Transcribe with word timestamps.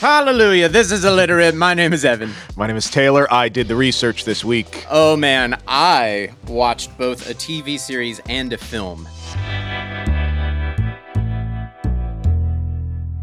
Hallelujah. 0.00 0.70
This 0.70 0.92
is 0.92 1.04
illiterate. 1.04 1.54
My 1.54 1.74
name 1.74 1.92
is 1.92 2.06
Evan. 2.06 2.32
My 2.56 2.66
name 2.66 2.76
is 2.76 2.88
Taylor. 2.88 3.30
I 3.30 3.50
did 3.50 3.68
the 3.68 3.76
research 3.76 4.24
this 4.24 4.42
week. 4.42 4.86
Oh 4.88 5.14
man, 5.14 5.60
I 5.68 6.30
watched 6.48 6.96
both 6.96 7.28
a 7.28 7.34
TV 7.34 7.78
series 7.78 8.18
and 8.26 8.50
a 8.54 8.56
film. 8.56 9.06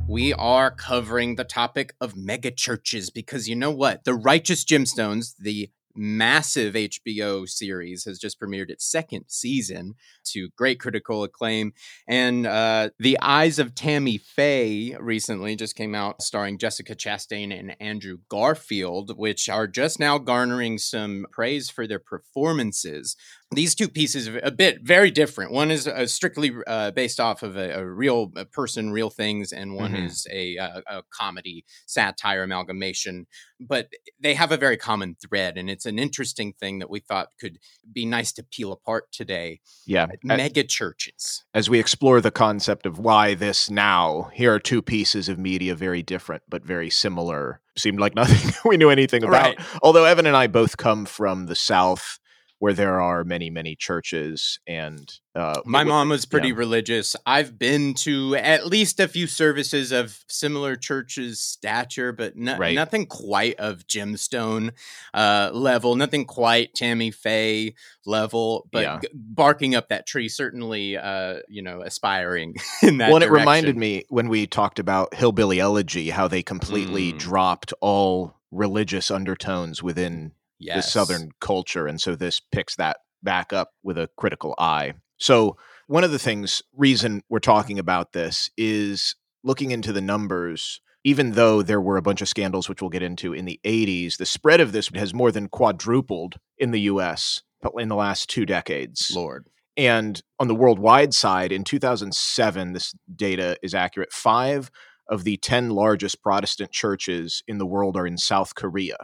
We 0.08 0.36
are 0.36 0.70
covering 0.70 1.36
the 1.36 1.46
topic 1.46 1.96
of 2.00 2.14
megachurches 2.14 3.12
because 3.12 3.50
you 3.50 3.56
know 3.56 3.72
what? 3.72 4.04
The 4.04 4.14
Righteous 4.14 4.64
Gemstones, 4.64 5.36
the 5.40 5.72
massive 5.98 6.76
HBO 6.76 7.48
series 7.48 8.06
has 8.06 8.20
just 8.20 8.40
premiered 8.40 8.70
its 8.70 8.90
second 8.90 9.26
season 9.28 9.96
to 10.26 10.50
great 10.56 10.80
critical 10.80 11.24
acclaim. 11.24 11.74
And 12.08 12.46
uh, 12.46 12.90
The 13.00 13.18
Eyes 13.22 13.60
of 13.60 13.76
Tammy 13.76 14.18
Faye 14.18 14.96
recently 15.00 15.56
just 15.56 15.76
came 15.76 15.96
out, 15.96 16.22
starring 16.22 16.58
Jessica 16.58 16.96
Chastain 16.96 17.58
and 17.58 17.76
Andrew 17.80 18.20
Garfield, 18.30 19.18
which 19.18 19.50
are 19.50 19.68
just 19.68 20.00
now 20.00 20.18
garnering 20.18 20.78
some 20.78 21.26
praise 21.32 21.70
for 21.70 21.88
their 21.88 22.00
performances 22.00 23.16
these 23.52 23.76
two 23.76 23.88
pieces 23.88 24.28
are 24.28 24.40
a 24.44 24.52
bit 24.52 24.80
very 24.84 25.10
different. 25.10 25.52
One 25.52 25.72
is 25.72 25.88
uh, 25.88 26.06
strictly 26.08 26.52
uh, 26.68 26.92
based 26.92 27.20
off 27.20 27.44
of 27.44 27.56
a, 27.56 27.80
a 27.80 27.86
real 27.86 28.32
a 28.36 28.44
person, 28.44 28.92
real 28.92 29.10
things, 29.10 29.54
and 29.54 29.74
one 29.74 29.94
mm-hmm. 29.94 30.06
is 30.06 30.28
a, 30.32 30.58
a, 30.58 30.84
a, 30.88 31.04
comedy 31.14 31.64
satire 31.86 32.44
amalgamation. 32.44 33.26
But 33.60 33.90
they 34.20 34.34
have 34.34 34.52
a 34.52 34.58
very 34.58 34.76
common 34.76 35.16
thread, 35.16 35.58
and 35.58 35.70
it's 35.70 35.86
an 35.86 35.98
interesting 35.98 36.54
thing 36.60 36.80
that 36.80 36.90
we 36.90 37.00
thought 37.00 37.30
could 37.40 37.58
be 37.92 38.06
nice 38.06 38.34
to 38.34 38.44
peel 38.44 38.74
apart 38.74 39.06
today. 39.14 39.62
Yeah, 39.86 40.08
mega 40.24 40.66
churches. 40.66 41.46
As 41.54 41.70
we 41.70 41.80
explore 41.80 42.20
the 42.20 42.32
concept 42.32 42.86
of 42.86 43.00
why 43.00 43.34
this 43.34 43.70
now, 43.70 44.30
here 44.34 44.54
are 44.54 44.60
two 44.60 44.82
pieces 44.82 45.30
of 45.30 45.40
media 45.40 45.74
very 45.74 46.04
different 46.04 46.44
but 46.50 46.66
very 46.66 46.90
similar. 46.90 47.62
Seemed 47.78 48.00
like 48.00 48.16
nothing 48.16 48.54
we 48.66 48.76
knew 48.76 48.90
anything 48.90 49.24
about. 49.24 49.58
Right. 49.58 49.60
Although 49.82 50.04
Evan 50.04 50.26
and 50.26 50.36
I 50.36 50.48
both 50.48 50.76
come 50.76 51.06
from 51.06 51.46
the 51.46 51.56
South 51.56 52.20
where 52.60 52.74
there 52.74 53.00
are 53.00 53.24
many 53.24 53.50
many 53.50 53.76
churches 53.76 54.60
and 54.68 55.20
uh, 55.36 55.62
my 55.66 55.84
mom 55.84 56.10
was 56.10 56.26
pretty 56.26 56.50
yeah. 56.50 56.56
religious 56.56 57.16
i've 57.26 57.60
been 57.60 57.94
to 57.94 58.36
at 58.36 58.66
least 58.66 59.00
a 59.00 59.08
few 59.08 59.28
services 59.28 59.92
of 59.92 60.24
similar 60.28 60.76
churches 60.76 61.40
stature 61.40 62.12
but 62.12 62.36
no, 62.36 62.58
right. 62.58 62.76
nothing 62.76 63.06
quite 63.06 63.56
of 63.60 63.86
gemstone 63.88 64.72
uh, 65.14 65.52
level 65.54 65.96
nothing 65.96 66.26
quite 66.26 66.74
tammy 66.74 67.12
faye 67.12 67.74
level 68.06 68.68
but 68.72 68.84
yeah. 68.84 69.00
g- 69.02 69.10
barking 69.14 69.76
up 69.76 69.90
that 69.90 70.08
tree 70.08 70.30
certainly 70.30 70.98
uh, 70.98 71.40
you 71.48 71.62
know 71.62 71.82
aspiring 71.82 72.56
in 72.82 72.98
that 72.98 73.12
well 73.12 73.22
it 73.22 73.30
reminded 73.32 73.78
me 73.78 74.04
when 74.10 74.28
we 74.28 74.48
talked 74.48 74.80
about 74.80 75.14
hillbilly 75.14 75.60
elegy 75.60 76.10
how 76.10 76.28
they 76.28 76.42
completely 76.42 77.14
mm. 77.14 77.20
dropped 77.20 77.74
all 77.82 78.38
religious 78.52 79.12
undertones 79.12 79.84
within 79.84 80.32
yes. 80.60 80.86
the 80.86 80.92
Southern 80.92 81.32
culture. 81.40 81.88
And 81.88 82.00
so 82.00 82.16
this 82.16 82.40
picks 82.52 82.76
that 82.76 82.98
back 83.24 83.54
up 83.54 83.72
with 83.84 83.98
a 83.98 84.10
critical 84.18 84.56
eye. 84.58 84.94
So, 85.20 85.58
one 85.88 86.04
of 86.04 86.12
the 86.12 86.20
things, 86.20 86.62
reason 86.76 87.22
we're 87.30 87.40
talking 87.40 87.80
about 87.80 88.12
this 88.12 88.50
is 88.58 89.16
looking 89.44 89.72
into 89.72 89.94
the 89.94 90.02
numbers. 90.02 90.82
Even 91.04 91.32
though 91.32 91.62
there 91.62 91.80
were 91.80 91.96
a 91.96 92.02
bunch 92.02 92.22
of 92.22 92.28
scandals, 92.28 92.68
which 92.68 92.82
we'll 92.82 92.90
get 92.90 93.02
into 93.02 93.32
in 93.32 93.46
the 93.46 93.62
80s, 93.64 94.18
the 94.18 94.26
spread 94.26 94.60
of 94.60 94.74
this 94.74 94.90
has 94.94 95.14
more 95.14 95.32
than 95.32 95.48
quadrupled 95.48 96.36
in 96.58 96.72
the 96.72 96.82
US 96.82 97.44
in 97.78 97.88
the 97.88 97.96
last 97.96 98.30
two 98.30 98.46
decades. 98.46 99.12
Lord. 99.16 99.48
And 99.78 100.22
on 100.40 100.48
the 100.48 100.56
worldwide 100.56 101.14
side, 101.14 101.52
in 101.52 101.64
2007, 101.64 102.74
this 102.74 102.94
data 103.16 103.58
is 103.62 103.74
accurate. 103.74 104.12
Five 104.12 104.72
of 105.08 105.24
the 105.24 105.38
10 105.38 105.70
largest 105.70 106.22
Protestant 106.22 106.72
churches 106.72 107.44
in 107.48 107.60
the 107.60 107.66
world 107.66 107.96
are 107.96 108.08
in 108.08 108.18
South 108.18 108.56
Korea. 108.56 108.98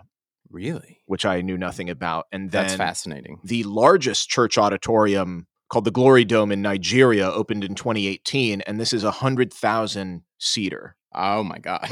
Really? 0.53 1.01
Which 1.07 1.25
I 1.25 1.41
knew 1.41 1.57
nothing 1.57 1.89
about. 1.89 2.27
And 2.31 2.51
then 2.51 2.63
That's 2.63 2.75
fascinating. 2.75 3.39
The 3.43 3.63
largest 3.63 4.29
church 4.29 4.57
auditorium 4.57 5.47
called 5.69 5.85
the 5.85 5.91
Glory 5.91 6.23
Dome 6.23 6.51
in 6.51 6.61
Nigeria 6.61 7.29
opened 7.29 7.63
in 7.63 7.73
2018, 7.73 8.61
and 8.61 8.79
this 8.79 8.93
is 8.93 9.03
a 9.03 9.07
100,000 9.07 10.21
seater. 10.37 10.95
Oh 11.15 11.43
my 11.43 11.57
God. 11.57 11.89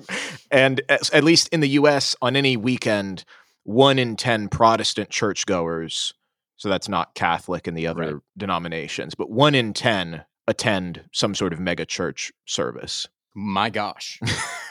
and 0.50 0.82
at 0.88 1.24
least 1.24 1.48
in 1.48 1.60
the 1.60 1.70
US, 1.70 2.14
on 2.20 2.36
any 2.36 2.58
weekend, 2.58 3.24
one 3.64 3.98
in 3.98 4.16
10 4.16 4.48
Protestant 4.48 5.08
churchgoers, 5.08 6.12
so 6.56 6.68
that's 6.68 6.90
not 6.90 7.14
Catholic 7.14 7.66
and 7.66 7.76
the 7.76 7.86
other 7.86 8.14
right. 8.14 8.22
denominations, 8.36 9.14
but 9.14 9.30
one 9.30 9.54
in 9.54 9.72
10 9.72 10.24
attend 10.46 11.04
some 11.12 11.34
sort 11.34 11.54
of 11.54 11.60
mega 11.60 11.86
church 11.86 12.30
service. 12.44 13.08
My 13.34 13.70
gosh. 13.70 14.20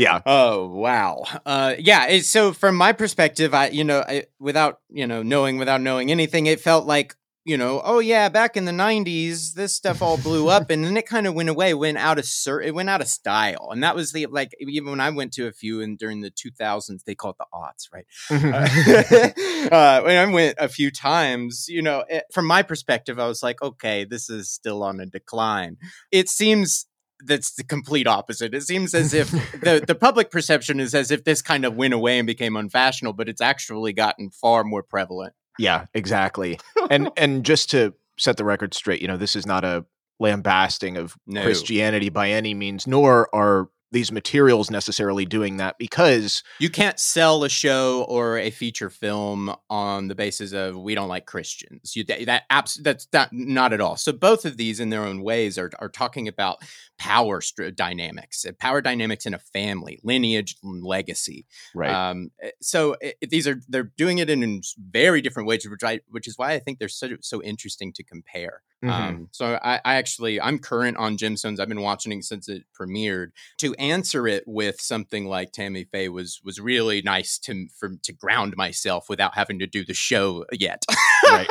yeah. 0.00 0.20
Oh 0.24 0.66
wow. 0.68 1.24
Uh, 1.44 1.74
yeah. 1.78 2.20
so 2.20 2.52
from 2.52 2.74
my 2.74 2.92
perspective, 2.92 3.52
I 3.52 3.68
you 3.68 3.84
know 3.84 4.02
I, 4.06 4.24
without 4.38 4.80
you 4.88 5.06
know 5.06 5.22
knowing 5.22 5.58
without 5.58 5.80
knowing 5.80 6.10
anything, 6.10 6.46
it 6.46 6.60
felt 6.60 6.86
like 6.86 7.16
you 7.44 7.56
know 7.56 7.80
oh 7.84 8.00
yeah 8.00 8.28
back 8.28 8.54
in 8.54 8.66
the 8.66 8.72
90s 8.72 9.54
this 9.54 9.74
stuff 9.74 10.02
all 10.02 10.18
blew 10.18 10.48
up 10.48 10.68
and 10.68 10.84
then 10.84 10.96
it 10.98 11.06
kind 11.06 11.26
of 11.26 11.32
went 11.32 11.48
away 11.48 11.72
went 11.72 11.96
out 11.96 12.18
of 12.18 12.26
sir 12.26 12.60
it 12.60 12.74
went 12.74 12.90
out 12.90 13.00
of 13.00 13.08
style 13.08 13.70
and 13.72 13.82
that 13.82 13.96
was 13.96 14.12
the 14.12 14.26
like 14.26 14.50
even 14.60 14.90
when 14.90 15.00
i 15.00 15.08
went 15.08 15.32
to 15.32 15.46
a 15.46 15.52
few 15.52 15.80
and 15.80 15.98
during 15.98 16.20
the 16.20 16.30
2000s 16.30 17.02
they 17.04 17.14
call 17.14 17.30
it 17.30 17.38
the 17.38 17.46
aughts 17.54 17.88
right 17.94 18.04
mm-hmm. 18.28 19.68
uh, 19.72 20.02
when 20.02 20.16
i 20.18 20.30
went 20.30 20.54
a 20.58 20.68
few 20.68 20.90
times 20.90 21.64
you 21.66 21.80
know 21.80 22.04
it, 22.10 22.24
from 22.30 22.46
my 22.46 22.62
perspective 22.62 23.18
i 23.18 23.26
was 23.26 23.42
like 23.42 23.60
okay 23.62 24.04
this 24.04 24.28
is 24.28 24.50
still 24.50 24.82
on 24.82 25.00
a 25.00 25.06
decline 25.06 25.78
it 26.12 26.28
seems 26.28 26.86
that's 27.24 27.52
the 27.54 27.64
complete 27.64 28.06
opposite. 28.06 28.54
It 28.54 28.62
seems 28.62 28.94
as 28.94 29.14
if 29.14 29.30
the, 29.60 29.82
the 29.86 29.94
public 29.94 30.30
perception 30.30 30.80
is 30.80 30.94
as 30.94 31.10
if 31.10 31.24
this 31.24 31.42
kind 31.42 31.64
of 31.64 31.76
went 31.76 31.94
away 31.94 32.18
and 32.18 32.26
became 32.26 32.56
unfashionable, 32.56 33.14
but 33.14 33.28
it's 33.28 33.40
actually 33.40 33.92
gotten 33.92 34.30
far 34.30 34.64
more 34.64 34.82
prevalent. 34.82 35.34
Yeah, 35.58 35.86
exactly. 35.94 36.58
and 36.90 37.10
and 37.16 37.44
just 37.44 37.70
to 37.70 37.94
set 38.18 38.36
the 38.36 38.44
record 38.44 38.74
straight, 38.74 39.02
you 39.02 39.08
know, 39.08 39.16
this 39.16 39.36
is 39.36 39.46
not 39.46 39.64
a 39.64 39.84
lambasting 40.18 40.96
of 40.96 41.16
no. 41.26 41.42
Christianity 41.42 42.08
by 42.08 42.30
any 42.30 42.54
means, 42.54 42.86
nor 42.86 43.34
are 43.34 43.68
these 43.92 44.12
materials 44.12 44.70
necessarily 44.70 45.24
doing 45.24 45.56
that 45.56 45.78
because 45.78 46.42
you 46.58 46.70
can't 46.70 46.98
sell 46.98 47.44
a 47.44 47.48
show 47.48 48.04
or 48.08 48.38
a 48.38 48.50
feature 48.50 48.90
film 48.90 49.54
on 49.68 50.08
the 50.08 50.14
basis 50.14 50.52
of 50.52 50.76
we 50.76 50.94
don't 50.94 51.08
like 51.08 51.26
Christians. 51.26 51.96
You, 51.96 52.04
that 52.04 52.44
abs- 52.50 52.80
that's 52.82 53.08
not, 53.12 53.32
not 53.32 53.72
at 53.72 53.80
all. 53.80 53.96
So 53.96 54.12
both 54.12 54.44
of 54.44 54.56
these, 54.56 54.80
in 54.80 54.90
their 54.90 55.04
own 55.04 55.22
ways, 55.22 55.58
are 55.58 55.70
are 55.78 55.88
talking 55.88 56.28
about 56.28 56.58
power 56.98 57.40
st- 57.40 57.74
dynamics, 57.74 58.44
uh, 58.44 58.52
power 58.58 58.80
dynamics 58.80 59.26
in 59.26 59.34
a 59.34 59.38
family, 59.38 59.98
lineage, 60.04 60.56
legacy. 60.62 61.46
Right. 61.74 61.90
Um, 61.90 62.30
eh, 62.42 62.50
so 62.60 62.96
it, 63.00 63.16
eh, 63.22 63.26
these 63.30 63.48
are 63.48 63.60
they're 63.68 63.90
doing 63.96 64.18
it 64.18 64.30
in 64.30 64.60
very 64.78 65.20
different 65.22 65.48
ways, 65.48 65.66
which 65.68 65.82
I, 65.82 66.00
which 66.10 66.28
is 66.28 66.36
why 66.36 66.52
I 66.52 66.58
think 66.58 66.78
they're 66.78 66.88
so 66.88 67.08
so 67.20 67.42
interesting 67.42 67.92
to 67.94 68.04
compare. 68.04 68.62
Mm-hmm. 68.84 68.90
Um, 68.90 69.28
so 69.30 69.58
I, 69.62 69.76
I, 69.84 69.94
actually 69.96 70.40
I'm 70.40 70.58
current 70.58 70.96
on 70.96 71.18
Gemstones. 71.18 71.60
I've 71.60 71.68
been 71.68 71.82
watching 71.82 72.12
it 72.12 72.24
since 72.24 72.48
it 72.48 72.64
premiered. 72.78 73.28
To 73.58 73.74
answer 73.80 74.26
it 74.26 74.44
with 74.46 74.80
something 74.80 75.26
like 75.26 75.52
Tammy 75.52 75.84
Faye 75.84 76.08
was 76.08 76.40
was 76.44 76.60
really 76.60 77.02
nice 77.02 77.38
to 77.40 77.66
for 77.74 77.96
to 78.02 78.12
ground 78.12 78.56
myself 78.56 79.08
without 79.08 79.34
having 79.34 79.58
to 79.58 79.66
do 79.66 79.84
the 79.84 79.94
show 79.94 80.44
yet. 80.52 80.84
right. 81.24 81.46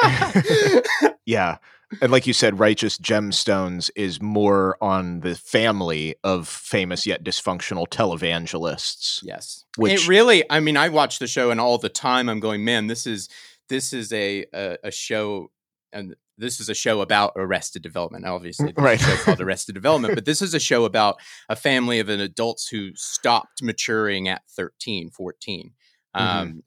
yeah. 1.26 1.58
And 2.02 2.12
like 2.12 2.28
you 2.28 2.34
said, 2.34 2.60
Righteous 2.60 3.00
Gemstones 3.00 3.90
is 3.96 4.22
more 4.22 4.78
on 4.80 5.22
the 5.22 5.34
family 5.34 6.16
of 6.24 6.48
famous 6.48 7.08
yet 7.08 7.24
dysfunctional 7.24 7.88
televangelists. 7.88 9.22
Yes. 9.24 9.66
Which 9.76 10.04
it 10.04 10.08
really 10.08 10.44
I 10.50 10.60
mean, 10.60 10.78
I 10.78 10.90
watch 10.90 11.20
the 11.20 11.28
show 11.28 11.52
and 11.52 11.60
all 11.60 11.78
the 11.78 11.90
time 11.90 12.30
I'm 12.30 12.40
going, 12.40 12.64
man, 12.64 12.88
this 12.88 13.08
is 13.08 13.28
this 13.70 13.92
is 13.92 14.14
a 14.14 14.46
a, 14.54 14.78
a 14.86 14.92
show 14.92 15.52
and 15.92 16.16
this 16.40 16.60
is 16.60 16.70
a 16.70 16.74
show 16.74 17.02
about 17.02 17.34
Arrested 17.36 17.82
Development. 17.82 18.26
Obviously, 18.26 18.74
right. 18.78 19.00
show 19.00 19.16
called 19.18 19.42
Arrested 19.42 19.74
Development, 19.74 20.16
but 20.16 20.26
this 20.26 20.42
is 20.42 20.54
a 20.54 20.60
show 20.60 20.86
about 20.86 21.18
a 21.50 21.56
family 21.56 22.00
of 22.00 22.10
an 22.10 22.20
adults 22.20 22.68
who 22.68 22.92
stopped 22.96 23.62
maturing 23.62 24.28
at 24.28 24.42
13, 24.50 25.10
14. 25.12 25.72
Mm-hmm. 26.16 26.40
Um, 26.40 26.64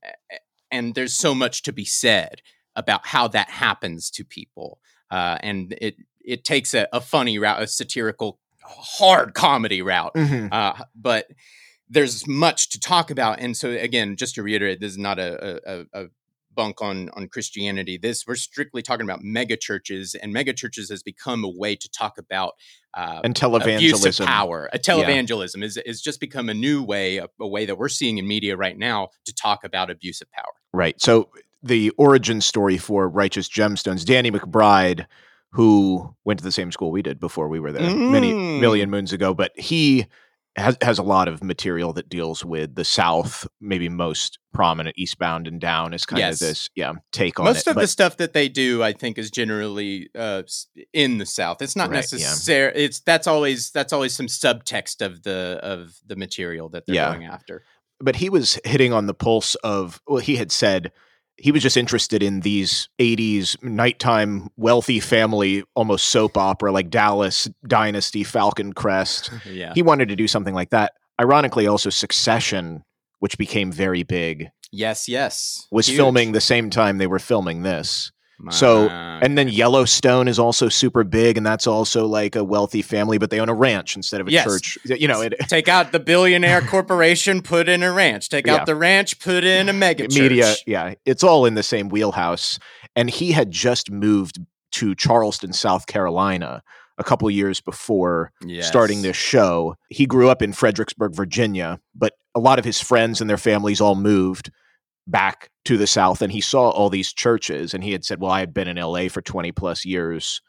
and 0.70 0.94
there's 0.94 1.16
so 1.16 1.34
much 1.34 1.62
to 1.62 1.72
be 1.72 1.84
said 1.84 2.42
about 2.76 3.06
how 3.06 3.28
that 3.28 3.50
happens 3.50 4.10
to 4.10 4.24
people. 4.24 4.78
Uh, 5.10 5.38
and 5.40 5.76
it 5.80 5.96
it 6.24 6.44
takes 6.44 6.72
a, 6.72 6.86
a, 6.92 7.00
funny 7.00 7.38
route, 7.38 7.60
a 7.60 7.66
satirical, 7.66 8.38
hard 8.62 9.34
comedy 9.34 9.82
route. 9.82 10.14
Mm-hmm. 10.14 10.48
Uh, 10.52 10.84
but 10.94 11.26
there's 11.88 12.26
much 12.26 12.70
to 12.70 12.80
talk 12.80 13.10
about. 13.10 13.40
And 13.40 13.56
so, 13.56 13.70
again, 13.70 14.16
just 14.16 14.36
to 14.36 14.42
reiterate, 14.42 14.80
this 14.80 14.92
is 14.92 14.98
not 14.98 15.18
a, 15.18 15.60
a, 15.66 15.84
a 15.92 16.06
bunk 16.54 16.82
on 16.82 17.10
on 17.10 17.28
Christianity. 17.28 17.96
This 17.96 18.26
we're 18.26 18.34
strictly 18.34 18.82
talking 18.82 19.04
about 19.04 19.22
mega 19.22 19.56
churches, 19.56 20.14
and 20.14 20.32
mega 20.32 20.52
churches 20.52 20.90
has 20.90 21.02
become 21.02 21.44
a 21.44 21.48
way 21.48 21.76
to 21.76 21.88
talk 21.90 22.18
about 22.18 22.54
uh, 22.94 23.20
and 23.24 23.34
televangelism 23.34 24.26
power. 24.26 24.68
A 24.72 24.78
televangelism 24.78 25.58
yeah. 25.58 25.66
is 25.66 25.76
is 25.78 26.02
just 26.02 26.20
become 26.20 26.48
a 26.48 26.54
new 26.54 26.82
way, 26.82 27.18
a, 27.18 27.28
a, 27.40 27.46
way 27.46 27.66
that 27.66 27.78
we're 27.78 27.88
seeing 27.88 28.18
in 28.18 28.26
media 28.26 28.56
right 28.56 28.78
now 28.78 29.08
to 29.24 29.34
talk 29.34 29.64
about 29.64 29.90
abuse 29.90 30.20
of 30.20 30.30
power. 30.30 30.52
Right. 30.72 31.00
So 31.00 31.28
the 31.62 31.90
origin 31.90 32.40
story 32.40 32.76
for 32.76 33.08
Righteous 33.08 33.48
Gemstones, 33.48 34.04
Danny 34.04 34.30
McBride, 34.30 35.06
who 35.52 36.14
went 36.24 36.38
to 36.40 36.44
the 36.44 36.52
same 36.52 36.72
school 36.72 36.90
we 36.90 37.02
did 37.02 37.20
before 37.20 37.48
we 37.48 37.60
were 37.60 37.72
there 37.72 37.82
mm. 37.82 38.10
many 38.10 38.32
million 38.32 38.90
moons 38.90 39.12
ago, 39.12 39.34
but 39.34 39.52
he 39.58 40.06
has 40.56 40.76
has 40.82 40.98
a 40.98 41.02
lot 41.02 41.28
of 41.28 41.42
material 41.42 41.92
that 41.94 42.08
deals 42.08 42.44
with 42.44 42.74
the 42.74 42.84
South, 42.84 43.46
maybe 43.60 43.88
most 43.88 44.38
prominent 44.52 44.96
Eastbound 44.98 45.46
and 45.46 45.60
Down 45.60 45.94
is 45.94 46.04
kind 46.04 46.20
yes. 46.20 46.34
of 46.34 46.48
this, 46.48 46.70
yeah, 46.74 46.92
take 47.10 47.40
on 47.40 47.46
most 47.46 47.66
it. 47.66 47.70
of 47.70 47.74
but, 47.76 47.82
the 47.82 47.86
stuff 47.86 48.18
that 48.18 48.34
they 48.34 48.48
do, 48.48 48.82
I 48.82 48.92
think, 48.92 49.16
is 49.16 49.30
generally 49.30 50.10
uh, 50.14 50.42
in 50.92 51.18
the 51.18 51.26
South. 51.26 51.62
It's 51.62 51.76
not 51.76 51.88
right, 51.88 51.96
necessary. 51.96 52.72
Yeah. 52.74 52.84
It's 52.84 53.00
that's 53.00 53.26
always 53.26 53.70
that's 53.70 53.92
always 53.92 54.12
some 54.12 54.26
subtext 54.26 55.04
of 55.04 55.22
the 55.22 55.58
of 55.62 55.94
the 56.06 56.16
material 56.16 56.68
that 56.70 56.86
they're 56.86 56.96
yeah. 56.96 57.12
going 57.12 57.24
after. 57.24 57.64
But 58.00 58.16
he 58.16 58.28
was 58.28 58.60
hitting 58.64 58.92
on 58.92 59.06
the 59.06 59.14
pulse 59.14 59.54
of 59.56 60.02
well, 60.06 60.20
he 60.20 60.36
had 60.36 60.52
said 60.52 60.92
he 61.42 61.50
was 61.50 61.60
just 61.60 61.76
interested 61.76 62.22
in 62.22 62.40
these 62.40 62.88
80s 63.00 63.60
nighttime 63.64 64.48
wealthy 64.56 65.00
family 65.00 65.64
almost 65.74 66.04
soap 66.04 66.36
opera 66.36 66.70
like 66.70 66.88
Dallas 66.88 67.50
Dynasty 67.66 68.22
Falcon 68.22 68.72
Crest. 68.72 69.30
yeah. 69.50 69.72
He 69.74 69.82
wanted 69.82 70.08
to 70.08 70.16
do 70.16 70.28
something 70.28 70.54
like 70.54 70.70
that. 70.70 70.92
Ironically 71.20 71.66
also 71.66 71.90
Succession 71.90 72.84
which 73.18 73.38
became 73.38 73.70
very 73.70 74.02
big. 74.02 74.50
Yes, 74.72 75.08
yes. 75.08 75.68
Was 75.70 75.86
Huge. 75.86 75.96
filming 75.96 76.32
the 76.32 76.40
same 76.40 76.70
time 76.70 76.98
they 76.98 77.06
were 77.06 77.20
filming 77.20 77.62
this. 77.62 78.10
So, 78.50 78.88
ah, 78.90 79.20
and 79.22 79.38
then 79.38 79.48
Yellowstone 79.48 80.26
is 80.26 80.38
also 80.38 80.68
super 80.68 81.04
big, 81.04 81.36
and 81.36 81.46
that's 81.46 81.66
also 81.66 82.06
like 82.06 82.34
a 82.34 82.42
wealthy 82.42 82.82
family, 82.82 83.18
but 83.18 83.30
they 83.30 83.38
own 83.38 83.48
a 83.48 83.54
ranch 83.54 83.94
instead 83.94 84.20
of 84.20 84.26
a 84.26 84.32
yes. 84.32 84.44
church. 84.44 84.78
You 84.84 85.06
know, 85.06 85.20
it, 85.20 85.34
take 85.48 85.68
out 85.68 85.92
the 85.92 86.00
billionaire 86.00 86.60
corporation, 86.60 87.42
put 87.42 87.68
in 87.68 87.82
a 87.82 87.92
ranch. 87.92 88.28
Take 88.28 88.46
yeah. 88.46 88.56
out 88.56 88.66
the 88.66 88.74
ranch, 88.74 89.20
put 89.20 89.44
in 89.44 89.68
a 89.68 89.72
mega 89.72 90.04
church. 90.04 90.18
Media, 90.18 90.54
yeah, 90.66 90.94
it's 91.04 91.22
all 91.22 91.46
in 91.46 91.54
the 91.54 91.62
same 91.62 91.88
wheelhouse. 91.88 92.58
And 92.96 93.08
he 93.08 93.32
had 93.32 93.50
just 93.50 93.90
moved 93.90 94.40
to 94.72 94.94
Charleston, 94.94 95.52
South 95.52 95.86
Carolina, 95.86 96.62
a 96.98 97.04
couple 97.04 97.30
years 97.30 97.60
before 97.60 98.32
yes. 98.44 98.66
starting 98.66 99.02
this 99.02 99.16
show. 99.16 99.76
He 99.88 100.06
grew 100.06 100.28
up 100.28 100.42
in 100.42 100.52
Fredericksburg, 100.52 101.14
Virginia, 101.14 101.78
but 101.94 102.14
a 102.34 102.40
lot 102.40 102.58
of 102.58 102.64
his 102.64 102.80
friends 102.80 103.20
and 103.20 103.30
their 103.30 103.38
families 103.38 103.80
all 103.80 103.94
moved 103.94 104.50
back 105.06 105.50
to 105.64 105.76
the 105.76 105.86
South 105.86 106.22
and 106.22 106.32
he 106.32 106.40
saw 106.40 106.70
all 106.70 106.90
these 106.90 107.12
churches 107.12 107.74
and 107.74 107.82
he 107.82 107.92
had 107.92 108.04
said, 108.04 108.20
Well, 108.20 108.30
I 108.30 108.40
had 108.40 108.54
been 108.54 108.68
in 108.68 108.76
LA 108.76 109.08
for 109.08 109.22
20 109.22 109.52
plus 109.52 109.84
years, 109.84 110.40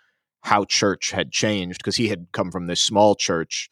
how 0.41 0.65
church 0.65 1.11
had 1.11 1.31
changed 1.31 1.79
because 1.79 1.95
he 1.95 2.07
had 2.09 2.27
come 2.33 2.51
from 2.51 2.67
this 2.67 2.83
small 2.83 3.15
church, 3.15 3.69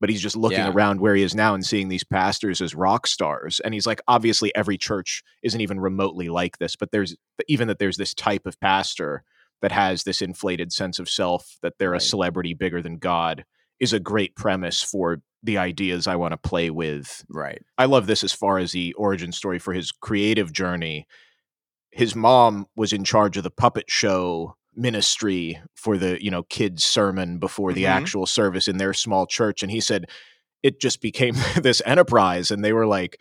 but 0.00 0.10
he's 0.10 0.20
just 0.20 0.36
looking 0.36 0.58
yeah. 0.58 0.70
around 0.70 1.00
where 1.00 1.14
he 1.14 1.22
is 1.22 1.34
now 1.34 1.54
and 1.54 1.64
seeing 1.64 1.88
these 1.88 2.04
pastors 2.04 2.60
as 2.60 2.74
rock 2.74 3.06
stars. 3.06 3.60
And 3.60 3.74
he's 3.74 3.86
like, 3.86 4.00
obviously, 4.06 4.54
every 4.54 4.76
church 4.76 5.22
isn't 5.42 5.60
even 5.60 5.80
remotely 5.80 6.28
like 6.28 6.58
this, 6.58 6.76
but 6.76 6.90
there's 6.92 7.16
even 7.48 7.68
that 7.68 7.78
there's 7.78 7.96
this 7.96 8.14
type 8.14 8.46
of 8.46 8.60
pastor 8.60 9.24
that 9.62 9.72
has 9.72 10.02
this 10.02 10.20
inflated 10.20 10.72
sense 10.72 10.98
of 10.98 11.08
self 11.08 11.56
that 11.62 11.74
they're 11.78 11.92
right. 11.92 12.02
a 12.02 12.04
celebrity 12.04 12.54
bigger 12.54 12.82
than 12.82 12.98
God 12.98 13.44
is 13.84 13.92
a 13.92 14.00
great 14.00 14.34
premise 14.34 14.82
for 14.82 15.22
the 15.44 15.58
ideas 15.58 16.08
I 16.08 16.16
want 16.16 16.32
to 16.32 16.38
play 16.38 16.70
with. 16.70 17.24
Right. 17.28 17.62
I 17.78 17.84
love 17.84 18.06
this 18.06 18.24
as 18.24 18.32
far 18.32 18.58
as 18.58 18.72
the 18.72 18.94
origin 18.94 19.30
story 19.30 19.58
for 19.58 19.72
his 19.72 19.92
creative 19.92 20.52
journey. 20.52 21.06
His 21.92 22.16
mom 22.16 22.66
was 22.74 22.92
in 22.92 23.04
charge 23.04 23.36
of 23.36 23.44
the 23.44 23.50
puppet 23.50 23.84
show 23.88 24.56
ministry 24.74 25.60
for 25.76 25.96
the, 25.98 26.22
you 26.24 26.30
know, 26.30 26.42
kids 26.44 26.82
sermon 26.82 27.38
before 27.38 27.72
the 27.72 27.84
mm-hmm. 27.84 27.98
actual 27.98 28.26
service 28.26 28.66
in 28.66 28.78
their 28.78 28.92
small 28.92 29.26
church 29.26 29.62
and 29.62 29.70
he 29.70 29.80
said 29.80 30.06
it 30.64 30.80
just 30.80 31.00
became 31.00 31.36
this 31.62 31.80
enterprise 31.86 32.50
and 32.50 32.64
they 32.64 32.72
were 32.72 32.86
like 32.86 33.20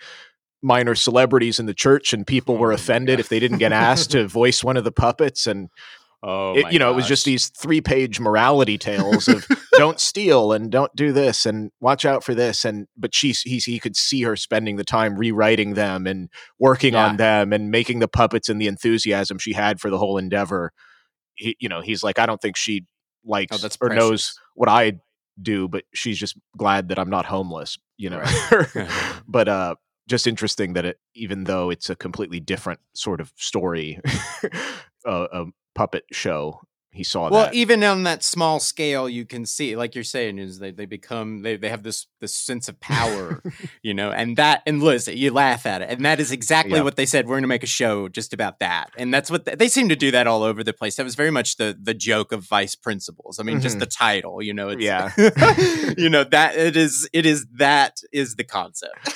minor 0.64 0.96
celebrities 0.96 1.60
in 1.60 1.66
the 1.66 1.74
church 1.74 2.14
and 2.14 2.26
people 2.26 2.58
were 2.58 2.72
oh, 2.72 2.76
offended 2.76 3.20
if 3.20 3.30
they 3.30 3.40
didn't 3.40 3.58
get 3.58 3.74
asked 3.74 4.12
to 4.12 4.28
voice 4.28 4.64
one 4.64 4.78
of 4.78 4.86
the 4.86 4.92
puppets 4.94 5.46
and 5.46 5.70
Oh, 6.26 6.54
it, 6.56 6.72
you 6.72 6.80
know, 6.80 6.86
gosh. 6.86 6.94
it 6.94 6.96
was 6.96 7.08
just 7.08 7.26
these 7.26 7.50
three 7.50 7.82
page 7.82 8.22
morality 8.22 8.78
tales 8.78 9.28
of 9.28 9.46
don't 9.74 10.00
steal 10.00 10.54
and 10.54 10.72
don't 10.72 10.96
do 10.96 11.12
this 11.12 11.46
and 11.46 11.70
watch 11.82 12.06
out 12.06 12.24
for 12.24 12.34
this. 12.34 12.64
And 12.64 12.88
but 12.96 13.14
she 13.14 13.34
he, 13.44 13.58
he 13.58 13.78
could 13.78 13.98
see 13.98 14.22
her 14.22 14.38
spending 14.38 14.78
the 14.78 14.86
time 14.86 15.18
rewriting 15.18 15.74
them 15.74 16.08
and 16.08 16.30
working 16.60 16.94
yeah. 16.94 17.08
on 17.08 17.18
them 17.18 17.52
and 17.52 17.72
making 17.72 18.00
the 18.00 18.08
puppets 18.08 18.48
and 18.48 18.62
the 18.62 18.68
enthusiasm 18.68 19.38
she 19.38 19.52
had 19.52 19.82
for 19.82 19.90
the 19.90 19.98
whole 19.98 20.18
endeavor. 20.18 20.72
He, 21.36 21.58
you 21.60 21.68
know, 21.68 21.82
he's 21.82 22.04
like, 22.04 22.20
I 22.20 22.26
don't 22.26 22.42
think 22.42 22.56
she 22.56 22.86
likes 23.26 23.62
oh, 23.62 23.70
or 23.82 23.90
knows 23.90 24.34
what 24.56 24.70
I 24.70 24.94
do, 25.42 25.68
but 25.68 25.84
she's 25.94 26.18
just 26.18 26.38
glad 26.56 26.88
that 26.88 27.00
I'm 27.00 27.10
not 27.10 27.26
homeless. 27.26 27.78
You 27.98 28.12
know, 28.12 28.20
right. 28.20 28.90
but 29.28 29.50
uh, 29.50 29.76
just 30.08 30.26
interesting 30.26 30.72
that 30.74 30.86
it, 30.86 31.00
even 31.16 31.44
though 31.44 31.70
it's 31.70 31.90
a 31.90 31.98
completely 31.98 32.40
different 32.40 32.80
sort 32.94 33.20
of 33.20 33.34
story, 33.36 34.00
uh, 35.06 35.28
um, 35.34 35.54
puppet 35.74 36.06
show 36.12 36.62
he 36.94 37.04
saw 37.04 37.26
that. 37.26 37.32
well, 37.32 37.46
that. 37.46 37.56
even 37.56 37.84
on 37.84 38.04
that 38.04 38.24
small 38.24 38.60
scale, 38.60 39.10
you 39.10 39.26
can 39.26 39.48
see, 39.48 39.76
like 39.76 39.96
you're 39.96 40.04
saying, 40.04 40.38
is 40.38 40.60
they, 40.60 40.70
they 40.70 40.86
become 40.86 41.42
they, 41.42 41.58
they 41.58 41.70
have 41.70 41.82
this 41.82 42.06
this 42.20 42.36
sense 42.36 42.70
of 42.70 42.80
power, 42.80 43.42
you 43.82 43.96
know, 43.96 44.12
and 44.12 44.38
that 44.38 44.62
and 44.68 44.82
Liz, 44.82 45.08
you 45.08 45.32
laugh 45.32 45.66
at 45.66 45.82
it, 45.82 45.90
and 45.90 46.06
that 46.06 46.20
is 46.20 46.32
exactly 46.32 46.80
what 46.82 46.96
they 46.96 47.08
said. 47.08 47.26
We're 47.26 47.36
going 47.36 47.44
to 47.44 47.48
make 47.48 47.64
a 47.64 47.68
show 47.68 48.10
just 48.10 48.32
about 48.32 48.60
that, 48.60 48.92
and 48.96 49.12
that's 49.12 49.32
what 49.32 49.46
they, 49.46 49.56
they, 49.56 49.70
seem 49.70 49.90
to 49.90 49.96
do 49.96 50.12
that 50.12 50.28
all 50.28 50.44
over 50.44 50.64
the 50.64 50.72
place. 50.72 50.98
That 50.98 51.04
was 51.04 51.16
very 51.16 51.32
much 51.32 51.58
the 51.58 51.76
the 51.82 51.96
joke 51.96 52.32
of 52.32 52.44
Vice 52.44 52.76
Principals. 52.76 53.40
I 53.40 53.44
mean, 53.44 53.56
mm-hmm. 53.56 53.64
just 53.64 53.80
the 53.80 53.88
title, 53.88 54.40
you 54.44 54.54
know, 54.54 54.70
yeah, 54.70 55.12
you 55.98 56.10
know 56.12 56.24
that 56.26 56.56
it 56.56 56.78
is 56.78 57.10
it 57.12 57.26
is 57.26 57.48
that 57.56 58.02
is 58.12 58.36
the 58.36 58.44
concept. 58.44 59.12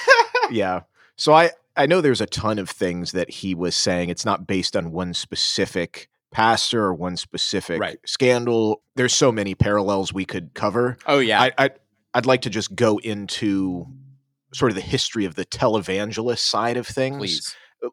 yeah. 0.50 0.82
So 1.16 1.32
I 1.32 1.52
I 1.76 1.86
know 1.86 2.02
there's 2.02 2.22
a 2.22 2.26
ton 2.26 2.58
of 2.58 2.72
things 2.72 3.12
that 3.12 3.30
he 3.30 3.54
was 3.54 3.76
saying. 3.76 4.10
It's 4.10 4.26
not 4.26 4.48
based 4.48 4.76
on 4.76 4.92
one 4.92 5.14
specific 5.14 6.10
pastor 6.32 6.84
or 6.84 6.94
one 6.94 7.18
specific 7.18 7.80
right. 7.80 8.00
scandal. 8.06 8.82
There's 8.96 9.14
so 9.14 9.32
many 9.32 9.56
parallels 9.56 10.14
we 10.14 10.26
could 10.26 10.54
cover. 10.54 10.98
Oh 11.06 11.20
yeah, 11.20 11.42
I, 11.42 11.52
I 11.58 11.70
I'd 12.14 12.26
like 12.26 12.42
to 12.44 12.50
just 12.50 12.76
go 12.76 12.98
into 12.98 13.88
sort 14.54 14.72
of 14.72 14.76
the 14.76 14.82
history 14.82 15.26
of 15.26 15.36
the 15.36 15.46
televangelist 15.46 16.40
side 16.40 16.78
of 16.78 16.88
things. 16.88 17.18
Please. 17.18 17.56
Uh, 17.84 17.90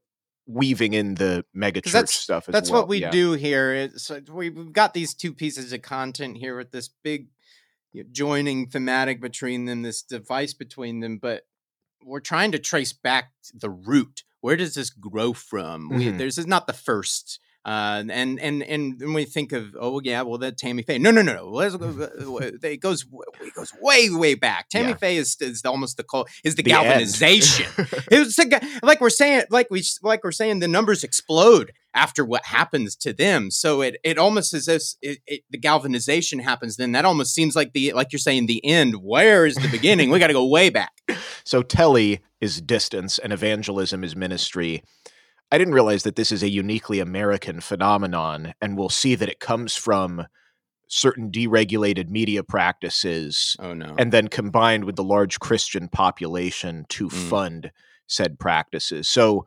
weaving 0.46 0.92
in 0.92 1.14
the 1.14 1.44
megachurch 1.56 2.08
stuff 2.08 2.46
That's 2.46 2.70
well. 2.70 2.82
what 2.82 2.88
we 2.88 2.98
yeah. 2.98 3.10
do 3.10 3.32
here. 3.32 3.90
So 3.96 4.20
we've 4.30 4.72
got 4.72 4.92
these 4.92 5.14
two 5.14 5.32
pieces 5.32 5.72
of 5.72 5.80
content 5.80 6.36
here 6.36 6.56
with 6.56 6.70
this 6.70 6.90
big 7.02 7.28
joining 8.12 8.68
thematic 8.68 9.20
between 9.20 9.64
them, 9.64 9.82
this 9.82 10.02
device 10.02 10.52
between 10.52 11.00
them, 11.00 11.18
but 11.18 11.46
we're 12.04 12.20
trying 12.20 12.52
to 12.52 12.58
trace 12.58 12.92
back 12.92 13.32
the 13.54 13.70
root. 13.70 14.24
Where 14.40 14.56
does 14.56 14.74
this 14.74 14.90
grow 14.90 15.32
from? 15.32 15.88
Mm-hmm. 15.88 15.96
We, 15.96 16.10
there's 16.10 16.46
not 16.46 16.66
the 16.66 16.72
first 16.72 17.40
uh, 17.64 18.04
and 18.10 18.38
and 18.40 18.62
and 18.62 19.00
when 19.00 19.14
we 19.14 19.24
think 19.24 19.52
of 19.52 19.74
oh 19.80 20.00
yeah, 20.04 20.20
well 20.22 20.38
that 20.38 20.58
Tammy 20.58 20.82
Faye. 20.82 20.98
No, 20.98 21.10
no, 21.10 21.22
no, 21.22 21.34
no. 21.34 21.60
it 21.60 22.80
goes 22.80 23.06
it 23.40 23.54
goes 23.54 23.72
way 23.80 24.10
way 24.10 24.34
back. 24.34 24.68
Tammy 24.68 24.90
yeah. 24.90 24.96
Faye 24.96 25.16
is, 25.16 25.36
is 25.40 25.64
almost 25.64 25.96
the 25.96 26.02
call 26.02 26.26
is 26.44 26.56
the, 26.56 26.62
the 26.62 26.70
galvanization. 26.70 27.66
it 28.10 28.18
was 28.18 28.38
like 28.82 29.00
we're 29.00 29.08
saying 29.08 29.44
like 29.50 29.68
we 29.70 29.82
like 30.02 30.22
we're 30.22 30.32
saying 30.32 30.58
the 30.58 30.68
numbers 30.68 31.02
explode 31.02 31.72
after 31.94 32.24
what 32.24 32.44
happens 32.44 32.96
to 32.96 33.14
them. 33.14 33.50
So 33.50 33.80
it 33.80 33.96
it 34.04 34.18
almost 34.18 34.52
as 34.52 34.68
if 34.68 34.82
it, 35.00 35.18
it, 35.26 35.40
the 35.48 35.58
galvanization 35.58 36.40
happens. 36.40 36.76
Then 36.76 36.92
that 36.92 37.06
almost 37.06 37.34
seems 37.34 37.56
like 37.56 37.72
the 37.72 37.92
like 37.92 38.12
you're 38.12 38.18
saying 38.18 38.46
the 38.46 38.64
end. 38.64 38.96
Where 38.96 39.46
is 39.46 39.54
the 39.54 39.68
beginning? 39.68 40.10
we 40.10 40.18
got 40.18 40.26
to 40.26 40.32
go 40.34 40.46
way 40.46 40.70
back. 40.70 40.92
So 41.46 41.60
Telly 41.60 42.20
is 42.40 42.62
distance 42.62 43.18
and 43.18 43.30
evangelism 43.30 44.02
is 44.02 44.16
ministry. 44.16 44.82
I 45.54 45.58
didn't 45.58 45.74
realize 45.74 46.02
that 46.02 46.16
this 46.16 46.32
is 46.32 46.42
a 46.42 46.48
uniquely 46.48 46.98
American 46.98 47.60
phenomenon, 47.60 48.54
and 48.60 48.76
we'll 48.76 48.88
see 48.88 49.14
that 49.14 49.28
it 49.28 49.38
comes 49.38 49.76
from 49.76 50.26
certain 50.88 51.30
deregulated 51.30 52.08
media 52.08 52.42
practices. 52.42 53.54
Oh, 53.60 53.72
no. 53.72 53.94
And 53.96 54.10
then 54.10 54.26
combined 54.26 54.82
with 54.82 54.96
the 54.96 55.04
large 55.04 55.38
Christian 55.38 55.86
population 55.88 56.86
to 56.88 57.08
mm. 57.08 57.30
fund 57.30 57.70
said 58.08 58.40
practices. 58.40 59.08
So 59.08 59.46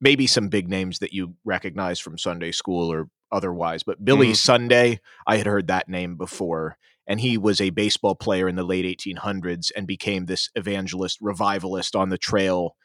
maybe 0.00 0.28
some 0.28 0.48
big 0.48 0.68
names 0.68 1.00
that 1.00 1.12
you 1.12 1.34
recognize 1.44 1.98
from 1.98 2.18
Sunday 2.18 2.52
school 2.52 2.92
or 2.92 3.08
otherwise, 3.32 3.82
but 3.82 4.04
Billy 4.04 4.30
mm. 4.30 4.36
Sunday, 4.36 5.00
I 5.26 5.38
had 5.38 5.46
heard 5.46 5.66
that 5.66 5.88
name 5.88 6.14
before. 6.14 6.78
And 7.04 7.18
he 7.18 7.36
was 7.36 7.60
a 7.60 7.70
baseball 7.70 8.14
player 8.14 8.48
in 8.48 8.54
the 8.54 8.62
late 8.62 8.84
1800s 8.84 9.72
and 9.76 9.88
became 9.88 10.26
this 10.26 10.50
evangelist, 10.54 11.18
revivalist 11.20 11.96
on 11.96 12.10
the 12.10 12.18
trail. 12.18 12.76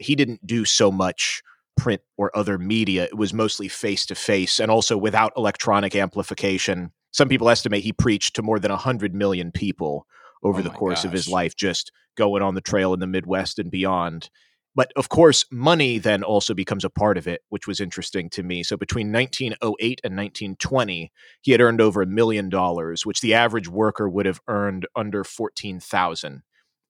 He 0.00 0.16
didn't 0.16 0.44
do 0.44 0.64
so 0.64 0.90
much 0.90 1.44
print 1.80 2.02
or 2.18 2.36
other 2.36 2.58
media. 2.58 3.04
It 3.04 3.16
was 3.16 3.32
mostly 3.32 3.66
face 3.66 4.04
to 4.06 4.14
face 4.14 4.60
and 4.60 4.70
also 4.70 4.98
without 4.98 5.32
electronic 5.34 5.96
amplification. 5.96 6.92
Some 7.10 7.28
people 7.28 7.48
estimate 7.48 7.82
he 7.82 7.94
preached 7.94 8.36
to 8.36 8.42
more 8.42 8.58
than 8.58 8.70
100 8.70 9.14
million 9.14 9.50
people 9.50 10.06
over 10.42 10.60
oh 10.60 10.62
the 10.62 10.70
course 10.70 11.00
gosh. 11.00 11.04
of 11.06 11.12
his 11.12 11.26
life, 11.26 11.56
just 11.56 11.90
going 12.18 12.42
on 12.42 12.54
the 12.54 12.60
trail 12.60 12.92
in 12.92 13.00
the 13.00 13.06
Midwest 13.06 13.58
and 13.58 13.70
beyond. 13.70 14.28
But 14.74 14.92
of 14.94 15.08
course, 15.08 15.46
money 15.50 15.96
then 15.96 16.22
also 16.22 16.52
becomes 16.52 16.84
a 16.84 16.90
part 16.90 17.16
of 17.16 17.26
it, 17.26 17.40
which 17.48 17.66
was 17.66 17.80
interesting 17.80 18.28
to 18.30 18.42
me. 18.42 18.62
So 18.62 18.76
between 18.76 19.10
1908 19.10 20.00
and 20.04 20.16
1920, 20.16 21.10
he 21.40 21.52
had 21.52 21.62
earned 21.62 21.80
over 21.80 22.02
a 22.02 22.06
million 22.06 22.50
dollars, 22.50 23.06
which 23.06 23.22
the 23.22 23.32
average 23.32 23.68
worker 23.68 24.06
would 24.06 24.26
have 24.26 24.40
earned 24.48 24.86
under 24.94 25.24
14,000 25.24 26.42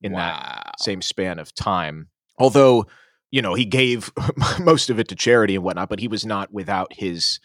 in 0.03 0.13
wow. 0.13 0.19
that 0.19 0.81
same 0.81 1.01
span 1.01 1.39
of 1.39 1.55
time. 1.55 2.09
Although 2.39 2.87
you 3.31 3.43
know, 3.43 3.55
he 3.55 3.65
gave 3.65 4.11
most 4.61 4.91
of 4.91 4.99
it 4.99 5.09
to 5.09 5.17
charity 5.17 5.55
and 5.55 5.65
whatnot, 5.65 5.89
but 5.89 6.01
he 6.01 6.09
was 6.09 6.27
not 6.27 6.53
without 6.53 6.93
his 6.93 7.41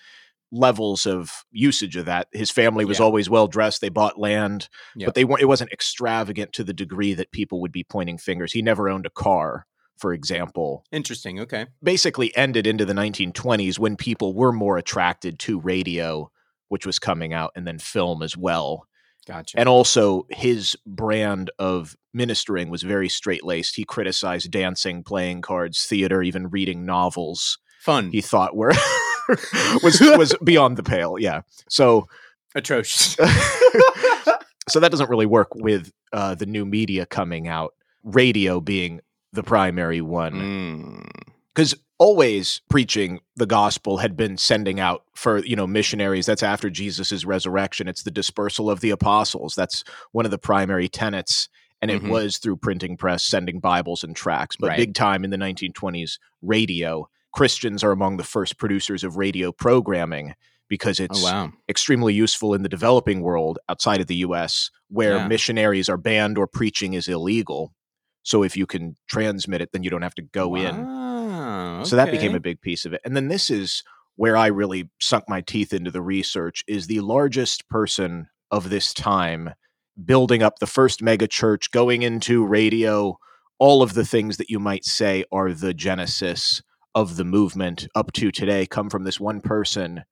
levels 0.52 1.06
of 1.06 1.44
usage 1.52 1.96
of 1.96 2.06
that. 2.06 2.28
His 2.32 2.52
family 2.52 2.86
was 2.86 3.00
yeah. 3.00 3.06
always 3.06 3.30
well 3.30 3.48
dressed. 3.48 3.82
They 3.82 3.90
bought 3.90 4.20
land, 4.20 4.70
yep. 4.96 5.08
but 5.08 5.16
they 5.16 5.26
weren't. 5.26 5.42
It 5.42 5.48
wasn't 5.48 5.72
extravagant 5.72 6.54
to 6.54 6.64
the 6.64 6.74
degree 6.74 7.14
that 7.14 7.32
people 7.32 7.62
would 7.62 7.72
be 7.72 7.84
pointing 7.84 8.18
fingers. 8.18 8.54
He 8.54 8.62
never 8.62 8.90
owned 8.90 9.06
a 9.06 9.12
car, 9.12 9.68
for 9.98 10.14
example. 10.14 10.84
Interesting. 10.92 11.40
Okay. 11.40 11.68
Basically, 11.84 12.36
ended 12.36 12.68
into 12.68 12.86
the 12.86 12.94
1920s 12.94 13.80
when 13.80 13.96
people 13.96 14.34
were 14.34 14.52
more 14.52 14.78
attracted 14.78 15.40
to 15.40 15.60
radio, 15.60 16.32
which 16.70 16.86
was 16.86 17.00
coming 17.00 17.34
out, 17.34 17.52
and 17.56 17.68
then 17.68 17.80
film 17.80 18.24
as 18.24 18.36
well. 18.38 18.88
Gotcha. 19.28 19.60
And 19.60 19.68
also, 19.68 20.28
his 20.30 20.78
brand 20.86 21.50
of 21.58 21.96
ministering 22.16 22.70
was 22.70 22.82
very 22.82 23.10
straight 23.10 23.44
laced. 23.44 23.76
He 23.76 23.84
criticized 23.84 24.50
dancing, 24.50 25.04
playing 25.04 25.42
cards, 25.42 25.86
theater, 25.86 26.24
even 26.24 26.50
reading 26.50 26.86
novels. 26.86 27.60
Fun. 27.82 28.10
He 28.12 28.22
thought 28.22 28.56
were 28.56 28.72
was 29.84 30.00
was 30.18 30.36
beyond 30.44 30.78
the 30.78 30.84
pale. 30.84 31.18
Yeah. 31.20 31.42
So 31.70 32.08
atrocious. 32.56 33.16
so 34.70 34.80
that 34.80 34.90
doesn't 34.90 35.10
really 35.10 35.26
work 35.26 35.54
with 35.54 35.92
uh, 36.14 36.36
the 36.36 36.46
new 36.46 36.66
media 36.66 37.06
coming 37.06 37.48
out. 37.48 37.74
Radio 38.04 38.60
being 38.60 39.02
the 39.34 39.44
primary 39.44 40.02
one. 40.02 41.04
Because 41.54 41.74
mm. 41.74 41.80
always 41.98 42.62
preaching 42.70 43.20
the 43.36 43.48
gospel 43.48 43.98
had 43.98 44.16
been 44.16 44.38
sending 44.38 44.80
out 44.80 45.04
for 45.16 45.40
you 45.40 45.56
know 45.56 45.68
missionaries. 45.68 46.26
That's 46.26 46.44
after 46.44 46.70
Jesus's 46.70 47.26
resurrection. 47.26 47.88
It's 47.88 48.04
the 48.04 48.12
dispersal 48.12 48.70
of 48.70 48.80
the 48.80 48.92
apostles. 48.92 49.56
That's 49.56 49.84
one 50.12 50.26
of 50.26 50.32
the 50.32 50.38
primary 50.38 50.88
tenets. 50.88 51.50
And 51.82 51.92
it 51.92 52.02
mm-hmm. 52.02 52.10
was 52.10 52.38
through 52.38 52.58
printing 52.58 52.98
press 52.98 53.24
sending 53.24 53.60
Bibles 53.60 54.04
and 54.04 54.16
tracts. 54.16 54.56
But 54.56 54.70
right. 54.70 54.78
big 54.78 54.96
time 54.96 55.24
in 55.24 55.30
the 55.30 55.38
1920s, 55.38 56.18
radio 56.42 57.08
Christians 57.34 57.84
are 57.84 57.92
among 57.92 58.18
the 58.18 58.24
first 58.24 58.58
producers 58.58 59.04
of 59.04 59.18
radio 59.18 59.52
programming 59.52 60.34
because 60.68 61.00
oh, 61.00 61.04
it's 61.04 61.24
oh, 61.24 61.32
wow. 61.32 61.54
extremely 61.70 62.14
useful 62.14 62.54
in 62.54 62.64
the 62.64 62.70
developing 62.70 63.22
world 63.22 63.60
outside 63.70 64.02
of 64.02 64.08
the 64.08 64.16
US 64.18 64.72
where 64.90 65.18
yeah. 65.18 65.28
missionaries 65.28 65.90
are 65.90 65.98
banned 65.98 66.38
or 66.38 66.48
preaching 66.48 66.94
is 66.94 67.08
illegal. 67.08 67.74
So 68.24 68.42
if 68.42 68.58
you 68.58 68.66
can 68.66 68.96
transmit 69.08 69.62
it, 69.62 69.72
then 69.74 69.84
you 69.84 69.90
don't 69.90 70.02
have 70.02 70.16
to 70.16 70.24
go 70.24 70.48
wow. 70.48 70.58
in. 70.58 70.86
Okay. 71.80 71.90
So 71.90 71.96
that 71.98 72.10
became 72.10 72.36
a 72.36 72.40
big 72.40 72.62
piece 72.62 72.86
of 72.86 72.94
it. 72.94 73.02
And 73.04 73.16
then 73.16 73.28
this 73.28 73.50
is 73.50 73.84
where 74.16 74.38
I 74.38 74.48
really 74.48 74.90
sunk 75.00 75.26
my 75.28 75.42
teeth 75.42 75.74
into 75.74 75.92
the 75.92 76.02
research 76.02 76.64
is 76.68 76.88
the 76.88 77.02
largest 77.02 77.68
person 77.68 78.28
of 78.50 78.70
this 78.70 78.94
time 78.94 79.52
building 80.04 80.44
up 80.44 80.60
the 80.60 80.68
first 80.68 81.02
mega 81.02 81.28
church, 81.28 81.72
going 81.72 82.02
into 82.02 82.46
radio, 82.46 83.18
all 83.60 83.82
of 83.82 83.94
the 83.94 84.06
things 84.06 84.38
that 84.38 84.50
you 84.50 84.60
might 84.60 84.86
say 84.86 85.24
are 85.32 85.54
the 85.54 85.74
genesis 85.74 86.62
of 86.94 87.18
the 87.18 87.26
movement 87.26 87.88
up 87.96 88.12
to 88.14 88.32
today 88.32 88.66
come 88.66 88.90
from 88.90 89.04
this 89.04 89.20
one 89.20 89.42
person, 89.42 90.04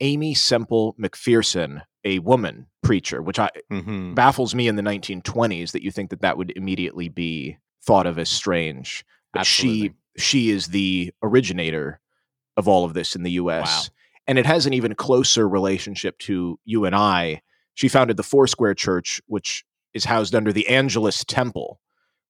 Aimee 0.00 0.34
Semple 0.34 0.94
McPherson, 0.94 1.82
a 2.04 2.20
woman 2.20 2.66
preacher, 2.82 3.20
which 3.20 3.38
I 3.38 3.50
mm-hmm. 3.70 4.14
baffles 4.14 4.54
me 4.54 4.68
in 4.68 4.76
the 4.76 4.82
1920s 4.82 5.72
that 5.72 5.82
you 5.82 5.90
think 5.90 6.10
that 6.10 6.22
that 6.22 6.38
would 6.38 6.52
immediately 6.56 7.08
be 7.08 7.58
thought 7.84 8.06
of 8.06 8.18
as 8.18 8.28
strange. 8.28 9.04
But 9.32 9.40
Absolutely. 9.40 9.88
she 9.88 9.94
she 10.16 10.50
is 10.50 10.68
the 10.68 11.12
originator 11.22 12.00
of 12.56 12.68
all 12.68 12.84
of 12.84 12.94
this 12.94 13.14
in 13.14 13.22
the 13.22 13.32
U.S. 13.32 13.88
Wow. 13.88 13.94
And 14.26 14.38
it 14.38 14.46
has 14.46 14.66
an 14.66 14.74
even 14.74 14.94
closer 14.94 15.48
relationship 15.48 16.18
to 16.20 16.58
you 16.64 16.84
and 16.84 16.94
I. 16.94 17.42
She 17.80 17.88
founded 17.88 18.18
the 18.18 18.22
Foursquare 18.22 18.74
Church, 18.74 19.22
which 19.26 19.64
is 19.94 20.04
housed 20.04 20.34
under 20.34 20.52
the 20.52 20.68
Angelus 20.68 21.24
Temple, 21.24 21.80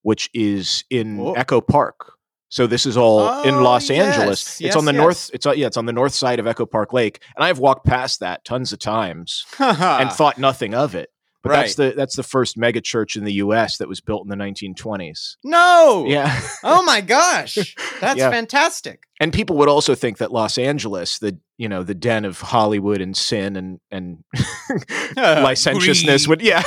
which 0.02 0.30
is 0.32 0.84
in 0.90 1.18
Whoa. 1.18 1.32
Echo 1.32 1.60
Park, 1.60 2.12
so 2.50 2.68
this 2.68 2.86
is 2.86 2.96
all 2.96 3.18
oh, 3.18 3.42
in 3.42 3.60
Los 3.64 3.90
yes, 3.90 4.16
Angeles. 4.16 4.42
It's 4.42 4.60
yes, 4.60 4.76
on 4.76 4.84
the 4.84 4.92
yes. 4.92 5.00
north. 5.00 5.30
It's 5.34 5.46
uh, 5.46 5.50
yeah, 5.50 5.66
it's 5.66 5.76
on 5.76 5.86
the 5.86 5.92
north 5.92 6.14
side 6.14 6.38
of 6.38 6.46
Echo 6.46 6.66
Park 6.66 6.92
Lake, 6.92 7.20
and 7.34 7.44
I've 7.44 7.58
walked 7.58 7.84
past 7.84 8.20
that 8.20 8.44
tons 8.44 8.72
of 8.72 8.78
times 8.78 9.44
and 9.58 10.12
thought 10.12 10.38
nothing 10.38 10.72
of 10.72 10.94
it. 10.94 11.10
But 11.42 11.50
right. 11.50 11.56
that's 11.60 11.74
the 11.76 11.94
that's 11.96 12.16
the 12.16 12.22
first 12.22 12.58
mega 12.58 12.80
church 12.82 13.16
in 13.16 13.24
the 13.24 13.32
U.S. 13.34 13.78
that 13.78 13.88
was 13.88 14.00
built 14.00 14.22
in 14.24 14.28
the 14.28 14.36
1920s. 14.36 15.36
No, 15.42 16.04
yeah. 16.06 16.40
oh 16.62 16.82
my 16.82 17.00
gosh, 17.00 17.54
that's 18.00 18.18
yeah. 18.18 18.30
fantastic. 18.30 19.04
And 19.20 19.32
people 19.32 19.56
would 19.56 19.68
also 19.68 19.94
think 19.94 20.18
that 20.18 20.32
Los 20.32 20.58
Angeles, 20.58 21.18
the 21.18 21.38
you 21.56 21.68
know 21.68 21.82
the 21.82 21.94
den 21.94 22.26
of 22.26 22.40
Hollywood 22.40 23.00
and 23.00 23.16
sin 23.16 23.56
and 23.56 23.80
and 23.90 24.22
licentiousness, 25.16 26.28
would 26.28 26.42
yeah 26.42 26.62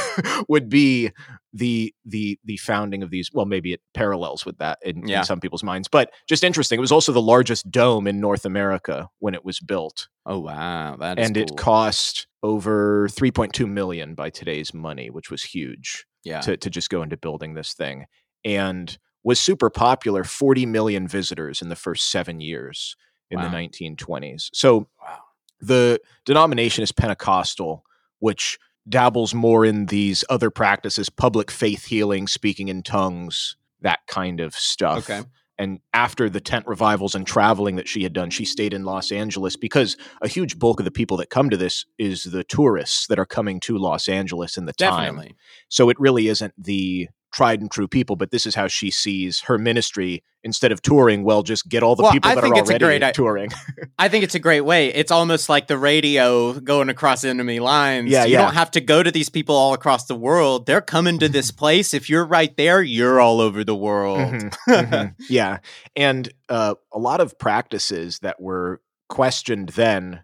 would 0.47 0.69
be 0.69 1.11
the 1.53 1.93
the 2.03 2.39
the 2.43 2.57
founding 2.57 3.03
of 3.03 3.11
these 3.11 3.29
well 3.31 3.45
maybe 3.45 3.73
it 3.73 3.81
parallels 3.93 4.45
with 4.45 4.57
that 4.57 4.79
in, 4.81 5.07
yeah. 5.07 5.19
in, 5.19 5.23
some 5.23 5.39
people's 5.39 5.63
minds 5.63 5.87
but 5.87 6.11
just 6.27 6.43
interesting 6.43 6.79
it 6.79 6.81
was 6.81 6.91
also 6.91 7.11
the 7.11 7.21
largest 7.21 7.69
dome 7.69 8.07
in 8.07 8.19
north 8.19 8.43
america 8.43 9.07
when 9.19 9.35
it 9.35 9.45
was 9.45 9.59
built 9.59 10.09
oh 10.25 10.39
wow 10.39 10.95
that 10.97 11.19
and 11.19 11.35
cool. 11.35 11.43
it 11.43 11.55
cost 11.55 12.27
over 12.41 13.07
3.2 13.09 13.69
million 13.69 14.15
by 14.15 14.29
today's 14.29 14.73
money 14.73 15.09
which 15.11 15.29
was 15.29 15.43
huge 15.43 16.05
yeah 16.23 16.41
to, 16.41 16.57
to 16.57 16.69
just 16.69 16.89
go 16.89 17.03
into 17.03 17.17
building 17.17 17.53
this 17.53 17.73
thing 17.73 18.05
and 18.43 18.97
was 19.23 19.39
super 19.39 19.69
popular 19.69 20.23
40 20.23 20.65
million 20.65 21.07
visitors 21.07 21.61
in 21.61 21.69
the 21.69 21.75
first 21.75 22.09
seven 22.09 22.41
years 22.41 22.95
in 23.29 23.39
wow. 23.39 23.49
the 23.49 23.55
1920s 23.55 24.49
so 24.53 24.87
wow. 25.01 25.19
the 25.61 25.99
denomination 26.25 26.83
is 26.83 26.91
pentecostal 26.91 27.83
which 28.19 28.57
dabbles 28.87 29.33
more 29.33 29.65
in 29.65 29.87
these 29.87 30.23
other 30.29 30.49
practices, 30.49 31.09
public 31.09 31.49
faith 31.49 31.85
healing, 31.85 32.27
speaking 32.27 32.67
in 32.67 32.83
tongues, 32.83 33.55
that 33.81 33.99
kind 34.07 34.39
of 34.39 34.55
stuff. 34.55 35.09
Okay. 35.09 35.27
And 35.57 35.79
after 35.93 36.29
the 36.29 36.41
tent 36.41 36.65
revivals 36.65 37.13
and 37.13 37.27
traveling 37.27 37.75
that 37.75 37.87
she 37.87 38.03
had 38.03 38.13
done, 38.13 38.31
she 38.31 38.43
stayed 38.43 38.73
in 38.73 38.83
Los 38.83 39.11
Angeles 39.11 39.55
because 39.55 39.95
a 40.21 40.27
huge 40.27 40.57
bulk 40.57 40.79
of 40.79 40.85
the 40.85 40.91
people 40.91 41.17
that 41.17 41.29
come 41.29 41.49
to 41.51 41.57
this 41.57 41.85
is 41.99 42.23
the 42.23 42.43
tourists 42.43 43.05
that 43.07 43.19
are 43.19 43.25
coming 43.25 43.59
to 43.61 43.77
Los 43.77 44.09
Angeles 44.09 44.57
in 44.57 44.65
the 44.65 44.73
time. 44.73 45.15
Definitely. 45.15 45.35
So 45.69 45.89
it 45.89 45.99
really 45.99 46.27
isn't 46.27 46.53
the 46.57 47.07
tried 47.33 47.59
and 47.59 47.69
true 47.69 47.87
people, 47.87 48.15
but 48.15 48.31
this 48.31 48.45
is 48.45 48.55
how 48.55 48.67
she 48.67 48.91
sees 48.91 49.41
her 49.41 49.57
ministry. 49.57 50.23
Instead 50.45 50.73
of 50.73 50.81
touring, 50.81 51.23
well, 51.23 51.41
just 51.41 51.69
get 51.69 51.83
all 51.83 51.95
the 51.95 52.03
well, 52.03 52.11
people 52.11 52.29
that 52.29 52.43
are 52.43 52.53
already 52.53 52.99
great, 52.99 53.13
touring. 53.13 53.49
I 53.97 54.09
think 54.09 54.25
it's 54.25 54.35
a 54.35 54.39
great 54.39 54.61
way. 54.61 54.93
It's 54.93 55.09
almost 55.09 55.47
like 55.47 55.67
the 55.67 55.77
radio 55.77 56.59
going 56.59 56.89
across 56.89 57.23
enemy 57.23 57.61
lines. 57.61 58.09
Yeah, 58.09 58.25
you 58.25 58.33
yeah. 58.33 58.41
don't 58.41 58.53
have 58.53 58.69
to 58.71 58.81
go 58.81 59.01
to 59.01 59.09
these 59.09 59.29
people 59.29 59.55
all 59.55 59.73
across 59.73 60.05
the 60.05 60.15
world. 60.15 60.65
They're 60.65 60.81
coming 60.81 61.17
to 61.19 61.29
this 61.29 61.49
place. 61.51 61.93
If 61.93 62.09
you're 62.09 62.25
right 62.25 62.55
there, 62.57 62.83
you're 62.83 63.21
all 63.21 63.39
over 63.39 63.63
the 63.63 63.75
world. 63.75 64.19
Mm-hmm, 64.19 64.71
mm-hmm. 64.71 65.07
Yeah, 65.29 65.59
and 65.95 66.31
uh, 66.49 66.75
a 66.91 66.99
lot 66.99 67.21
of 67.21 67.39
practices 67.39 68.19
that 68.19 68.41
were 68.41 68.81
questioned 69.07 69.69
then, 69.69 70.23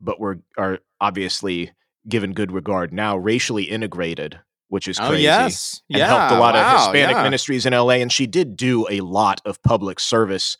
but 0.00 0.18
were 0.18 0.40
are 0.56 0.78
obviously 1.00 1.72
given 2.08 2.32
good 2.32 2.50
regard 2.50 2.94
now, 2.94 3.18
racially 3.18 3.64
integrated 3.64 4.40
which 4.70 4.88
is 4.88 4.98
oh, 4.98 5.08
crazy. 5.08 5.28
Oh, 5.28 5.42
yes. 5.42 5.82
And 5.90 5.98
yeah. 5.98 6.06
helped 6.06 6.32
a 6.32 6.38
lot 6.38 6.54
wow, 6.54 6.74
of 6.74 6.80
Hispanic 6.80 7.16
yeah. 7.16 7.22
ministries 7.22 7.66
in 7.66 7.74
LA. 7.74 7.94
And 7.94 8.10
she 8.10 8.26
did 8.26 8.56
do 8.56 8.86
a 8.88 9.00
lot 9.00 9.42
of 9.44 9.62
public 9.62 10.00
service. 10.00 10.56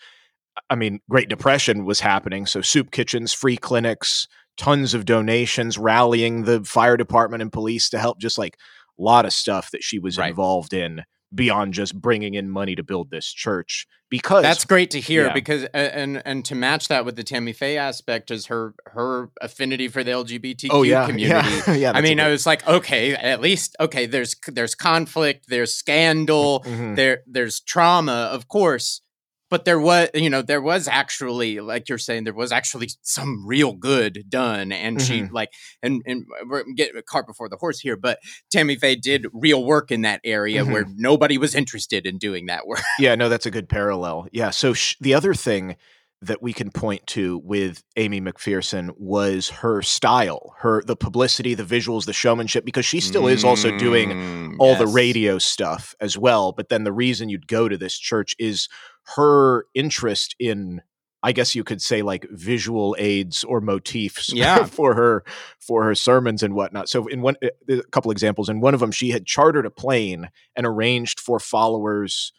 I 0.69 0.75
mean, 0.75 1.01
Great 1.09 1.29
Depression 1.29 1.85
was 1.85 2.01
happening. 2.01 2.45
So, 2.45 2.61
soup 2.61 2.91
kitchens, 2.91 3.33
free 3.33 3.57
clinics, 3.57 4.29
tons 4.59 4.93
of 4.95 5.05
donations, 5.05 5.79
rallying 5.79 6.43
the 6.43 6.63
fire 6.65 6.97
department 6.97 7.41
and 7.41 7.53
police 7.53 7.89
to 7.91 7.99
help, 7.99 8.19
just 8.21 8.37
like 8.37 8.57
a 8.99 9.03
lot 9.03 9.25
of 9.25 9.33
stuff 9.33 9.71
that 9.71 9.83
she 9.83 9.99
was 9.99 10.19
right. 10.19 10.31
involved 10.31 10.75
in 10.75 11.03
beyond 11.35 11.75
just 11.75 11.95
bringing 12.01 12.35
in 12.35 12.51
money 12.51 12.75
to 12.75 12.83
build 12.83 13.11
this 13.11 13.27
church 13.33 13.87
because 14.09 14.43
that's 14.43 14.65
great 14.65 14.91
to 14.91 15.01
hear 15.01 15.27
yeah. 15.27 15.33
because 15.33 15.65
and 15.73 16.21
and 16.25 16.45
to 16.45 16.55
match 16.55 16.89
that 16.89 17.05
with 17.05 17.17
the 17.17 17.23
Tammy 17.23 17.53
Faye 17.53 17.79
aspect 17.79 18.31
is 18.31 18.47
her 18.47 18.75
her 18.87 19.31
affinity 19.41 19.89
for 19.89 20.03
the 20.03 20.11
LGBTQ 20.11 20.69
oh, 20.71 20.83
yeah. 20.83 21.07
community. 21.09 21.49
Yeah, 21.67 21.75
yeah 21.75 21.93
I 21.95 22.01
mean, 22.01 22.19
I 22.19 22.29
was 22.29 22.45
like, 22.45 22.67
okay, 22.67 23.15
at 23.15 23.41
least 23.41 23.77
okay, 23.79 24.07
there's 24.07 24.35
there's 24.49 24.75
conflict, 24.75 25.47
there's 25.49 25.73
scandal, 25.73 26.65
mm-hmm. 26.67 26.97
there 26.97 27.23
there's 27.27 27.61
trauma, 27.61 28.29
of 28.33 28.49
course, 28.49 29.01
but 29.51 29.65
there 29.65 29.81
was 29.81 30.09
you 30.15 30.31
know 30.31 30.41
there 30.41 30.63
was 30.63 30.89
actually 30.89 31.61
like 31.61 31.89
you're 31.89 31.99
saying 31.99 32.25
there 32.25 32.33
was 32.33 32.53
actually 32.53 32.89
some 33.03 33.47
real 33.47 33.73
good 33.73 34.25
done 34.29 34.73
and 34.73 34.99
mm-hmm. 34.99 35.27
she 35.27 35.31
like 35.31 35.53
and 35.83 36.03
and 36.07 36.25
we're 36.47 36.65
getting 36.77 36.97
a 36.97 37.03
cart 37.03 37.27
before 37.27 37.49
the 37.49 37.57
horse 37.57 37.81
here 37.81 37.97
but 37.97 38.19
tammy 38.51 38.77
faye 38.77 38.97
did 38.97 39.27
real 39.33 39.65
work 39.65 39.91
in 39.91 40.03
that 40.03 40.21
area 40.25 40.63
mm-hmm. 40.63 40.73
where 40.73 40.87
nobody 40.97 41.37
was 41.37 41.55
interested 41.55 42.07
in 42.07 42.17
doing 42.17 42.47
that 42.47 42.67
work 42.67 42.81
yeah 42.99 43.15
no 43.15 43.29
that's 43.29 43.47
a 43.47 43.51
good 43.51 43.69
parallel 43.69 44.27
yeah 44.33 44.51
so 44.51 44.73
sh- 44.73 44.97
the 45.01 45.13
other 45.13 45.35
thing 45.35 45.77
that 46.23 46.43
we 46.43 46.53
can 46.53 46.71
point 46.71 47.07
to 47.07 47.39
with 47.39 47.83
Aimee 47.97 48.21
McPherson 48.21 48.91
was 48.99 49.49
her 49.49 49.81
style, 49.81 50.55
her 50.59 50.83
the 50.85 50.97
publicity, 50.97 51.55
the 51.55 51.63
visuals, 51.63 52.05
the 52.05 52.13
showmanship, 52.13 52.65
because 52.65 52.85
she 52.85 53.01
still 53.01 53.27
is 53.27 53.43
also 53.43 53.77
doing 53.79 54.11
mm, 54.11 54.57
all 54.59 54.73
yes. 54.73 54.81
the 54.81 54.87
radio 54.87 55.39
stuff 55.39 55.95
as 55.99 56.19
well. 56.19 56.53
But 56.53 56.69
then 56.69 56.85
the 56.85 56.93
reason 56.93 57.31
you'd 57.31 57.49
go 57.49 57.71
to 57.71 57.79
this 57.79 57.99
church 57.99 58.37
is 58.39 58.69
her 59.17 59.65
interest 59.75 60.37
in 60.39 60.83
I 61.23 61.33
guess 61.33 61.55
you 61.55 61.65
could 61.65 61.83
say 61.83 62.03
like 62.03 62.27
visual 62.31 62.97
aids 62.99 63.45
or 63.45 63.61
motifs 63.61 64.33
yeah. 64.33 64.65
for 64.65 64.95
her 64.95 65.25
for 65.59 65.85
her 65.85 65.95
sermons 65.95 66.43
and 66.43 66.55
whatnot. 66.55 66.89
So 66.89 67.07
in 67.07 67.21
one 67.21 67.37
eh, 67.43 67.51
a 67.69 67.83
couple 67.91 68.11
examples, 68.11 68.49
in 68.49 68.61
one 68.61 68.75
of 68.75 68.81
them 68.81 68.93
she 68.93 69.11
had 69.11 69.27
chartered 69.27 69.67
a 69.67 69.71
plane 69.71 70.31
and 70.57 70.67
arranged 70.67 71.21
for 71.21 71.39
followers 71.39 72.33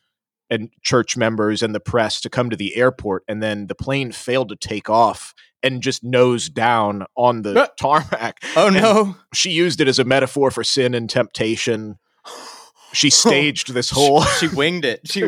and 0.50 0.70
church 0.82 1.16
members 1.16 1.62
and 1.62 1.74
the 1.74 1.80
press 1.80 2.20
to 2.22 2.30
come 2.30 2.50
to 2.50 2.58
the 2.58 2.76
airport 2.76 3.24
and 3.28 3.42
then 3.42 3.68
the 3.68 3.76
plane 3.76 4.12
failed 4.12 4.50
to 4.50 4.56
take 4.56 4.90
off 4.90 5.34
and 5.64 5.84
just 5.84 6.04
nose 6.04 6.50
down 6.50 7.06
on 7.16 7.44
the 7.44 7.72
tarmac. 7.80 8.44
Oh 8.56 8.70
no. 8.70 9.16
She 9.34 9.52
used 9.52 9.80
it 9.80 9.88
as 9.88 10.00
a 10.00 10.04
metaphor 10.04 10.50
for 10.52 10.64
sin 10.64 10.94
and 10.94 11.10
temptation 11.10 12.00
she 12.94 13.10
staged 13.22 13.74
this 13.74 13.90
whole. 13.90 14.24
she 14.24 14.48
winged 14.48 14.86
it. 14.86 15.02
She, 15.12 15.22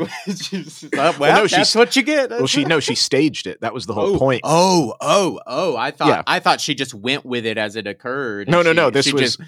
she 0.64 0.90
well, 0.94 1.16
well, 1.20 1.44
no, 1.44 1.48
that's 1.48 1.76
what 1.76 1.96
you 1.96 2.04
get. 2.04 2.30
well, 2.30 2.48
she 2.48 2.66
no, 2.66 2.80
she 2.80 2.96
staged 2.96 3.48
it. 3.48 3.62
That 3.62 3.74
was 3.74 3.86
the 3.86 3.94
whole 3.94 4.16
oh, 4.16 4.20
point. 4.20 4.42
Oh, 4.44 4.94
oh, 5.02 5.40
oh! 5.46 5.76
I 5.76 5.92
thought 5.92 6.08
yeah. 6.08 6.24
I 6.26 6.40
thought 6.40 6.62
she 6.62 6.76
just 6.76 6.94
went 6.94 7.26
with 7.26 7.46
it 7.46 7.58
as 7.58 7.76
it 7.76 7.86
occurred. 7.88 8.48
No, 8.50 8.62
no, 8.62 8.72
she, 8.72 8.76
no. 8.76 8.90
This 8.90 9.12
was 9.12 9.38
just... 9.38 9.40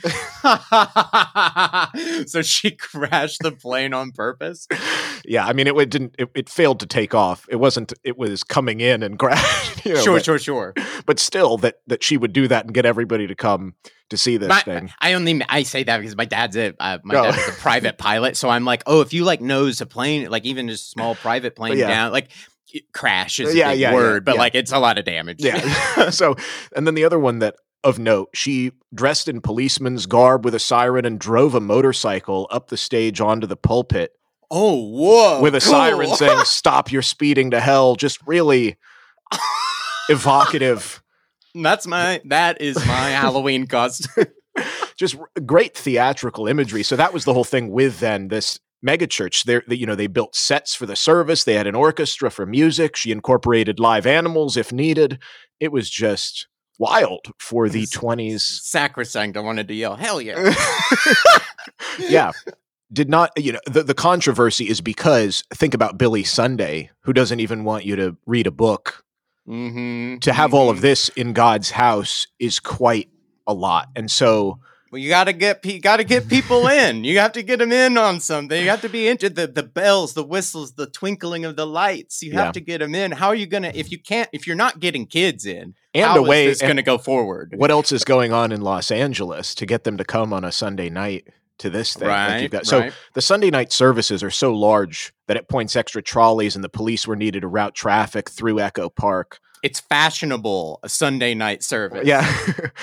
so 2.30 2.42
she 2.42 2.72
crashed 2.72 3.42
the 3.42 3.52
plane 3.52 3.94
on 3.94 4.12
purpose. 4.12 4.68
Yeah, 5.26 5.46
I 5.46 5.54
mean, 5.54 5.68
it, 5.68 5.76
it 5.76 5.90
didn't. 5.90 6.16
It, 6.18 6.30
it, 6.36 6.50
failed 6.50 6.80
to 6.82 6.86
take 6.86 7.16
off. 7.16 7.46
It 7.50 7.58
wasn't. 7.58 7.94
It 8.04 8.18
was 8.18 8.44
coming 8.44 8.82
in 8.82 9.02
and 9.04 9.18
crashed. 9.18 9.86
You 9.86 9.94
know, 9.96 10.02
sure, 10.02 10.16
but, 10.18 10.26
sure, 10.26 10.40
sure. 10.40 10.74
But 11.06 11.20
still, 11.20 11.58
that 11.60 11.82
that 11.88 12.04
she 12.04 12.18
would 12.18 12.34
do 12.34 12.48
that 12.48 12.66
and 12.66 12.74
get 12.74 12.86
everybody 12.86 13.28
to 13.28 13.36
come 13.36 13.76
to 14.10 14.18
see 14.18 14.38
this 14.38 14.50
my, 14.50 14.62
thing. 14.62 14.92
I 15.00 15.14
only 15.14 15.42
I 15.48 15.64
say 15.64 15.84
that 15.84 15.98
because 15.98 16.16
my 16.16 16.26
dad's 16.26 16.56
a 16.56 16.74
uh, 16.80 17.00
my 17.04 17.16
oh. 17.16 17.32
dad 17.32 17.50
a 17.50 17.52
private 17.60 17.98
pilot, 17.98 18.38
so 18.38 18.50
I'm 18.50 18.66
like, 18.66 18.84
oh, 18.86 19.02
if 19.02 19.14
you 19.14 19.24
like 19.24 19.42
nose 19.42 19.82
a 19.82 19.86
plane, 19.86 20.30
like 20.30 20.46
even 20.46 20.68
just 20.68 20.92
small 20.92 21.16
private 21.16 21.56
plane 21.56 21.78
yeah. 21.78 21.88
down, 21.88 22.12
like 22.12 22.30
crash 22.94 23.40
is 23.40 23.56
yeah, 23.56 23.72
a 23.72 23.74
yeah, 23.74 23.94
word, 23.94 24.24
yeah, 24.26 24.32
but 24.34 24.38
like 24.38 24.56
it's 24.56 24.72
a 24.72 24.80
lot 24.80 24.98
of 24.98 25.06
damage. 25.06 25.38
Yeah. 25.40 26.10
so, 26.10 26.36
and 26.76 26.86
then 26.86 26.94
the 26.94 27.04
other 27.04 27.20
one 27.20 27.40
that 27.40 27.56
of 27.84 28.00
note, 28.00 28.30
she 28.34 28.72
dressed 28.94 29.28
in 29.28 29.42
policeman's 29.42 30.08
garb 30.08 30.44
with 30.44 30.56
a 30.56 30.60
siren 30.60 31.06
and 31.06 31.20
drove 31.20 31.54
a 31.54 31.62
motorcycle 31.62 32.48
up 32.52 32.70
the 32.70 32.78
stage 32.78 33.22
onto 33.22 33.48
the 33.48 33.56
pulpit. 33.56 34.12
Oh, 34.52 34.90
whoa! 34.90 35.42
With 35.42 35.56
a 35.56 35.60
cool. 35.60 35.72
siren 35.72 36.16
saying, 36.16 36.46
"Stop! 36.46 36.92
You're 36.92 37.02
speeding 37.02 37.52
to 37.52 37.60
hell." 37.60 37.96
Just 37.96 38.20
really 38.28 38.78
evocative 40.10 41.02
that's 41.64 41.88
my 41.88 42.22
that 42.26 42.62
is 42.62 42.76
my 42.86 43.10
Halloween 43.12 43.68
costume. 43.68 44.26
Just 44.98 45.18
great 45.46 45.76
theatrical 45.76 46.48
imagery. 46.48 46.84
So 46.84 46.96
that 46.96 47.14
was 47.14 47.26
the 47.26 47.34
whole 47.34 47.44
thing 47.44 47.70
with 47.70 48.00
then 48.00 48.30
this 48.30 48.60
megachurch. 48.86 49.44
They, 49.44 49.76
you 49.76 49.86
know, 49.86 49.96
they 49.96 50.08
built 50.08 50.36
sets 50.36 50.76
for 50.76 50.86
the 50.86 50.96
service. 50.96 51.44
They 51.44 51.56
had 51.56 51.68
an 51.68 51.76
orchestra 51.76 52.32
for 52.32 52.46
music. 52.46 52.96
She 52.96 53.12
incorporated 53.12 53.80
live 53.80 54.06
animals 54.06 54.56
if 54.56 54.72
needed. 54.72 55.20
It 55.60 55.72
was 55.72 55.90
just 55.90 56.48
wild 56.80 57.28
for 57.40 57.70
the 57.70 57.86
twenties. 57.88 58.62
Sacrosanct! 58.64 59.38
I 59.38 59.42
wanted 59.42 59.68
to 59.68 59.74
yell, 59.74 59.96
"Hell 59.96 60.22
yeah!" 60.22 60.54
yeah. 62.00 62.32
Did 62.94 63.10
not, 63.10 63.32
you 63.36 63.52
know, 63.52 63.60
the, 63.66 63.82
the 63.82 63.96
controversy 63.96 64.70
is 64.70 64.80
because 64.80 65.44
think 65.54 65.74
about 65.74 65.98
Billy 65.98 66.24
Sunday, 66.24 66.92
who 67.02 67.14
doesn't 67.14 67.40
even 67.40 67.64
want 67.64 67.84
you 67.84 67.96
to 67.96 68.16
read 68.28 68.46
a 68.46 68.52
book 68.52 69.04
Mm-hmm. 69.48 70.20
To 70.20 70.34
have 70.34 70.50
mm-hmm. 70.50 70.56
all 70.56 70.70
of 70.70 70.82
this 70.82 71.10
in 71.10 71.34
God's 71.34 71.72
house 71.72 72.28
is 72.40 72.60
quite 72.60 73.10
a 73.46 73.54
lot, 73.54 73.90
and 73.96 74.10
so 74.10 74.60
well, 74.96 75.02
you 75.02 75.10
got 75.10 75.25
to 75.25 75.34
get 75.34 75.66
you 75.66 75.82
got 75.82 75.98
to 75.98 76.06
get 76.06 76.30
people 76.30 76.68
in. 76.70 77.04
You 77.04 77.20
have 77.20 77.34
to 77.34 77.44
get 77.44 77.60
them 77.60 77.74
in 77.74 77.98
on 77.98 78.22
something. 78.22 78.64
You 78.64 78.70
have 78.70 78.80
to 78.80 78.88
be 78.88 79.10
into 79.10 79.30
the 79.30 79.46
the 79.46 79.62
bells, 79.62 80.14
the 80.14 80.24
whistles, 80.24 80.75
the 80.75 80.88
twinkling 80.88 81.44
of 81.44 81.58
the 81.58 81.68
lights. 81.68 82.24
You 82.24 82.32
have 82.34 82.46
yeah. 82.46 82.52
to 82.54 82.60
get 82.62 82.78
them 82.80 82.96
in. 82.96 83.12
How 83.12 83.28
are 83.28 83.36
you 83.36 83.46
gonna 83.46 83.74
if 83.75 83.92
you 83.92 84.00
can't 84.00 84.30
if 84.32 84.48
you're 84.48 84.56
not 84.56 84.80
getting 84.80 85.06
kids 85.06 85.46
in? 85.46 85.74
And 85.94 86.06
how 86.06 86.24
way, 86.24 86.46
is 86.46 86.60
this 86.60 86.66
going 86.66 86.78
to 86.78 86.84
go 86.84 86.98
forward? 86.98 87.54
What 87.58 87.72
else 87.72 87.92
is 87.92 88.06
going 88.06 88.32
on 88.32 88.52
in 88.52 88.62
Los 88.62 88.90
Angeles 88.90 89.54
to 89.56 89.66
get 89.66 89.86
them 89.86 89.98
to 89.98 90.06
come 90.06 90.32
on 90.32 90.46
a 90.46 90.52
Sunday 90.52 90.90
night? 90.90 91.28
To 91.60 91.70
this 91.70 91.94
thing. 91.94 92.08
Right, 92.08 92.42
like 92.42 92.52
got, 92.52 92.66
so 92.66 92.90
the 93.14 93.22
Sunday 93.22 93.50
night 93.50 93.72
services 93.72 94.24
are 94.24 94.32
so 94.32 94.54
large 94.54 95.14
that 95.28 95.38
it 95.38 95.48
points 95.48 95.76
extra 95.76 96.02
trolleys 96.02 96.56
and 96.56 96.64
the 96.64 96.70
police 96.70 97.08
were 97.08 97.16
needed 97.16 97.42
to 97.42 97.48
route 97.48 97.76
traffic 97.76 98.30
through 98.30 98.60
Echo 98.60 98.90
Park. 98.90 99.40
It's 99.64 99.80
fashionable 99.80 100.80
a 100.84 100.90
Sunday 100.90 101.34
night 101.34 101.64
service. 101.64 102.06
Yeah. 102.06 102.32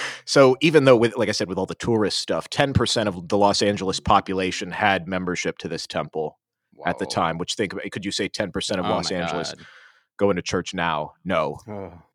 so 0.24 0.56
even 0.60 0.84
though 0.84 0.96
with 0.96 1.16
like 1.16 1.28
I 1.28 1.32
said 1.32 1.48
with 1.48 1.58
all 1.58 1.66
the 1.66 1.74
tourist 1.74 2.18
stuff, 2.18 2.48
10% 2.50 3.06
of 3.06 3.28
the 3.28 3.38
Los 3.38 3.62
Angeles 3.62 4.00
population 4.00 4.72
had 4.72 5.06
membership 5.06 5.58
to 5.58 5.68
this 5.68 5.86
temple 5.86 6.38
Whoa. 6.74 6.88
at 6.88 6.98
the 6.98 7.06
time, 7.06 7.38
which 7.38 7.54
think 7.54 7.74
could 7.92 8.04
you 8.04 8.10
say 8.10 8.28
10% 8.28 8.78
of 8.78 8.86
oh 8.86 8.88
Los 8.88 9.12
Angeles 9.12 9.54
God. 9.54 9.66
going 10.18 10.36
to 10.36 10.42
church 10.42 10.74
now? 10.74 11.12
No. 11.24 11.58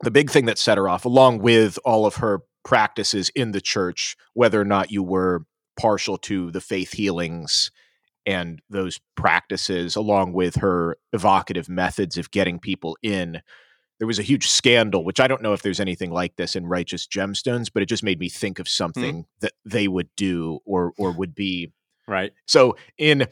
The 0.02 0.12
big 0.12 0.32
thing 0.32 0.46
that 0.46 0.58
set 0.58 0.78
her 0.78 0.90
off 0.90 1.06
along 1.06 1.40
with 1.40 1.80
all 1.86 2.06
of 2.06 2.16
her 2.16 2.42
practices 2.66 3.30
in 3.34 3.52
the 3.52 3.62
church, 3.62 4.18
whether 4.34 4.60
or 4.60 4.66
not 4.66 4.92
you 4.92 5.02
were 5.02 5.46
partial 5.78 6.18
to 6.18 6.52
the 6.52 6.62
faith 6.62 6.94
healings 6.94 7.72
and 8.26 8.62
those 8.70 9.00
practices, 9.16 9.96
along 9.96 10.34
with 10.34 10.56
her 10.56 10.98
evocative 11.14 11.70
methods 11.70 12.18
of 12.18 12.30
getting 12.32 12.60
people 12.60 12.98
in. 13.02 13.42
There 14.00 14.08
was 14.08 14.20
a 14.20 14.24
huge 14.24 14.50
scandal, 14.50 15.04
which 15.06 15.20
I 15.20 15.28
don't 15.28 15.42
know 15.42 15.54
if 15.54 15.62
there's 15.62 15.80
anything 15.80 16.12
like 16.12 16.36
this 16.36 16.56
in 16.56 16.68
Righteous 16.68 17.08
Gemstones, 17.08 17.70
but 17.74 17.82
it 17.82 17.88
just 17.88 18.04
made 18.04 18.20
me 18.20 18.30
think 18.30 18.60
of 18.60 18.68
hmm. 18.68 18.72
something 18.72 19.24
mm. 19.24 19.28
that 19.40 19.54
they 19.66 19.88
would 19.88 20.10
do 20.16 20.60
or 20.66 20.94
or 20.98 21.12
would 21.12 21.34
be. 21.34 21.72
Right. 22.08 22.32
So 22.46 22.76
in 22.98 23.28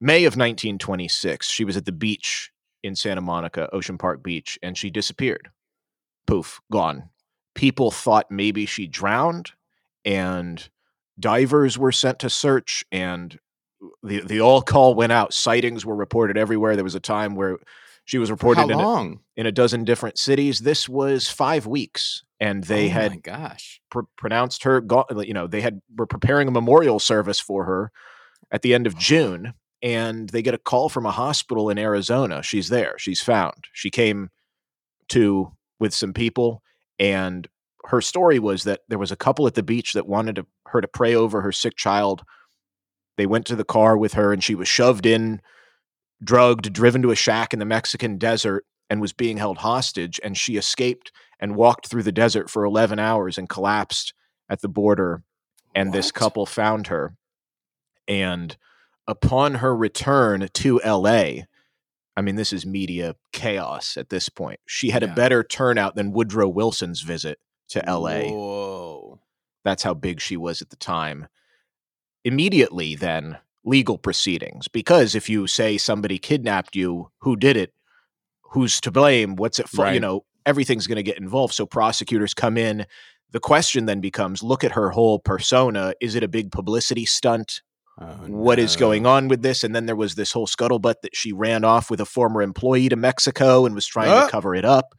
May 0.00 0.24
of 0.24 0.36
1926, 0.36 1.48
she 1.48 1.64
was 1.64 1.76
at 1.76 1.84
the 1.84 1.92
beach 1.92 2.50
in 2.82 2.96
Santa 2.96 3.20
Monica, 3.20 3.68
Ocean 3.72 3.98
Park 3.98 4.22
Beach, 4.22 4.58
and 4.62 4.76
she 4.76 4.90
disappeared. 4.90 5.50
Poof, 6.26 6.60
gone. 6.72 7.10
People 7.54 7.90
thought 7.90 8.30
maybe 8.30 8.66
she 8.66 8.86
drowned, 8.86 9.52
and 10.04 10.68
divers 11.20 11.78
were 11.78 11.92
sent 11.92 12.18
to 12.20 12.30
search 12.30 12.84
and 12.90 13.38
the 14.02 14.20
the 14.20 14.40
all 14.40 14.62
call 14.62 14.94
went 14.94 15.12
out. 15.12 15.32
Sightings 15.32 15.86
were 15.86 15.96
reported 15.96 16.36
everywhere. 16.36 16.74
There 16.74 16.84
was 16.84 16.94
a 16.94 17.00
time 17.00 17.34
where 17.34 17.58
she 18.04 18.18
was 18.18 18.30
reported 18.30 18.64
in 18.64 18.72
a, 18.72 19.12
in 19.36 19.46
a 19.46 19.52
dozen 19.52 19.84
different 19.84 20.18
cities. 20.18 20.60
This 20.60 20.88
was 20.88 21.28
5 21.28 21.66
weeks 21.66 22.24
and 22.40 22.64
they 22.64 22.86
oh 22.86 22.90
had 22.90 23.22
gosh. 23.22 23.80
pr- 23.90 24.00
pronounced 24.16 24.64
her 24.64 24.82
you 25.18 25.34
know 25.34 25.46
they 25.46 25.60
had 25.60 25.80
were 25.96 26.06
preparing 26.06 26.48
a 26.48 26.52
memorial 26.52 26.98
service 26.98 27.38
for 27.38 27.64
her 27.64 27.92
at 28.50 28.62
the 28.62 28.74
end 28.74 28.86
of 28.86 28.98
June 28.98 29.54
and 29.82 30.28
they 30.30 30.42
get 30.42 30.54
a 30.54 30.58
call 30.58 30.88
from 30.88 31.06
a 31.06 31.10
hospital 31.10 31.70
in 31.70 31.78
Arizona. 31.78 32.42
She's 32.42 32.68
there. 32.68 32.96
She's 32.98 33.22
found. 33.22 33.66
She 33.72 33.90
came 33.90 34.30
to 35.08 35.52
with 35.78 35.94
some 35.94 36.12
people 36.12 36.62
and 36.98 37.48
her 37.86 38.00
story 38.00 38.38
was 38.38 38.64
that 38.64 38.80
there 38.88 38.98
was 38.98 39.12
a 39.12 39.16
couple 39.16 39.46
at 39.46 39.54
the 39.54 39.62
beach 39.62 39.92
that 39.94 40.06
wanted 40.06 40.36
to, 40.36 40.46
her 40.66 40.80
to 40.80 40.88
pray 40.88 41.14
over 41.14 41.40
her 41.40 41.52
sick 41.52 41.76
child. 41.76 42.22
They 43.16 43.26
went 43.26 43.46
to 43.46 43.56
the 43.56 43.64
car 43.64 43.96
with 43.96 44.14
her 44.14 44.32
and 44.32 44.42
she 44.42 44.54
was 44.54 44.68
shoved 44.68 45.06
in, 45.06 45.40
drugged, 46.22 46.72
driven 46.72 47.02
to 47.02 47.10
a 47.10 47.16
shack 47.16 47.52
in 47.52 47.58
the 47.58 47.64
Mexican 47.64 48.18
desert 48.18 48.64
and 48.88 49.00
was 49.00 49.12
being 49.12 49.36
held 49.36 49.58
hostage. 49.58 50.20
And 50.22 50.36
she 50.36 50.56
escaped 50.56 51.12
and 51.38 51.56
walked 51.56 51.86
through 51.86 52.02
the 52.02 52.12
desert 52.12 52.50
for 52.50 52.64
11 52.64 52.98
hours 52.98 53.38
and 53.38 53.48
collapsed 53.48 54.14
at 54.48 54.60
the 54.60 54.68
border. 54.68 55.22
And 55.74 55.88
what? 55.88 55.94
this 55.94 56.12
couple 56.12 56.46
found 56.46 56.88
her. 56.88 57.14
And 58.06 58.56
upon 59.06 59.56
her 59.56 59.74
return 59.74 60.48
to 60.52 60.80
LA, 60.84 61.44
I 62.16 62.22
mean, 62.22 62.34
this 62.36 62.52
is 62.52 62.66
media 62.66 63.14
chaos 63.32 63.96
at 63.96 64.10
this 64.10 64.28
point. 64.28 64.60
She 64.66 64.90
had 64.90 65.02
yeah. 65.02 65.12
a 65.12 65.14
better 65.14 65.42
turnout 65.42 65.94
than 65.94 66.12
Woodrow 66.12 66.48
Wilson's 66.48 67.00
visit 67.00 67.38
to 67.70 67.82
LA. 67.86 68.30
Whoa. 68.30 69.20
That's 69.64 69.82
how 69.82 69.94
big 69.94 70.20
she 70.20 70.36
was 70.36 70.62
at 70.62 70.70
the 70.70 70.76
time. 70.76 71.28
Immediately, 72.24 72.96
then, 72.96 73.38
legal 73.64 73.98
proceedings. 73.98 74.68
Because 74.68 75.14
if 75.14 75.28
you 75.28 75.46
say 75.46 75.78
somebody 75.78 76.18
kidnapped 76.18 76.76
you, 76.76 77.10
who 77.18 77.36
did 77.36 77.56
it? 77.56 77.72
Who's 78.52 78.80
to 78.82 78.90
blame? 78.90 79.36
What's 79.36 79.58
it 79.58 79.68
for? 79.68 79.84
Right. 79.84 79.94
You 79.94 80.00
know, 80.00 80.24
everything's 80.44 80.86
going 80.86 80.96
to 80.96 81.02
get 81.02 81.18
involved. 81.18 81.54
So 81.54 81.66
prosecutors 81.66 82.34
come 82.34 82.56
in. 82.56 82.86
The 83.32 83.40
question 83.40 83.86
then 83.86 84.00
becomes 84.00 84.42
look 84.42 84.64
at 84.64 84.72
her 84.72 84.90
whole 84.90 85.18
persona. 85.18 85.94
Is 86.00 86.14
it 86.14 86.24
a 86.24 86.28
big 86.28 86.50
publicity 86.50 87.06
stunt? 87.06 87.62
Oh, 88.00 88.06
what 88.26 88.58
no. 88.58 88.64
is 88.64 88.76
going 88.76 89.06
on 89.06 89.28
with 89.28 89.42
this? 89.42 89.62
And 89.62 89.74
then 89.74 89.86
there 89.86 89.94
was 89.94 90.14
this 90.14 90.32
whole 90.32 90.46
scuttlebutt 90.46 91.02
that 91.02 91.14
she 91.14 91.32
ran 91.32 91.64
off 91.64 91.90
with 91.90 92.00
a 92.00 92.06
former 92.06 92.42
employee 92.42 92.88
to 92.88 92.96
Mexico 92.96 93.66
and 93.66 93.74
was 93.74 93.86
trying 93.86 94.10
uh. 94.10 94.24
to 94.24 94.30
cover 94.30 94.54
it 94.54 94.64
up 94.64 94.94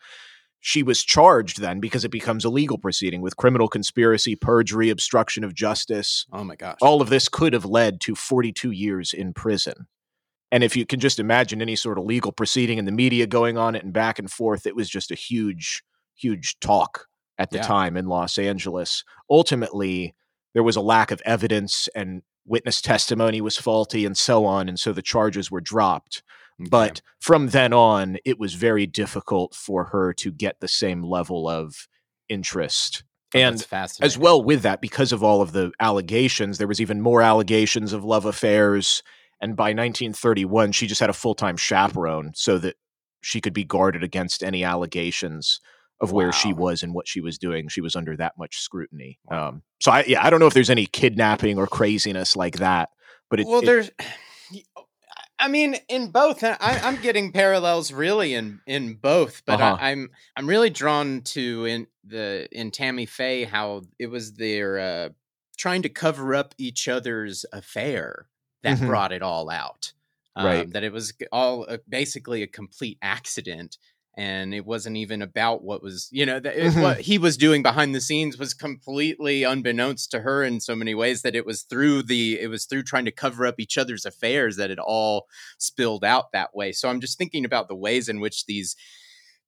she 0.61 0.83
was 0.83 1.03
charged 1.03 1.59
then 1.59 1.79
because 1.79 2.05
it 2.05 2.11
becomes 2.11 2.45
a 2.45 2.49
legal 2.49 2.77
proceeding 2.77 3.21
with 3.21 3.35
criminal 3.35 3.67
conspiracy, 3.67 4.35
perjury, 4.35 4.91
obstruction 4.91 5.43
of 5.43 5.55
justice. 5.55 6.27
Oh 6.31 6.43
my 6.43 6.55
gosh. 6.55 6.77
All 6.81 7.01
of 7.01 7.09
this 7.09 7.27
could 7.27 7.53
have 7.53 7.65
led 7.65 7.99
to 8.01 8.15
42 8.15 8.69
years 8.69 9.11
in 9.11 9.33
prison. 9.33 9.87
And 10.51 10.63
if 10.63 10.75
you 10.77 10.85
can 10.85 10.99
just 10.99 11.19
imagine 11.19 11.61
any 11.61 11.75
sort 11.75 11.97
of 11.97 12.05
legal 12.05 12.31
proceeding 12.31 12.77
and 12.77 12.87
the 12.87 12.91
media 12.91 13.25
going 13.25 13.57
on 13.57 13.75
it 13.75 13.83
and 13.83 13.91
back 13.91 14.19
and 14.19 14.29
forth, 14.29 14.67
it 14.67 14.75
was 14.75 14.87
just 14.87 15.09
a 15.09 15.15
huge, 15.15 15.83
huge 16.13 16.59
talk 16.59 17.07
at 17.39 17.49
the 17.49 17.57
yeah. 17.57 17.63
time 17.63 17.97
in 17.97 18.05
Los 18.05 18.37
Angeles. 18.37 19.03
Ultimately, 19.29 20.13
there 20.53 20.63
was 20.63 20.75
a 20.75 20.81
lack 20.81 21.09
of 21.09 21.21
evidence 21.25 21.89
and 21.95 22.21
witness 22.45 22.81
testimony 22.81 23.41
was 23.41 23.57
faulty 23.57 24.05
and 24.05 24.15
so 24.15 24.45
on. 24.45 24.69
And 24.69 24.79
so 24.79 24.93
the 24.93 25.01
charges 25.01 25.49
were 25.49 25.61
dropped. 25.61 26.21
But 26.69 27.01
from 27.19 27.49
then 27.49 27.73
on, 27.73 28.17
it 28.25 28.39
was 28.39 28.53
very 28.53 28.85
difficult 28.85 29.55
for 29.55 29.85
her 29.85 30.13
to 30.13 30.31
get 30.31 30.59
the 30.59 30.67
same 30.67 31.03
level 31.03 31.47
of 31.47 31.87
interest. 32.29 33.03
Oh, 33.33 33.39
and 33.39 33.65
as 34.01 34.17
well 34.17 34.43
with 34.43 34.61
that, 34.63 34.81
because 34.81 35.13
of 35.13 35.23
all 35.23 35.41
of 35.41 35.53
the 35.53 35.71
allegations, 35.79 36.57
there 36.57 36.67
was 36.67 36.81
even 36.81 37.01
more 37.01 37.21
allegations 37.21 37.93
of 37.93 38.03
love 38.03 38.25
affairs 38.25 39.03
And 39.39 39.55
by 39.55 39.69
1931, 39.69 40.73
she 40.73 40.85
just 40.85 40.99
had 40.99 41.09
a 41.09 41.13
full 41.13 41.33
time 41.33 41.55
chaperone 41.55 42.33
so 42.35 42.57
that 42.57 42.75
she 43.21 43.39
could 43.39 43.53
be 43.53 43.63
guarded 43.63 44.03
against 44.03 44.43
any 44.43 44.63
allegations 44.63 45.61
of 46.01 46.11
wow. 46.11 46.17
where 46.17 46.31
she 46.31 46.51
was 46.51 46.83
and 46.83 46.93
what 46.93 47.07
she 47.07 47.21
was 47.21 47.37
doing. 47.37 47.69
She 47.69 47.81
was 47.81 47.95
under 47.95 48.17
that 48.17 48.33
much 48.37 48.59
scrutiny. 48.59 49.19
Wow. 49.25 49.49
Um, 49.49 49.63
so 49.79 49.91
I, 49.91 50.03
yeah, 50.07 50.25
I 50.25 50.29
don't 50.29 50.39
know 50.39 50.47
if 50.47 50.53
there's 50.53 50.69
any 50.69 50.85
kidnapping 50.85 51.57
or 51.57 51.67
craziness 51.67 52.35
like 52.35 52.57
that, 52.57 52.89
but 53.29 53.39
it, 53.39 53.47
well, 53.47 53.61
it, 53.61 53.65
there's. 53.65 53.91
I 55.41 55.47
mean, 55.47 55.75
in 55.89 56.11
both, 56.11 56.43
I, 56.43 56.57
am 56.61 57.01
getting 57.01 57.31
parallels 57.31 57.91
really 57.91 58.35
in 58.35 58.61
in 58.67 58.93
both, 58.93 59.41
but 59.45 59.59
uh-huh. 59.59 59.77
I, 59.79 59.89
am 59.89 59.99
I'm, 59.99 60.09
I'm 60.37 60.47
really 60.47 60.69
drawn 60.69 61.21
to 61.21 61.65
in 61.65 61.87
the 62.03 62.47
in 62.51 62.69
Tammy 62.69 63.07
Faye 63.07 63.43
how 63.43 63.81
it 63.97 64.07
was 64.07 64.33
their 64.33 64.77
uh, 64.77 65.09
trying 65.57 65.81
to 65.81 65.89
cover 65.89 66.35
up 66.35 66.53
each 66.59 66.87
other's 66.87 67.43
affair 67.51 68.27
that 68.61 68.77
mm-hmm. 68.77 68.87
brought 68.87 69.11
it 69.11 69.23
all 69.23 69.49
out. 69.49 69.93
Um, 70.35 70.45
right. 70.45 70.71
That 70.71 70.83
it 70.83 70.93
was 70.93 71.13
all 71.31 71.65
uh, 71.67 71.77
basically 71.89 72.43
a 72.43 72.47
complete 72.47 72.99
accident 73.01 73.77
and 74.17 74.53
it 74.53 74.65
wasn't 74.65 74.97
even 74.97 75.21
about 75.21 75.63
what 75.63 75.81
was 75.81 76.09
you 76.11 76.25
know 76.25 76.39
that 76.39 76.55
mm-hmm. 76.55 76.81
what 76.81 76.99
he 77.01 77.17
was 77.17 77.37
doing 77.37 77.63
behind 77.63 77.95
the 77.95 78.01
scenes 78.01 78.37
was 78.37 78.53
completely 78.53 79.43
unbeknownst 79.43 80.11
to 80.11 80.19
her 80.19 80.43
in 80.43 80.59
so 80.59 80.75
many 80.75 80.93
ways 80.93 81.21
that 81.21 81.35
it 81.35 81.45
was 81.45 81.63
through 81.63 82.03
the 82.03 82.39
it 82.39 82.49
was 82.49 82.65
through 82.65 82.83
trying 82.83 83.05
to 83.05 83.11
cover 83.11 83.45
up 83.45 83.55
each 83.59 83.77
other's 83.77 84.05
affairs 84.05 84.57
that 84.57 84.71
it 84.71 84.79
all 84.79 85.27
spilled 85.57 86.03
out 86.03 86.31
that 86.33 86.53
way. 86.53 86.71
So 86.71 86.89
i'm 86.89 87.01
just 87.01 87.17
thinking 87.17 87.45
about 87.45 87.67
the 87.67 87.75
ways 87.75 88.09
in 88.09 88.19
which 88.19 88.45
these 88.45 88.75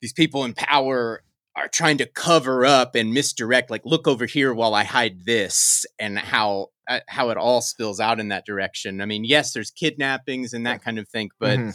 these 0.02 0.13
people 0.13 0.45
in 0.45 0.54
power 0.54 1.23
are 1.56 1.67
trying 1.67 1.97
to 1.97 2.06
cover 2.06 2.65
up 2.65 2.95
and 2.95 3.13
misdirect 3.13 3.69
like 3.69 3.86
look 3.86 4.08
over 4.08 4.26
here 4.26 4.54
while 4.54 4.73
i 4.73 4.84
hide 4.84 5.26
this 5.26 5.86
and 5.99 6.17
how 6.17 6.67
uh, 6.89 6.99
how 7.08 7.30
it 7.30 7.38
all 7.38 7.62
spills 7.62 8.02
out 8.02 8.19
in 8.19 8.28
that 8.28 8.45
direction. 8.45 9.02
I 9.02 9.06
mean 9.06 9.26
yes 9.26 9.52
there's 9.52 9.71
kidnappings 9.71 10.54
and 10.54 10.65
that 10.65 10.82
kind 10.82 10.99
of 10.99 11.10
thing 11.10 11.32
but 11.38 11.60
mm-hmm 11.60 11.69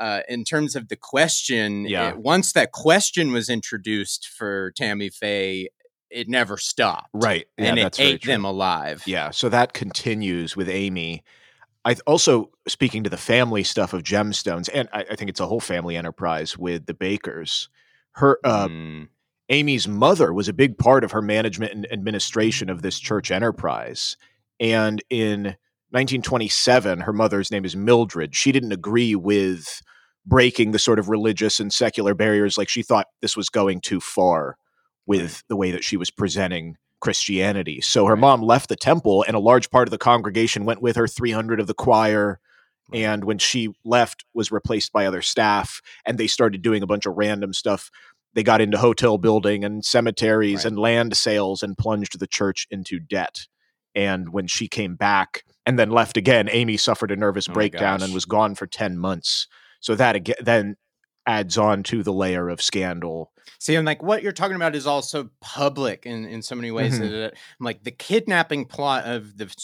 uh, 0.00 0.20
in 0.28 0.44
terms 0.44 0.76
of 0.76 0.88
the 0.88 0.96
question, 0.96 1.84
yeah. 1.86 2.10
It, 2.10 2.18
once 2.18 2.52
that 2.52 2.72
question 2.72 3.32
was 3.32 3.48
introduced 3.48 4.28
for 4.28 4.72
Tammy 4.72 5.08
Faye, 5.08 5.68
it 6.10 6.28
never 6.28 6.56
stopped. 6.56 7.10
Right. 7.12 7.46
Yeah, 7.58 7.64
and 7.66 7.78
it 7.78 8.00
ate 8.00 8.24
them 8.24 8.44
alive. 8.44 9.02
Yeah. 9.06 9.30
So 9.30 9.48
that 9.48 9.72
continues 9.72 10.56
with 10.56 10.68
Aimee. 10.68 11.22
I 11.84 11.96
also 12.06 12.50
speaking 12.66 13.04
to 13.04 13.10
the 13.10 13.16
family 13.16 13.62
stuff 13.62 13.92
of 13.92 14.02
gemstones, 14.02 14.70
and 14.72 14.88
I, 14.92 15.04
I 15.10 15.16
think 15.16 15.28
it's 15.28 15.40
a 15.40 15.46
whole 15.46 15.60
family 15.60 15.96
enterprise 15.96 16.56
with 16.56 16.86
the 16.86 16.94
Bakkers. 16.94 17.68
Her 18.12 18.38
uh, 18.44 18.68
mm. 18.68 19.08
Aimee's 19.50 19.86
mother 19.86 20.32
was 20.32 20.48
a 20.48 20.52
big 20.54 20.78
part 20.78 21.04
of 21.04 21.12
her 21.12 21.20
management 21.20 21.72
and 21.72 21.92
administration 21.92 22.70
of 22.70 22.82
this 22.82 22.98
church 22.98 23.30
enterprise. 23.30 24.16
And 24.60 25.02
in 25.10 25.56
1927, 25.94 27.02
her 27.02 27.12
mother's 27.12 27.52
name 27.52 27.64
is 27.64 27.76
Mildred. 27.76 28.34
She 28.34 28.50
didn't 28.50 28.72
agree 28.72 29.14
with 29.14 29.80
breaking 30.26 30.72
the 30.72 30.78
sort 30.80 30.98
of 30.98 31.08
religious 31.08 31.60
and 31.60 31.72
secular 31.72 32.14
barriers. 32.14 32.58
Like 32.58 32.68
she 32.68 32.82
thought 32.82 33.06
this 33.22 33.36
was 33.36 33.48
going 33.48 33.80
too 33.80 34.00
far 34.00 34.56
with 35.06 35.44
the 35.48 35.54
way 35.54 35.70
that 35.70 35.84
she 35.84 35.96
was 35.96 36.10
presenting 36.10 36.76
Christianity. 37.00 37.80
So 37.80 38.06
her 38.06 38.16
mom 38.16 38.42
left 38.42 38.70
the 38.70 38.76
temple, 38.76 39.24
and 39.28 39.36
a 39.36 39.40
large 39.40 39.70
part 39.70 39.86
of 39.86 39.92
the 39.92 39.98
congregation 39.98 40.64
went 40.64 40.82
with 40.82 40.96
her. 40.96 41.06
300 41.06 41.60
of 41.60 41.68
the 41.68 41.74
choir, 41.74 42.40
and 42.92 43.24
when 43.24 43.38
she 43.38 43.68
left, 43.84 44.24
was 44.34 44.50
replaced 44.50 44.92
by 44.92 45.06
other 45.06 45.22
staff, 45.22 45.80
and 46.04 46.18
they 46.18 46.26
started 46.26 46.60
doing 46.60 46.82
a 46.82 46.88
bunch 46.88 47.06
of 47.06 47.14
random 47.16 47.52
stuff. 47.52 47.88
They 48.32 48.42
got 48.42 48.60
into 48.60 48.78
hotel 48.78 49.16
building 49.16 49.64
and 49.64 49.84
cemeteries 49.84 50.64
right. 50.64 50.66
and 50.66 50.76
land 50.76 51.16
sales, 51.16 51.62
and 51.62 51.78
plunged 51.78 52.18
the 52.18 52.26
church 52.26 52.66
into 52.68 52.98
debt. 52.98 53.46
And 53.94 54.32
when 54.32 54.48
she 54.48 54.66
came 54.66 54.96
back 54.96 55.44
and 55.66 55.78
then 55.78 55.90
left 55.90 56.16
again, 56.16 56.48
Aimee 56.50 56.76
suffered 56.76 57.10
a 57.10 57.16
nervous 57.16 57.48
oh 57.48 57.52
breakdown 57.52 58.02
and 58.02 58.12
was 58.12 58.24
gone 58.24 58.54
for 58.54 58.66
10 58.66 58.98
months. 58.98 59.46
So 59.80 59.94
that 59.94 60.16
again, 60.16 60.36
then 60.40 60.76
adds 61.26 61.56
on 61.56 61.82
to 61.84 62.02
the 62.02 62.12
layer 62.12 62.48
of 62.48 62.60
scandal. 62.60 63.32
See, 63.58 63.74
I'm 63.74 63.84
like, 63.84 64.02
what 64.02 64.22
you're 64.22 64.32
talking 64.32 64.56
about 64.56 64.74
is 64.74 64.86
also 64.86 65.30
public 65.40 66.06
in, 66.06 66.24
in 66.26 66.42
so 66.42 66.54
many 66.54 66.70
ways. 66.70 66.98
Mm-hmm. 66.98 67.10
That, 67.10 67.32
I'm 67.32 67.64
like, 67.64 67.82
the 67.82 67.90
kidnapping 67.90 68.66
plot 68.66 69.04
of 69.04 69.36
the 69.36 69.54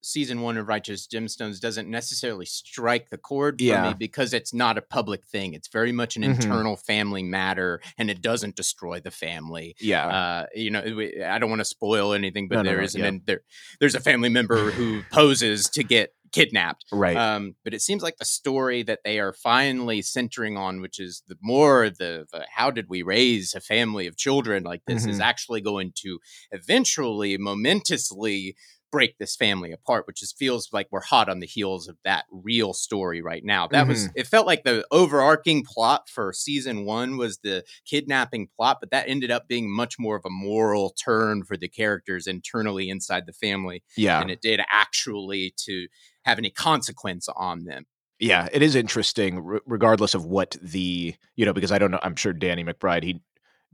season 0.00 0.40
one 0.40 0.56
of 0.56 0.68
Righteous 0.68 1.06
Gemstones 1.06 1.60
doesn't 1.60 1.88
necessarily 1.88 2.46
strike 2.46 3.10
the 3.10 3.18
chord 3.18 3.58
for 3.58 3.64
yeah. 3.64 3.88
me 3.88 3.94
because 3.98 4.32
it's 4.32 4.54
not 4.54 4.78
a 4.78 4.82
public 4.82 5.24
thing. 5.26 5.54
It's 5.54 5.68
very 5.68 5.92
much 5.92 6.16
an 6.16 6.22
mm-hmm. 6.22 6.32
internal 6.32 6.76
family 6.76 7.22
matter, 7.22 7.80
and 7.98 8.10
it 8.10 8.22
doesn't 8.22 8.56
destroy 8.56 9.00
the 9.00 9.10
family. 9.10 9.76
Yeah, 9.80 10.06
uh, 10.06 10.46
you 10.54 10.70
know, 10.70 10.80
I 11.26 11.38
don't 11.38 11.50
want 11.50 11.60
to 11.60 11.64
spoil 11.64 12.12
anything, 12.12 12.48
but 12.48 12.56
no, 12.56 12.62
there 12.62 12.74
no, 12.74 12.78
no, 12.78 12.84
is 12.84 12.96
yeah. 12.96 13.10
there 13.26 13.42
there's 13.78 13.94
a 13.94 14.00
family 14.00 14.28
member 14.28 14.70
who 14.70 15.02
poses 15.10 15.68
to 15.70 15.82
get 15.82 16.14
kidnapped. 16.32 16.84
Right. 16.92 17.16
Um, 17.16 17.56
but 17.64 17.74
it 17.74 17.82
seems 17.82 18.02
like 18.02 18.18
the 18.18 18.24
story 18.24 18.82
that 18.84 19.00
they 19.04 19.18
are 19.18 19.32
finally 19.32 20.02
centering 20.02 20.56
on, 20.56 20.80
which 20.80 21.00
is 21.00 21.22
the 21.28 21.36
more 21.40 21.90
the, 21.90 22.26
the 22.32 22.46
how 22.54 22.70
did 22.70 22.86
we 22.88 23.02
raise 23.02 23.54
a 23.54 23.60
family 23.60 24.06
of 24.06 24.16
children 24.16 24.62
like 24.62 24.82
this, 24.86 25.02
mm-hmm. 25.02 25.10
is 25.10 25.20
actually 25.20 25.60
going 25.60 25.92
to 25.96 26.18
eventually 26.52 27.36
momentously 27.36 28.56
break 28.90 29.18
this 29.18 29.36
family 29.36 29.72
apart, 29.72 30.06
which 30.06 30.20
just 30.20 30.38
feels 30.38 30.68
like 30.72 30.88
we're 30.90 31.00
hot 31.00 31.28
on 31.28 31.40
the 31.40 31.46
heels 31.46 31.88
of 31.88 31.96
that 32.04 32.24
real 32.30 32.72
story 32.72 33.22
right 33.22 33.44
now. 33.44 33.68
That 33.68 33.82
mm-hmm. 33.82 33.90
was 33.90 34.08
it 34.14 34.26
felt 34.26 34.46
like 34.46 34.64
the 34.64 34.84
overarching 34.90 35.64
plot 35.64 36.08
for 36.08 36.32
season 36.32 36.84
one 36.84 37.16
was 37.16 37.38
the 37.38 37.64
kidnapping 37.84 38.48
plot, 38.56 38.78
but 38.80 38.90
that 38.90 39.08
ended 39.08 39.30
up 39.30 39.48
being 39.48 39.70
much 39.70 39.96
more 39.98 40.16
of 40.16 40.24
a 40.24 40.30
moral 40.30 40.90
turn 40.90 41.44
for 41.44 41.56
the 41.56 41.68
characters 41.68 42.26
internally 42.26 42.88
inside 42.90 43.26
the 43.26 43.32
family. 43.32 43.82
Yeah. 43.96 44.20
And 44.20 44.30
it 44.30 44.40
did 44.40 44.60
actually 44.70 45.54
to 45.64 45.86
have 46.24 46.38
any 46.38 46.50
consequence 46.50 47.28
on 47.34 47.64
them. 47.64 47.86
Yeah, 48.18 48.48
it 48.52 48.60
is 48.60 48.74
interesting, 48.74 49.60
regardless 49.64 50.12
of 50.14 50.26
what 50.26 50.54
the 50.60 51.14
you 51.36 51.46
know, 51.46 51.54
because 51.54 51.72
I 51.72 51.78
don't 51.78 51.90
know. 51.90 52.00
I'm 52.02 52.16
sure 52.16 52.34
Danny 52.34 52.62
McBride 52.62 53.02
he 53.02 53.22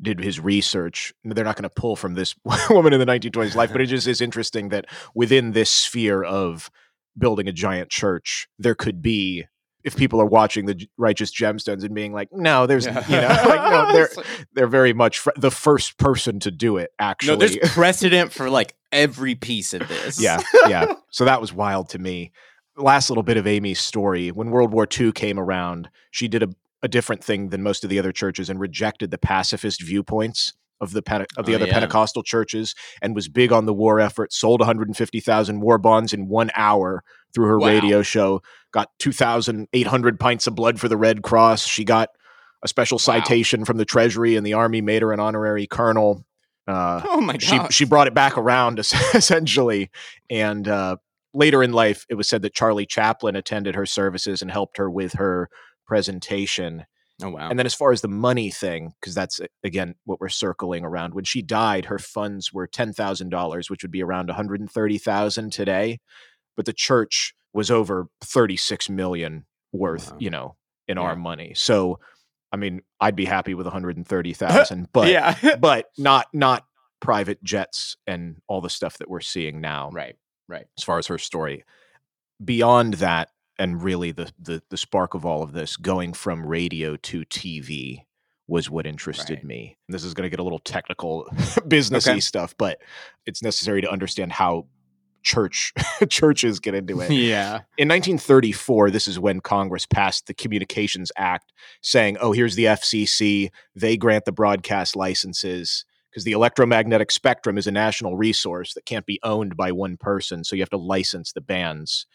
did 0.01 0.21
his 0.21 0.41
research. 0.41 1.13
They're 1.25 1.45
not 1.45 1.57
going 1.57 1.65
to 1.65 1.71
pull 1.71 1.97
from 1.97 2.15
this 2.15 2.35
woman 2.71 2.93
in 2.93 3.01
the 3.01 3.07
1920s 3.07 3.55
life, 3.55 3.73
but 3.73 3.81
it 3.81 3.87
just 3.87 4.07
is 4.07 4.21
interesting 4.21 4.69
that 4.71 4.87
within 5.15 5.53
this 5.53 5.71
sphere 5.71 6.23
of 6.23 6.71
building 7.19 7.49
a 7.49 7.53
giant 7.53 7.91
church, 7.91 8.49
there 8.59 8.75
could 8.75 9.01
be 9.01 9.47
if 9.87 9.97
people 9.97 10.21
are 10.21 10.27
watching 10.27 10.67
the 10.67 10.85
righteous 10.99 11.33
gemstones 11.33 11.85
and 11.85 11.95
being 11.95 12.13
like, 12.13 12.29
no, 12.33 12.67
there's, 12.67 12.87
yeah. 12.87 13.07
you 13.07 13.21
know, 13.21 13.49
like, 13.49 13.71
no, 13.71 13.93
they're 13.93 14.09
they're 14.53 14.67
very 14.67 14.93
much 14.93 15.21
fr- 15.21 15.31
the 15.37 15.51
first 15.51 15.97
person 15.97 16.41
to 16.41 16.51
do 16.51 16.77
it. 16.77 16.91
Actually, 16.99 17.35
no, 17.35 17.37
there's 17.37 17.57
precedent 17.73 18.33
for 18.33 18.51
like 18.51 18.75
every 18.91 19.37
piece 19.37 19.73
of 19.73 19.87
this. 19.87 20.21
yeah, 20.21 20.41
yeah. 20.69 20.93
So 21.11 21.25
that 21.25 21.41
was 21.41 21.53
wild 21.53 21.89
to 21.91 22.01
me. 22.01 22.33
Last 22.77 23.09
little 23.11 23.23
bit 23.23 23.37
of 23.37 23.45
Aimee's 23.45 23.79
story: 23.79 24.33
when 24.33 24.51
World 24.51 24.73
War 24.73 24.89
II 25.01 25.13
came 25.13 25.39
around, 25.39 25.89
she 26.11 26.27
did 26.27 26.43
a, 26.43 26.49
a 26.87 26.89
different 26.89 27.23
thing 27.23 27.51
than 27.51 27.63
most 27.63 27.85
of 27.85 27.91
the 27.91 27.99
other 27.99 28.13
churches 28.13 28.49
and 28.49 28.59
rejected 28.59 29.11
the 29.11 29.19
pacifist 29.19 29.83
viewpoints 29.83 30.55
of 30.81 30.93
the 30.93 31.03
Pente- 31.03 31.27
of 31.37 31.45
the 31.45 31.53
oh, 31.53 31.57
other 31.57 31.67
yeah. 31.67 31.73
Pentecostal 31.73 32.23
churches 32.23 32.75
and 33.03 33.15
was 33.15 33.29
big 33.29 33.53
on 33.53 33.67
the 33.67 33.75
war 33.75 34.01
effort. 34.01 34.33
Sold 34.33 34.61
150,000 34.61 35.61
war 35.61 35.79
bonds 35.79 36.13
in 36.13 36.29
one 36.29 36.51
hour 36.55 37.03
through 37.35 37.47
her 37.47 37.59
wow. 37.59 37.67
radio 37.67 38.03
show. 38.03 38.41
Got 38.73 38.89
2,800 38.99 40.21
pints 40.21 40.47
of 40.47 40.55
blood 40.55 40.81
for 40.81 40.89
the 40.89 40.97
Red 40.97 41.23
Cross. 41.23 41.67
She 41.67 41.85
got 41.85 42.11
a 42.63 42.69
special 42.69 42.99
citation 42.99 43.65
from 43.65 43.77
the 43.77 43.85
Treasury, 43.85 44.37
and 44.37 44.47
the 44.47 44.55
Army 44.55 44.81
made 44.81 45.03
her 45.03 45.13
an 45.13 45.21
honorary 45.21 45.67
colonel. 45.67 46.25
Uh, 46.67 47.01
oh 47.05 47.21
my 47.21 47.35
god! 47.35 47.43
She 47.43 47.61
she 47.71 47.85
brought 47.85 48.09
it 48.09 48.15
back 48.15 48.37
around 48.37 48.79
essentially, 49.15 49.91
and 50.29 50.67
uh, 50.67 50.97
later 51.33 51.63
in 51.63 51.73
life, 51.73 52.07
it 52.09 52.15
was 52.15 52.29
said 52.29 52.43
that 52.43 52.55
Charlie 52.55 52.87
Chaplin 52.87 53.37
attended 53.37 53.77
her 53.77 53.87
services 53.87 54.43
and 54.43 54.51
helped 54.51 54.79
her 54.79 54.91
with 54.91 55.13
her 55.13 55.49
presentation. 55.87 56.87
Oh 57.23 57.31
wow. 57.31 57.49
And 57.49 57.59
then 57.59 57.67
as 57.67 57.75
far 57.75 57.93
as 57.93 58.03
the 58.03 58.09
money 58.09 58.51
thing, 58.51 58.93
because 59.01 59.15
that's 59.15 59.41
again 59.65 59.95
what 60.05 60.21
we're 60.21 60.29
circling 60.29 60.85
around. 60.85 61.15
When 61.15 61.25
she 61.25 61.43
died, 61.43 61.87
her 61.87 61.99
funds 61.99 62.53
were 62.53 62.67
ten 62.67 62.93
thousand 62.93 63.31
dollars, 63.31 63.71
which 63.71 63.83
would 63.83 63.91
be 63.91 64.03
around 64.03 64.29
one 64.29 64.37
hundred 64.37 64.61
and 64.61 64.71
thirty 64.71 64.99
thousand 64.99 65.53
today. 65.53 65.99
But 66.57 66.67
the 66.67 66.73
church 66.73 67.35
was 67.53 67.71
over 67.71 68.09
thirty 68.21 68.57
six 68.57 68.91
million 68.91 69.47
worth, 69.73 70.13
wow. 70.13 70.19
you 70.21 70.31
know, 70.31 70.57
in 70.89 70.99
yeah. 70.99 71.03
our 71.05 71.17
money. 71.17 71.53
So 71.55 72.01
I 72.53 72.57
mean, 72.57 72.83
I'd 73.01 73.17
be 73.17 73.25
happy 73.25 73.55
with 73.55 73.67
one 73.67 73.73
hundred 73.73 73.97
and 73.97 74.07
thirty 74.07 74.33
thousand, 74.33 74.89
but 74.93 75.09
yeah. 75.09 75.57
but 75.61 75.87
not 75.97 76.27
not 76.33 76.65
private 77.01 77.43
jets 77.43 77.97
and 78.07 78.37
all 78.49 78.61
the 78.61 78.71
stuff 78.71 78.99
that 78.99 79.09
we're 79.09 79.21
seeing 79.21 79.61
now. 79.61 79.91
Right. 79.93 80.17
Right. 80.49 80.67
As 80.79 80.85
far 80.85 80.99
as 80.99 81.07
her 81.09 81.19
story. 81.19 81.65
Beyond 82.45 82.95
that, 82.95 83.31
and 83.59 83.83
really 83.83 84.13
the, 84.13 84.31
the 84.39 84.63
the 84.69 84.77
spark 84.77 85.15
of 85.15 85.25
all 85.25 85.43
of 85.43 85.53
this 85.53 85.77
going 85.77 86.13
from 86.13 86.47
radio 86.47 86.97
to 86.97 87.23
TV 87.25 88.03
was 88.49 88.71
what 88.71 88.87
interested 88.87 89.39
right. 89.39 89.45
me. 89.45 89.77
And 89.89 89.95
this 89.95 90.05
is 90.05 90.15
going 90.15 90.25
to 90.25 90.31
get 90.31 90.41
a 90.41 90.45
little 90.45 90.61
technical 90.61 91.25
businessy 91.35 92.11
okay. 92.11 92.21
stuff, 92.21 92.55
but 92.57 92.81
it's 93.27 93.43
necessary 93.43 93.81
to 93.81 93.91
understand 93.91 94.33
how 94.33 94.67
church 95.23 95.73
churches 96.09 96.61
get 96.61 96.75
into 96.75 97.01
it. 97.01 97.11
Yeah. 97.11 97.63
In 97.77 97.89
1934, 97.89 98.91
this 98.91 99.09
is 99.09 99.19
when 99.19 99.41
Congress 99.41 99.85
passed 99.85 100.27
the 100.27 100.35
Communications 100.35 101.11
Act 101.17 101.53
saying, 101.83 102.17
"Oh, 102.21 102.33
here's 102.33 102.55
the 102.55 102.67
FCC, 102.67 103.51
they 103.75 103.97
grant 103.97 104.25
the 104.25 104.33
broadcast 104.33 104.97
licenses." 104.97 105.85
Because 106.11 106.25
the 106.25 106.33
electromagnetic 106.33 107.11
spectrum 107.11 107.59
is 107.59 107.67
a 107.67 107.71
national 107.71 108.17
resource 108.17 108.73
that 108.73 108.87
can't 108.87 109.05
be 109.05 109.21
owned 109.23 109.55
by 109.55 109.71
one 109.71 109.99
person, 109.99 110.45
so 110.45 110.57
you 110.57 110.63
have 110.63 110.71
to 110.71 110.79
license 110.79 111.33
the 111.33 111.43
bands 111.43 112.07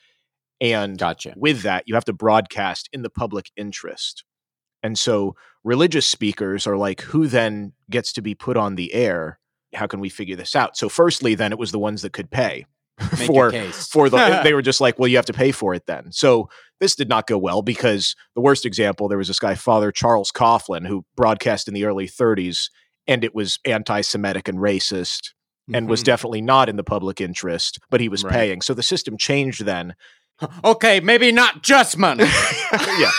And 0.61 0.99
gotcha. 0.99 1.33
with 1.35 1.63
that, 1.63 1.85
you 1.87 1.95
have 1.95 2.05
to 2.05 2.13
broadcast 2.13 2.87
in 2.93 3.01
the 3.01 3.09
public 3.09 3.49
interest. 3.57 4.23
And 4.83 4.97
so 4.97 5.35
religious 5.63 6.07
speakers 6.07 6.67
are 6.67 6.77
like, 6.77 7.01
who 7.01 7.27
then 7.27 7.73
gets 7.89 8.13
to 8.13 8.21
be 8.21 8.35
put 8.35 8.57
on 8.57 8.75
the 8.75 8.93
air? 8.93 9.39
How 9.73 9.87
can 9.87 9.99
we 9.99 10.09
figure 10.09 10.35
this 10.35 10.55
out? 10.55 10.77
So, 10.77 10.87
firstly, 10.87 11.33
then 11.33 11.51
it 11.51 11.57
was 11.57 11.71
the 11.71 11.79
ones 11.79 12.03
that 12.03 12.13
could 12.13 12.29
pay 12.29 12.65
for 13.25 13.51
for 13.71 14.09
the. 14.09 14.41
they 14.43 14.53
were 14.53 14.61
just 14.61 14.81
like, 14.81 14.99
well, 14.99 15.07
you 15.07 15.15
have 15.15 15.25
to 15.25 15.33
pay 15.33 15.51
for 15.51 15.73
it 15.73 15.85
then. 15.87 16.11
So 16.11 16.49
this 16.79 16.95
did 16.95 17.09
not 17.09 17.25
go 17.25 17.37
well 17.37 17.61
because 17.61 18.15
the 18.35 18.41
worst 18.41 18.65
example 18.65 19.07
there 19.07 19.17
was 19.17 19.27
this 19.29 19.39
guy, 19.39 19.55
Father 19.55 19.91
Charles 19.91 20.31
Coughlin, 20.31 20.85
who 20.85 21.05
broadcast 21.15 21.67
in 21.67 21.73
the 21.73 21.85
early 21.85 22.07
30s, 22.07 22.69
and 23.07 23.23
it 23.23 23.33
was 23.33 23.59
anti-Semitic 23.65 24.47
and 24.47 24.59
racist. 24.59 25.29
And 25.67 25.83
mm-hmm. 25.83 25.91
was 25.91 26.03
definitely 26.03 26.41
not 26.41 26.67
in 26.67 26.75
the 26.75 26.83
public 26.83 27.21
interest, 27.21 27.79
but 27.89 28.01
he 28.01 28.09
was 28.09 28.23
right. 28.23 28.33
paying. 28.33 28.61
So 28.61 28.73
the 28.73 28.83
system 28.83 29.15
changed 29.15 29.63
then 29.63 29.93
okay, 30.63 30.99
maybe 30.99 31.31
not 31.31 31.63
just 31.63 31.97
money. 31.97 32.25
yeah. 32.97 33.11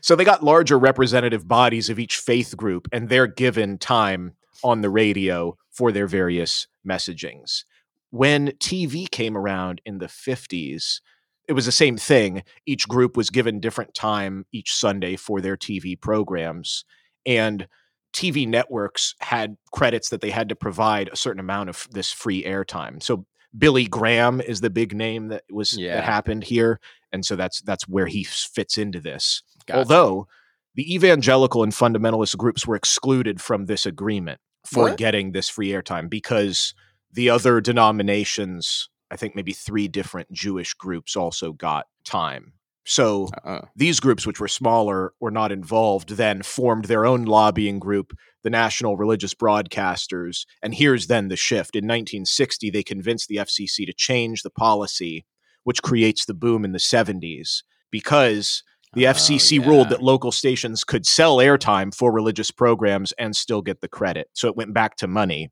so 0.00 0.16
they 0.16 0.24
got 0.24 0.42
larger 0.42 0.78
representative 0.78 1.46
bodies 1.48 1.90
of 1.90 1.98
each 1.98 2.16
faith 2.16 2.56
group, 2.56 2.88
and 2.92 3.08
they're 3.08 3.26
given 3.26 3.78
time 3.78 4.34
on 4.62 4.80
the 4.80 4.90
radio 4.90 5.56
for 5.70 5.92
their 5.92 6.06
various 6.06 6.66
messagings. 6.86 7.64
When 8.10 8.52
TV 8.52 9.10
came 9.10 9.36
around 9.36 9.80
in 9.84 9.98
the 9.98 10.06
50s, 10.06 11.00
it 11.48 11.52
was 11.52 11.66
the 11.66 11.72
same 11.72 11.96
thing. 11.96 12.42
Each 12.64 12.88
group 12.88 13.16
was 13.16 13.30
given 13.30 13.60
different 13.60 13.94
time 13.94 14.46
each 14.52 14.72
Sunday 14.72 15.16
for 15.16 15.40
their 15.40 15.56
TV 15.56 16.00
programs. 16.00 16.84
And 17.26 17.66
TV 18.14 18.46
networks 18.46 19.14
had 19.20 19.56
credits 19.72 20.08
that 20.10 20.20
they 20.20 20.30
had 20.30 20.48
to 20.48 20.54
provide 20.54 21.08
a 21.08 21.16
certain 21.16 21.40
amount 21.40 21.68
of 21.68 21.88
this 21.90 22.12
free 22.12 22.44
airtime. 22.44 23.02
So 23.02 23.26
Billy 23.56 23.86
Graham 23.86 24.40
is 24.40 24.60
the 24.60 24.70
big 24.70 24.94
name 24.94 25.28
that 25.28 25.44
was 25.50 25.76
yeah. 25.76 25.96
that 25.96 26.04
happened 26.04 26.44
here, 26.44 26.80
and 27.12 27.24
so 27.24 27.36
that's 27.36 27.60
that's 27.62 27.88
where 27.88 28.06
he 28.06 28.24
fits 28.24 28.78
into 28.78 29.00
this. 29.00 29.42
Gotcha. 29.66 29.78
Although 29.78 30.26
the 30.74 30.94
evangelical 30.94 31.62
and 31.62 31.72
fundamentalist 31.72 32.36
groups 32.36 32.66
were 32.66 32.76
excluded 32.76 33.40
from 33.40 33.66
this 33.66 33.86
agreement 33.86 34.40
for 34.66 34.84
what? 34.84 34.98
getting 34.98 35.32
this 35.32 35.48
free 35.48 35.68
airtime 35.68 36.10
because 36.10 36.74
the 37.12 37.30
other 37.30 37.60
denominations, 37.60 38.88
I 39.10 39.16
think 39.16 39.36
maybe 39.36 39.52
three 39.52 39.88
different 39.88 40.32
Jewish 40.32 40.74
groups, 40.74 41.14
also 41.14 41.52
got 41.52 41.86
time. 42.04 42.54
So 42.86 43.28
uh-uh. 43.44 43.62
these 43.74 43.98
groups, 44.00 44.26
which 44.26 44.40
were 44.40 44.48
smaller 44.48 45.12
or 45.20 45.30
not 45.30 45.52
involved, 45.52 46.10
then 46.10 46.42
formed 46.42 46.84
their 46.84 47.06
own 47.06 47.24
lobbying 47.24 47.78
group, 47.78 48.12
the 48.42 48.50
National 48.50 48.96
Religious 48.96 49.34
Broadcasters. 49.34 50.44
And 50.62 50.74
here's 50.74 51.06
then 51.06 51.28
the 51.28 51.36
shift. 51.36 51.76
In 51.76 51.84
1960, 51.84 52.70
they 52.70 52.82
convinced 52.82 53.28
the 53.28 53.36
FCC 53.36 53.86
to 53.86 53.94
change 53.94 54.42
the 54.42 54.50
policy, 54.50 55.24
which 55.64 55.82
creates 55.82 56.26
the 56.26 56.34
boom 56.34 56.64
in 56.64 56.72
the 56.72 56.78
70s, 56.78 57.62
because 57.90 58.62
the 58.92 59.06
oh, 59.06 59.12
FCC 59.12 59.60
yeah. 59.60 59.66
ruled 59.66 59.88
that 59.88 60.02
local 60.02 60.30
stations 60.30 60.84
could 60.84 61.06
sell 61.06 61.38
airtime 61.38 61.94
for 61.94 62.12
religious 62.12 62.50
programs 62.50 63.12
and 63.12 63.34
still 63.34 63.62
get 63.62 63.80
the 63.80 63.88
credit. 63.88 64.28
So 64.34 64.48
it 64.48 64.56
went 64.56 64.74
back 64.74 64.96
to 64.96 65.06
money. 65.06 65.50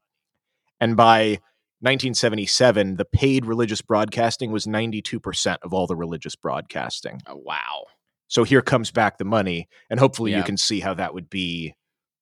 And 0.81 0.97
by 0.97 1.39
1977, 1.83 2.97
the 2.97 3.05
paid 3.05 3.45
religious 3.45 3.83
broadcasting 3.83 4.53
was 4.53 4.67
92% 4.67 5.57
of 5.63 5.75
all 5.75 5.89
the 5.89 5.97
religious 5.97 6.37
broadcasting. 6.37 7.21
Oh, 7.27 7.37
wow. 7.37 7.87
So 8.29 8.45
here 8.45 8.63
comes 8.63 8.93
back 8.93 9.19
the 9.19 9.25
money. 9.25 9.69
And 9.91 9.99
hopefully 9.99 10.31
yeah. 10.31 10.39
you 10.39 10.45
can 10.45 10.57
see 10.57 10.79
how 10.79 10.95
that 10.95 11.13
would 11.13 11.29
be 11.29 11.75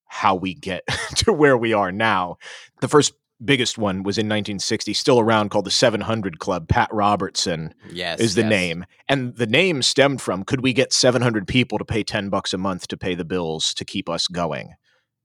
how 0.06 0.34
we 0.34 0.54
get 0.54 0.82
to 1.16 1.32
where 1.32 1.58
we 1.58 1.74
are 1.74 1.92
now. 1.92 2.38
The 2.80 2.88
first 2.88 3.12
biggest 3.44 3.76
one 3.76 4.02
was 4.02 4.16
in 4.16 4.26
1960, 4.26 4.94
still 4.94 5.20
around, 5.20 5.50
called 5.50 5.66
the 5.66 5.70
700 5.70 6.38
Club. 6.38 6.66
Pat 6.66 6.88
Robertson 6.90 7.74
yes, 7.90 8.18
is 8.18 8.34
the 8.34 8.42
yes. 8.42 8.50
name. 8.50 8.86
And 9.08 9.36
the 9.36 9.46
name 9.46 9.82
stemmed 9.82 10.20
from 10.20 10.44
could 10.44 10.62
we 10.62 10.72
get 10.72 10.92
700 10.92 11.46
people 11.46 11.78
to 11.78 11.84
pay 11.84 12.02
10 12.02 12.30
bucks 12.30 12.54
a 12.54 12.58
month 12.58 12.88
to 12.88 12.96
pay 12.96 13.14
the 13.14 13.24
bills 13.24 13.74
to 13.74 13.84
keep 13.84 14.08
us 14.08 14.26
going? 14.26 14.74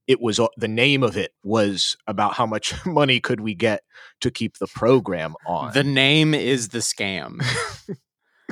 It 0.07 0.21
was 0.21 0.39
uh, 0.39 0.47
the 0.57 0.67
name 0.67 1.03
of 1.03 1.17
it 1.17 1.33
was 1.43 1.97
about 2.07 2.33
how 2.33 2.45
much 2.45 2.73
money 2.85 3.19
could 3.19 3.39
we 3.39 3.53
get 3.55 3.83
to 4.21 4.31
keep 4.31 4.57
the 4.57 4.67
program 4.67 5.35
on. 5.45 5.73
The 5.73 5.83
name 5.83 6.33
is 6.33 6.69
the 6.69 6.79
scam. 6.79 7.43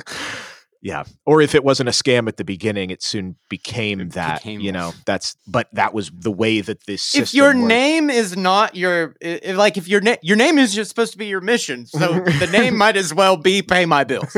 yeah, 0.82 1.04
or 1.24 1.40
if 1.40 1.54
it 1.54 1.64
wasn't 1.64 1.88
a 1.88 1.92
scam 1.92 2.28
at 2.28 2.36
the 2.36 2.44
beginning, 2.44 2.90
it 2.90 3.02
soon 3.02 3.36
became 3.48 4.00
it 4.00 4.12
that. 4.12 4.42
Became 4.42 4.60
you 4.60 4.72
know, 4.72 4.92
that's 5.06 5.36
but 5.46 5.68
that 5.72 5.94
was 5.94 6.10
the 6.10 6.32
way 6.32 6.60
that 6.60 6.84
this. 6.86 7.14
If 7.14 7.34
your 7.34 7.54
worked. 7.54 7.58
name 7.58 8.10
is 8.10 8.36
not 8.36 8.74
your, 8.74 9.14
if, 9.20 9.56
like 9.56 9.76
if 9.76 9.88
your 9.88 10.00
name, 10.00 10.18
your 10.22 10.36
name 10.36 10.58
is 10.58 10.74
just 10.74 10.88
supposed 10.90 11.12
to 11.12 11.18
be 11.18 11.26
your 11.26 11.40
mission, 11.40 11.86
so 11.86 12.20
the 12.38 12.48
name 12.52 12.76
might 12.76 12.96
as 12.96 13.14
well 13.14 13.36
be 13.36 13.62
"Pay 13.62 13.86
My 13.86 14.04
Bills." 14.04 14.36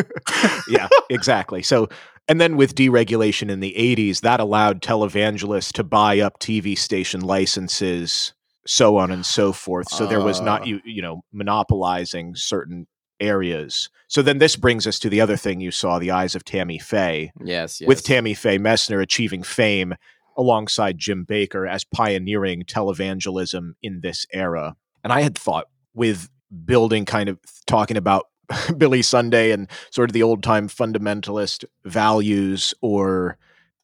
yeah, 0.69 0.89
exactly. 1.11 1.63
So 1.63 1.89
and 2.29 2.41
then 2.41 2.57
with 2.57 2.75
deregulation 2.75 3.51
in 3.51 3.61
the 3.61 3.75
80s, 3.77 4.21
that 4.21 4.41
allowed 4.41 4.83
televangelists 4.83 5.73
to 5.75 5.85
buy 5.85 6.21
up 6.21 6.39
TV 6.39 6.77
station 6.77 7.21
licenses, 7.21 8.33
so 8.67 8.97
on 8.97 9.11
and 9.13 9.25
so 9.25 9.53
forth. 9.53 9.89
So 9.89 10.07
there 10.07 10.21
was 10.21 10.41
not 10.41 10.63
uh. 10.63 10.65
you 10.65 10.81
you 10.85 11.03
know 11.03 11.23
monopolizing 11.33 12.35
certain 12.35 12.87
areas. 13.21 13.89
So 14.09 14.23
then 14.23 14.39
this 14.39 14.57
brings 14.57 14.87
us 14.87 14.99
to 15.01 15.09
the 15.09 15.21
other 15.21 15.37
thing 15.37 15.61
you 15.61 15.71
saw, 15.71 15.99
the 15.99 16.11
eyes 16.11 16.35
of 16.35 16.45
Tammy 16.45 16.79
Faye. 16.79 17.33
Yes, 17.43 17.81
yes. 17.81 17.89
With 17.89 18.05
Tammy 18.05 18.35
Faye 18.35 18.59
Messner 18.59 19.01
achieving 19.01 19.43
fame 19.43 19.95
alongside 20.37 20.99
Jim 20.99 21.25
Bakker 21.25 21.69
as 21.69 21.85
pioneering 21.85 22.63
televangelism 22.65 23.73
in 23.83 24.01
this 24.01 24.27
era. 24.33 24.77
And 25.03 25.13
I 25.13 25.23
had 25.23 25.37
thought 25.37 25.67
with 25.95 26.29
building 26.65 27.05
kind 27.05 27.29
of 27.29 27.39
talking 27.67 27.97
about 27.97 28.27
Billy 28.79 29.03
Sunday 29.03 29.51
and 29.51 29.69
sort 29.91 30.11
of 30.11 30.15
the 30.15 30.23
old 30.23 30.43
time 30.43 30.69
fundamentalist 30.69 31.65
values, 31.85 32.75
or 32.81 33.39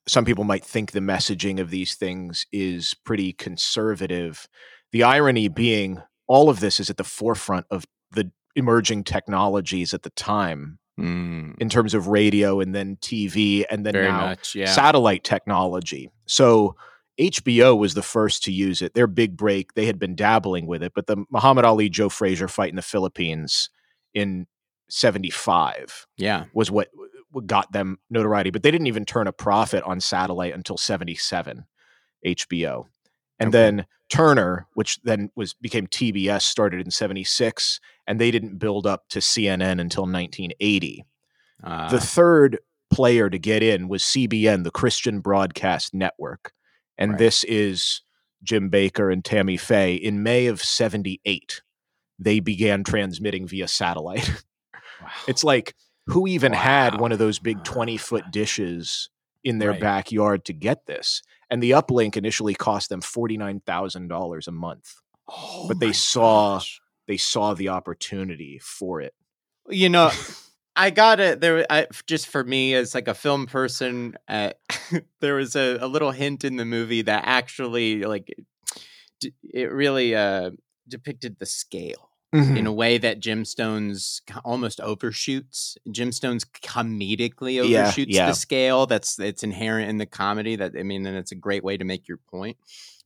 some 0.07 0.25
people 0.25 0.45
might 0.45 0.65
think 0.65 0.93
the 0.93 1.01
messaging 1.01 1.61
of 1.61 1.71
these 1.71 1.95
things 1.95 2.47
is 2.53 2.95
pretty 2.95 3.33
conservative. 3.33 4.49
The 4.91 5.03
irony 5.03 5.49
being, 5.49 6.01
all 6.27 6.49
of 6.49 6.61
this 6.61 6.81
is 6.81 6.91
at 6.91 6.97
the 6.97 7.05
forefront 7.05 7.67
of 7.71 7.85
the 8.11 8.31
emerging 8.57 9.05
technologies 9.05 9.95
at 9.95 10.03
the 10.03 10.11
time. 10.11 10.79
Mm. 11.01 11.55
In 11.59 11.71
terms 11.71 11.95
of 11.95 12.09
radio 12.09 12.61
and 12.61 12.75
then 12.75 12.97
TV 12.97 13.65
and 13.71 13.87
then 13.87 13.95
Very 13.95 14.09
now 14.09 14.27
much, 14.27 14.55
yeah. 14.55 14.67
satellite 14.67 15.25
technology. 15.25 16.11
So 16.27 16.77
HBO 17.19 17.79
was 17.79 17.95
the 17.95 18.03
first 18.03 18.45
to 18.45 18.53
use 18.53 18.83
it. 18.83 18.93
Their 18.93 19.07
big 19.07 19.37
break, 19.37 19.73
they 19.73 19.87
had 19.87 19.99
been 19.99 20.15
dabbling 20.15 20.67
with 20.67 20.83
it, 20.83 20.93
but 20.95 21.07
the 21.07 21.25
Muhammad 21.31 21.65
Ali 21.65 21.89
Joe 21.89 22.11
Frazier 22.11 22.47
fight 22.49 22.71
in 22.71 22.77
the 22.77 22.83
Philippines 22.83 23.71
in 24.15 24.47
75 24.89 26.07
yeah. 26.19 26.45
was 26.53 26.71
what, 26.71 26.89
what 27.31 27.47
got 27.47 27.73
them 27.73 27.99
notoriety 28.11 28.51
but 28.51 28.63
they 28.63 28.71
didn't 28.71 28.87
even 28.87 29.05
turn 29.05 29.27
a 29.27 29.33
profit 29.33 29.83
on 29.85 30.01
satellite 30.01 30.55
until 30.55 30.77
77 30.77 31.65
hbo 32.27 32.85
and 33.39 33.49
okay. 33.49 33.51
then 33.51 33.87
turner 34.11 34.67
which 34.75 35.01
then 35.03 35.31
was 35.35 35.55
became 35.55 35.87
tbs 35.87 36.43
started 36.43 36.85
in 36.85 36.91
76 36.91 37.81
and 38.07 38.21
they 38.21 38.31
didn't 38.31 38.59
build 38.59 38.87
up 38.87 39.09
to 39.09 39.19
cnn 39.19 39.81
until 39.81 40.03
1980 40.03 41.05
uh, 41.65 41.89
the 41.89 42.01
third 42.01 42.59
player 42.93 43.31
to 43.31 43.39
get 43.39 43.63
in 43.63 43.89
was 43.89 44.03
cbn 44.03 44.63
the 44.63 44.71
christian 44.71 45.21
broadcast 45.21 45.95
network 45.95 46.53
and 46.99 47.13
right. 47.13 47.19
this 47.19 47.45
is 47.45 48.03
jim 48.43 48.71
bakker 48.71 49.11
and 49.11 49.25
tammy 49.25 49.57
faye 49.57 49.95
in 49.95 50.23
may 50.23 50.47
of 50.47 50.63
78 50.63 51.63
they 52.19 52.41
began 52.41 52.85
transmitting 52.85 53.47
via 53.47 53.69
satellite 53.69 54.31
Wow. 55.03 55.11
It's 55.29 55.45
like 55.45 55.75
who 56.07 56.27
even 56.27 56.53
wow. 56.53 56.59
had 56.59 57.01
one 57.01 57.13
of 57.13 57.19
those 57.19 57.39
big 57.39 57.63
20 57.65 57.97
foot 57.97 58.31
dishes 58.31 59.11
in 59.45 59.59
their 59.59 59.71
right. 59.71 59.81
backyard 59.81 60.45
to 60.47 60.53
get 60.53 60.87
this? 60.87 61.23
And 61.51 61.63
the 61.63 61.73
uplink 61.73 62.17
initially 62.17 62.55
cost 62.55 62.89
them 62.89 63.01
$49,000 63.01 64.47
a 64.47 64.53
month. 64.53 64.95
Oh 65.29 65.67
but 65.69 65.79
they 65.81 65.93
saw 65.93 66.57
gosh. 66.57 66.81
they 67.07 67.17
saw 67.17 67.55
the 67.55 67.69
opportunity 67.69 68.59
for 68.61 69.01
it. 69.01 69.15
You 69.69 69.89
know, 69.89 70.11
I 70.77 70.91
got 70.91 71.21
it 71.21 71.41
there. 71.41 71.65
I, 71.71 71.87
just 72.07 72.27
for 72.27 72.43
me 72.43 72.75
as 72.75 72.95
like 72.95 73.07
a 73.07 73.15
film 73.15 73.47
person, 73.47 74.17
uh, 74.27 74.51
there 75.21 75.37
was 75.37 75.55
a, 75.55 75.79
a, 75.81 75.87
little 75.87 76.11
hint 76.11 76.45
in 76.45 76.57
the 76.57 76.65
movie 76.65 77.03
that 77.03 77.23
actually 77.25 78.03
like 78.03 78.35
it 79.45 79.73
really 79.73 80.17
uh, 80.17 80.51
depicted 80.89 81.39
the 81.39 81.47
scale 81.47 82.09
Mm-hmm. 82.35 82.57
in 82.57 82.67
a 82.67 82.73
way 82.73 82.97
that 82.97 83.21
Gemstones 83.21 84.23
almost 84.43 84.81
overshoots. 84.81 85.77
Gemstones 85.87 86.47
comedically 86.65 87.61
overshoots 87.61 88.11
yeah, 88.11 88.23
yeah. 88.23 88.27
the 88.29 88.35
scale. 88.35 88.87
That's 88.87 89.19
it's 89.19 89.43
inherent 89.43 89.91
in 89.91 89.99
the 89.99 90.07
comedy. 90.07 90.57
That 90.57 90.73
I 90.75 90.83
mean, 90.83 91.05
and 91.05 91.15
it's 91.15 91.33
a 91.33 91.35
great 91.35 91.63
way 91.63 91.77
to 91.77 91.85
make 91.85 92.09
your 92.09 92.17
point. 92.17 92.57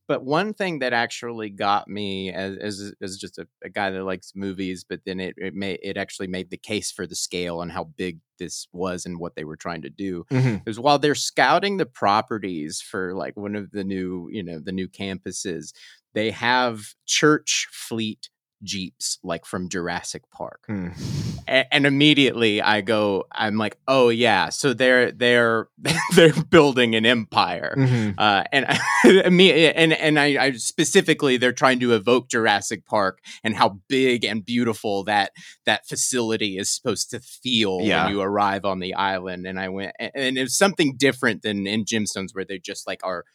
But 0.08 0.24
one 0.24 0.54
thing 0.54 0.78
that 0.78 0.92
actually 0.92 1.50
got 1.50 1.88
me 1.88 2.32
as 2.32 2.56
as, 2.58 2.94
as 3.02 3.16
just 3.16 3.38
a, 3.38 3.48
a, 3.64 3.68
guy 3.68 3.90
that 3.90 4.04
likes 4.04 4.32
movies, 4.36 4.84
but 4.88 5.00
then 5.04 5.18
it 5.18 5.34
it 5.36 5.54
made 5.54 5.80
it 5.82 5.96
actually 5.96 6.28
made 6.28 6.50
the 6.50 6.56
case 6.56 6.92
for 6.92 7.04
the 7.08 7.16
scale 7.16 7.60
and 7.60 7.72
how 7.72 7.84
big 7.84 8.20
this 8.38 8.68
was 8.72 9.06
and 9.06 9.18
what 9.18 9.34
they 9.34 9.44
were 9.44 9.56
trying 9.56 9.82
to 9.82 9.90
do. 9.90 10.24
Mm-hmm. 10.30 10.68
Is 10.68 10.78
while 10.78 11.00
they're 11.00 11.16
scouting 11.16 11.76
the 11.76 11.86
properties 11.86 12.80
for 12.80 13.14
like 13.14 13.36
one 13.36 13.56
of 13.56 13.72
the 13.72 13.82
new 13.82 14.28
you 14.30 14.44
know 14.44 14.60
the 14.60 14.70
new 14.70 14.86
campuses, 14.86 15.72
they 16.16 16.31
have 16.31 16.94
church 17.05 17.68
fleet 17.70 18.31
jeeps 18.62 19.18
like 19.22 19.44
from 19.44 19.68
Jurassic 19.68 20.22
Park. 20.31 20.64
Mm. 20.66 20.98
And, 21.46 21.66
and, 21.70 21.87
immediately 21.87 22.62
I 22.62 22.81
go, 22.81 23.26
I'm 23.31 23.59
like, 23.59 23.76
oh 23.87 24.09
yeah, 24.09 24.48
so 24.48 24.72
they're 24.72 25.12
they're 25.12 25.68
they're 26.14 26.33
building 26.33 26.94
an 26.94 27.05
empire, 27.05 27.74
mm-hmm. 27.76 28.18
uh, 28.18 28.44
and 28.50 28.66
and 29.05 29.92
and 29.92 30.18
I, 30.18 30.42
I, 30.42 30.52
specifically 30.52 31.37
they're 31.37 31.52
trying 31.52 31.81
to 31.81 31.92
evoke 31.92 32.31
Jurassic 32.31 32.87
Park 32.87 33.18
and 33.44 33.55
how 33.55 33.79
big 33.88 34.24
and 34.24 34.42
beautiful 34.42 35.05
that 35.05 35.33
that 35.66 35.87
facility 35.87 36.57
is 36.57 36.74
supposed 36.74 37.11
to 37.11 37.20
feel 37.20 37.81
yeah. 37.83 38.07
when 38.07 38.14
you 38.14 38.22
arrive 38.22 38.64
on 38.64 38.81
the 38.81 38.94
island. 38.94 39.46
And 39.46 39.61
I 39.61 39.68
went, 39.68 39.92
and 40.00 40.38
it 40.38 40.42
was 40.42 40.57
something 40.57 40.96
different 40.96 41.42
than 41.42 41.66
in 41.66 41.85
Gemstones 41.85 42.35
where 42.35 42.46
they 42.46 42.59
just 42.59 42.87
like 42.87 43.05
are 43.05 43.26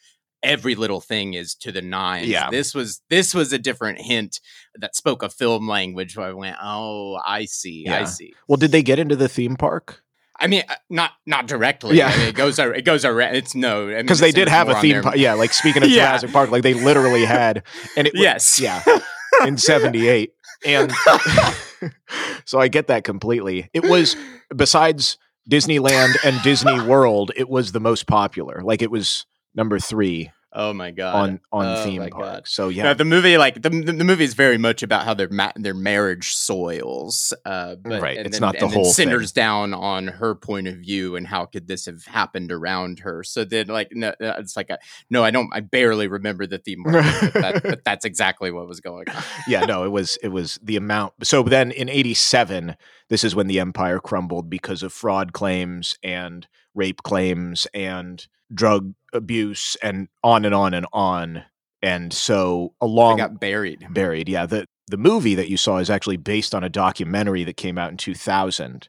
every 0.42 0.74
little 0.74 1.00
thing 1.00 1.34
is 1.34 1.54
to 1.56 1.72
the 1.72 1.82
nines. 1.82 2.28
Yeah. 2.28 2.50
This 2.50 2.74
was 2.74 3.02
this 3.08 3.34
was 3.34 3.52
a 3.52 3.58
different 3.58 4.00
hint 4.00 4.40
that 4.76 4.96
spoke 4.96 5.22
a 5.22 5.28
film 5.28 5.68
language 5.68 6.16
where 6.16 6.28
I 6.28 6.32
went, 6.32 6.56
"Oh, 6.62 7.18
I 7.24 7.44
see. 7.44 7.84
Yeah. 7.86 8.00
I 8.00 8.04
see." 8.04 8.34
Well, 8.48 8.56
did 8.56 8.72
they 8.72 8.82
get 8.82 8.98
into 8.98 9.16
the 9.16 9.28
theme 9.28 9.56
park? 9.56 10.02
I 10.42 10.48
mean, 10.48 10.64
uh, 10.68 10.74
not 10.90 11.12
not 11.26 11.46
directly. 11.46 11.96
Yeah. 11.96 12.08
I 12.08 12.16
mean, 12.18 12.28
it 12.28 12.34
goes 12.34 12.58
it 12.58 12.84
goes 12.84 13.04
around. 13.04 13.36
It's 13.36 13.54
no 13.54 13.86
because 13.86 14.20
I 14.20 14.26
mean, 14.26 14.34
they 14.34 14.40
did 14.40 14.48
have 14.48 14.68
a 14.68 14.74
theme. 14.80 15.02
park. 15.02 15.16
yeah, 15.16 15.34
like 15.34 15.52
speaking 15.52 15.82
of 15.82 15.88
yeah. 15.90 16.06
Jurassic 16.06 16.32
Park, 16.32 16.50
like 16.50 16.62
they 16.62 16.74
literally 16.74 17.24
had, 17.24 17.62
and 17.96 18.08
it 18.08 18.14
yes, 18.16 18.58
yeah, 18.58 18.82
in 19.46 19.56
'78, 19.56 20.32
and 20.66 20.92
so 22.44 22.58
I 22.58 22.68
get 22.68 22.88
that 22.88 23.04
completely. 23.04 23.70
It 23.72 23.84
was 23.84 24.16
besides 24.54 25.16
Disneyland 25.48 26.16
and 26.24 26.42
Disney 26.42 26.80
World, 26.80 27.30
it 27.36 27.48
was 27.48 27.72
the 27.72 27.80
most 27.80 28.06
popular. 28.06 28.62
Like 28.62 28.82
it 28.82 28.90
was 28.90 29.26
number 29.54 29.78
three 29.78 30.30
Oh 30.54 30.74
my 30.74 30.90
god! 30.90 31.14
On 31.14 31.40
on 31.50 31.66
oh 31.66 31.84
theme 31.84 32.00
park. 32.10 32.12
God. 32.12 32.42
So 32.46 32.68
yeah, 32.68 32.84
no, 32.84 32.94
the 32.94 33.06
movie 33.06 33.38
like 33.38 33.62
the, 33.62 33.70
the 33.70 34.04
movie 34.04 34.24
is 34.24 34.34
very 34.34 34.58
much 34.58 34.82
about 34.82 35.04
how 35.06 35.14
their 35.14 35.30
ma- 35.30 35.52
their 35.56 35.72
marriage 35.72 36.34
soils. 36.34 37.32
Uh, 37.46 37.76
but, 37.76 38.02
right. 38.02 38.18
And 38.18 38.26
it's 38.26 38.38
then, 38.38 38.48
not 38.48 38.58
the 38.58 38.68
whole 38.68 38.84
centers 38.84 39.32
thing. 39.32 39.42
down 39.42 39.72
on 39.72 40.08
her 40.08 40.34
point 40.34 40.68
of 40.68 40.76
view 40.76 41.16
and 41.16 41.26
how 41.26 41.46
could 41.46 41.68
this 41.68 41.86
have 41.86 42.04
happened 42.04 42.52
around 42.52 42.98
her. 43.00 43.24
So 43.24 43.44
then 43.44 43.68
like 43.68 43.92
no, 43.92 44.08
uh, 44.08 44.34
it's 44.38 44.54
like 44.54 44.68
a, 44.68 44.78
no, 45.08 45.24
I 45.24 45.30
don't. 45.30 45.48
I 45.54 45.60
barely 45.60 46.06
remember 46.06 46.46
the 46.46 46.58
theme 46.58 46.84
park, 46.84 47.02
but, 47.32 47.32
that, 47.32 47.62
but 47.62 47.84
that's 47.84 48.04
exactly 48.04 48.50
what 48.50 48.68
was 48.68 48.80
going 48.80 49.08
on. 49.08 49.22
yeah, 49.48 49.64
no, 49.64 49.84
it 49.84 49.90
was 49.90 50.18
it 50.22 50.28
was 50.28 50.58
the 50.62 50.76
amount. 50.76 51.14
So 51.22 51.42
then 51.42 51.70
in 51.70 51.88
'87, 51.88 52.76
this 53.08 53.24
is 53.24 53.34
when 53.34 53.46
the 53.46 53.58
empire 53.58 54.00
crumbled 54.00 54.50
because 54.50 54.82
of 54.82 54.92
fraud 54.92 55.32
claims 55.32 55.96
and 56.02 56.46
rape 56.74 57.02
claims 57.02 57.66
and 57.72 58.26
drug 58.52 58.92
abuse 59.12 59.76
and 59.82 60.08
on 60.22 60.44
and 60.44 60.54
on 60.54 60.74
and 60.74 60.86
on. 60.92 61.44
And 61.82 62.12
so 62.12 62.74
along 62.80 63.16
they 63.16 63.22
got 63.22 63.40
buried. 63.40 63.82
Hmm. 63.82 63.92
Buried, 63.92 64.28
yeah. 64.28 64.46
The 64.46 64.66
the 64.88 64.96
movie 64.96 65.34
that 65.36 65.48
you 65.48 65.56
saw 65.56 65.78
is 65.78 65.90
actually 65.90 66.16
based 66.16 66.54
on 66.54 66.64
a 66.64 66.68
documentary 66.68 67.44
that 67.44 67.56
came 67.56 67.78
out 67.78 67.90
in 67.90 67.96
2000. 67.96 68.88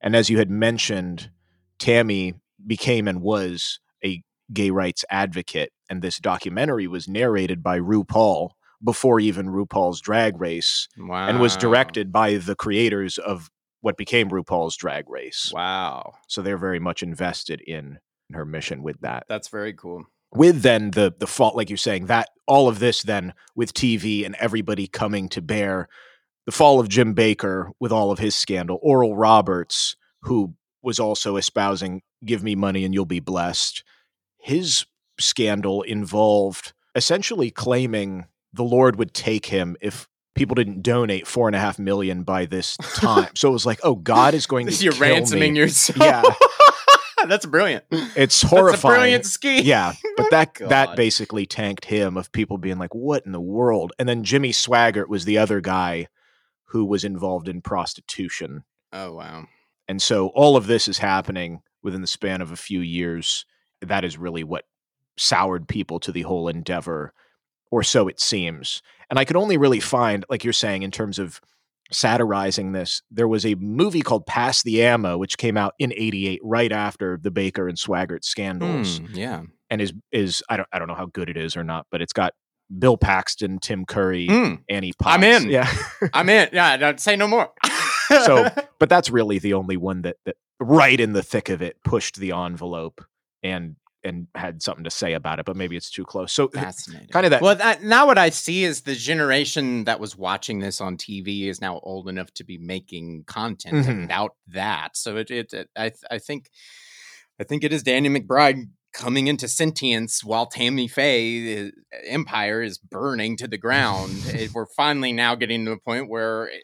And 0.00 0.16
as 0.16 0.30
you 0.30 0.38
had 0.38 0.50
mentioned, 0.50 1.30
Tammy 1.78 2.34
became 2.66 3.06
and 3.06 3.20
was 3.20 3.78
a 4.04 4.22
gay 4.52 4.70
rights 4.70 5.04
advocate 5.10 5.72
and 5.88 6.02
this 6.02 6.18
documentary 6.18 6.86
was 6.86 7.08
narrated 7.08 7.62
by 7.62 7.78
RuPaul 7.78 8.50
before 8.82 9.20
even 9.20 9.48
RuPaul's 9.48 10.00
Drag 10.00 10.40
Race 10.40 10.88
wow. 10.98 11.28
and 11.28 11.40
was 11.40 11.56
directed 11.56 12.12
by 12.12 12.36
the 12.36 12.54
creators 12.54 13.18
of 13.18 13.50
what 13.80 13.96
became 13.96 14.28
RuPaul's 14.30 14.76
Drag 14.76 15.08
Race. 15.08 15.50
Wow. 15.54 16.14
So 16.28 16.42
they're 16.42 16.58
very 16.58 16.80
much 16.80 17.02
invested 17.02 17.60
in 17.60 17.98
her 18.32 18.44
mission 18.44 18.82
with 18.82 19.00
that. 19.00 19.24
That's 19.28 19.48
very 19.48 19.72
cool. 19.72 20.04
With 20.34 20.62
then 20.62 20.90
the 20.90 21.14
the 21.16 21.26
fault, 21.26 21.56
like 21.56 21.70
you're 21.70 21.76
saying, 21.76 22.06
that 22.06 22.28
all 22.46 22.68
of 22.68 22.78
this 22.78 23.02
then 23.02 23.32
with 23.54 23.72
TV 23.74 24.24
and 24.26 24.34
everybody 24.40 24.86
coming 24.86 25.28
to 25.30 25.40
bear, 25.40 25.88
the 26.44 26.52
fall 26.52 26.80
of 26.80 26.88
Jim 26.88 27.14
Bakker 27.14 27.70
with 27.80 27.92
all 27.92 28.10
of 28.10 28.18
his 28.18 28.34
scandal, 28.34 28.78
Oral 28.82 29.16
Roberts, 29.16 29.96
who 30.22 30.54
was 30.82 30.98
also 30.98 31.36
espousing 31.36 32.02
"Give 32.24 32.42
me 32.42 32.54
money 32.54 32.84
and 32.84 32.92
you'll 32.92 33.04
be 33.04 33.20
blessed." 33.20 33.82
His 34.38 34.84
scandal 35.18 35.82
involved 35.82 36.72
essentially 36.94 37.50
claiming 37.50 38.26
the 38.52 38.64
Lord 38.64 38.96
would 38.96 39.14
take 39.14 39.46
him 39.46 39.76
if 39.80 40.08
people 40.34 40.54
didn't 40.54 40.82
donate 40.82 41.26
four 41.26 41.48
and 41.48 41.56
a 41.56 41.58
half 41.58 41.78
million 41.78 42.22
by 42.22 42.46
this 42.46 42.76
time. 42.94 43.28
so 43.34 43.48
it 43.48 43.52
was 43.52 43.66
like, 43.66 43.80
oh, 43.82 43.94
God 43.96 44.34
is 44.34 44.46
going 44.46 44.66
to 44.66 44.84
you're 44.84 44.92
ransoming 44.94 45.54
me. 45.54 45.60
yourself. 45.60 45.98
Yeah, 45.98 46.22
that's 47.30 47.46
brilliant. 47.46 47.84
it's 47.90 48.14
That's 48.14 48.44
a 48.44 48.46
horrifying. 48.48 48.94
brilliant 48.96 49.26
scheme. 49.26 49.62
Yeah, 49.64 49.92
but 50.16 50.30
that 50.30 50.54
that 50.68 50.96
basically 50.96 51.46
tanked 51.46 51.84
him 51.86 52.16
of 52.16 52.32
people 52.32 52.58
being 52.58 52.78
like, 52.78 52.94
"What 52.94 53.24
in 53.26 53.32
the 53.32 53.40
world?" 53.40 53.92
And 53.98 54.08
then 54.08 54.24
Jimmy 54.24 54.52
Swaggart 54.52 55.08
was 55.08 55.24
the 55.24 55.38
other 55.38 55.60
guy 55.60 56.08
who 56.70 56.84
was 56.84 57.04
involved 57.04 57.48
in 57.48 57.60
prostitution, 57.62 58.64
Oh 58.92 59.12
wow. 59.14 59.46
and 59.88 60.02
so 60.02 60.28
all 60.28 60.56
of 60.56 60.66
this 60.66 60.88
is 60.88 60.98
happening 60.98 61.62
within 61.82 62.00
the 62.00 62.06
span 62.06 62.40
of 62.40 62.50
a 62.52 62.56
few 62.56 62.80
years. 62.80 63.44
That 63.80 64.04
is 64.04 64.18
really 64.18 64.42
what 64.44 64.64
soured 65.16 65.68
people 65.68 66.00
to 66.00 66.12
the 66.12 66.22
whole 66.22 66.48
endeavor, 66.48 67.12
or 67.70 67.82
so 67.82 68.08
it 68.08 68.20
seems. 68.20 68.82
And 69.08 69.18
I 69.18 69.24
could 69.24 69.36
only 69.36 69.56
really 69.56 69.78
find, 69.80 70.24
like 70.28 70.42
you're 70.42 70.52
saying, 70.52 70.82
in 70.82 70.90
terms 70.90 71.18
of 71.18 71.40
satirizing 71.92 72.72
this, 72.72 73.02
there 73.10 73.28
was 73.28 73.44
a 73.46 73.54
movie 73.56 74.02
called 74.02 74.26
Pass 74.26 74.62
the 74.62 74.82
Ammo, 74.82 75.18
which 75.18 75.38
came 75.38 75.56
out 75.56 75.74
in 75.78 75.92
'88, 75.92 76.40
right 76.42 76.72
after 76.72 77.18
the 77.20 77.30
Bakker 77.30 77.68
and 77.68 77.78
Swaggart 77.78 78.24
scandals 78.24 78.98
Hmm, 78.98 79.14
yeah. 79.14 79.42
and 79.70 79.80
is 79.80 79.92
is 80.12 80.42
I 80.48 80.56
don't 80.56 80.68
I 80.72 80.78
don't 80.78 80.88
know 80.88 80.94
how 80.94 81.06
good 81.06 81.28
it 81.28 81.36
is 81.36 81.56
or 81.56 81.64
not, 81.64 81.86
but 81.90 82.02
it's 82.02 82.12
got 82.12 82.32
Bill 82.78 82.96
Paxton, 82.96 83.58
Tim 83.60 83.84
Curry, 83.86 84.26
Mm, 84.28 84.62
Annie 84.68 84.92
Potts. 84.98 85.14
I'm 85.16 85.22
in. 85.24 85.48
Yeah. 85.50 85.72
I'm 86.12 86.28
in. 86.28 86.48
Yeah. 86.52 86.76
Don't 86.76 87.00
say 87.00 87.14
no 87.16 87.28
more. 87.28 87.50
so, 88.08 88.48
but 88.80 88.88
that's 88.88 89.08
really 89.10 89.38
the 89.38 89.54
only 89.54 89.76
one 89.76 90.02
that 90.02 90.16
that 90.26 90.36
right 90.58 90.98
in 90.98 91.12
the 91.12 91.22
thick 91.22 91.48
of 91.48 91.62
it 91.62 91.76
pushed 91.84 92.16
the 92.16 92.32
envelope 92.32 93.04
and 93.42 93.76
and 94.06 94.26
had 94.34 94.62
something 94.62 94.84
to 94.84 94.90
say 94.90 95.12
about 95.14 95.38
it, 95.38 95.44
but 95.44 95.56
maybe 95.56 95.76
it's 95.76 95.90
too 95.90 96.04
close. 96.04 96.32
So 96.32 96.48
fascinating. 96.48 97.08
kind 97.08 97.26
of 97.26 97.30
that 97.30 97.42
Well, 97.42 97.56
that, 97.56 97.82
now 97.82 98.06
what 98.06 98.16
I 98.18 98.30
see 98.30 98.64
is 98.64 98.82
the 98.82 98.94
generation 98.94 99.84
that 99.84 100.00
was 100.00 100.16
watching 100.16 100.60
this 100.60 100.80
on 100.80 100.96
TV 100.96 101.48
is 101.48 101.60
now 101.60 101.80
old 101.82 102.08
enough 102.08 102.32
to 102.34 102.44
be 102.44 102.56
making 102.58 103.24
content 103.26 103.86
Mhm. 103.86 104.04
about 104.04 104.36
that. 104.48 104.96
So 104.96 105.16
it, 105.16 105.30
it, 105.30 105.52
it 105.52 105.68
I, 105.76 105.92
I 106.10 106.18
think, 106.18 106.50
I 107.40 107.44
think 107.44 107.64
it 107.64 107.72
is 107.72 107.82
Danny 107.82 108.08
McBride 108.08 108.68
coming 108.94 109.26
into 109.26 109.46
sentience 109.46 110.24
while 110.24 110.46
Tammy 110.46 110.88
Faye 110.88 111.66
uh, 111.66 111.70
Empire 112.06 112.62
is 112.62 112.78
burning 112.78 113.36
to 113.36 113.46
the 113.46 113.58
ground. 113.66 114.10
it, 114.26 114.52
we're 114.54 114.64
finally 114.74 115.12
now 115.12 115.34
getting 115.34 115.66
to 115.66 115.72
a 115.72 115.78
point 115.78 116.08
where 116.08 116.46
it, 116.46 116.62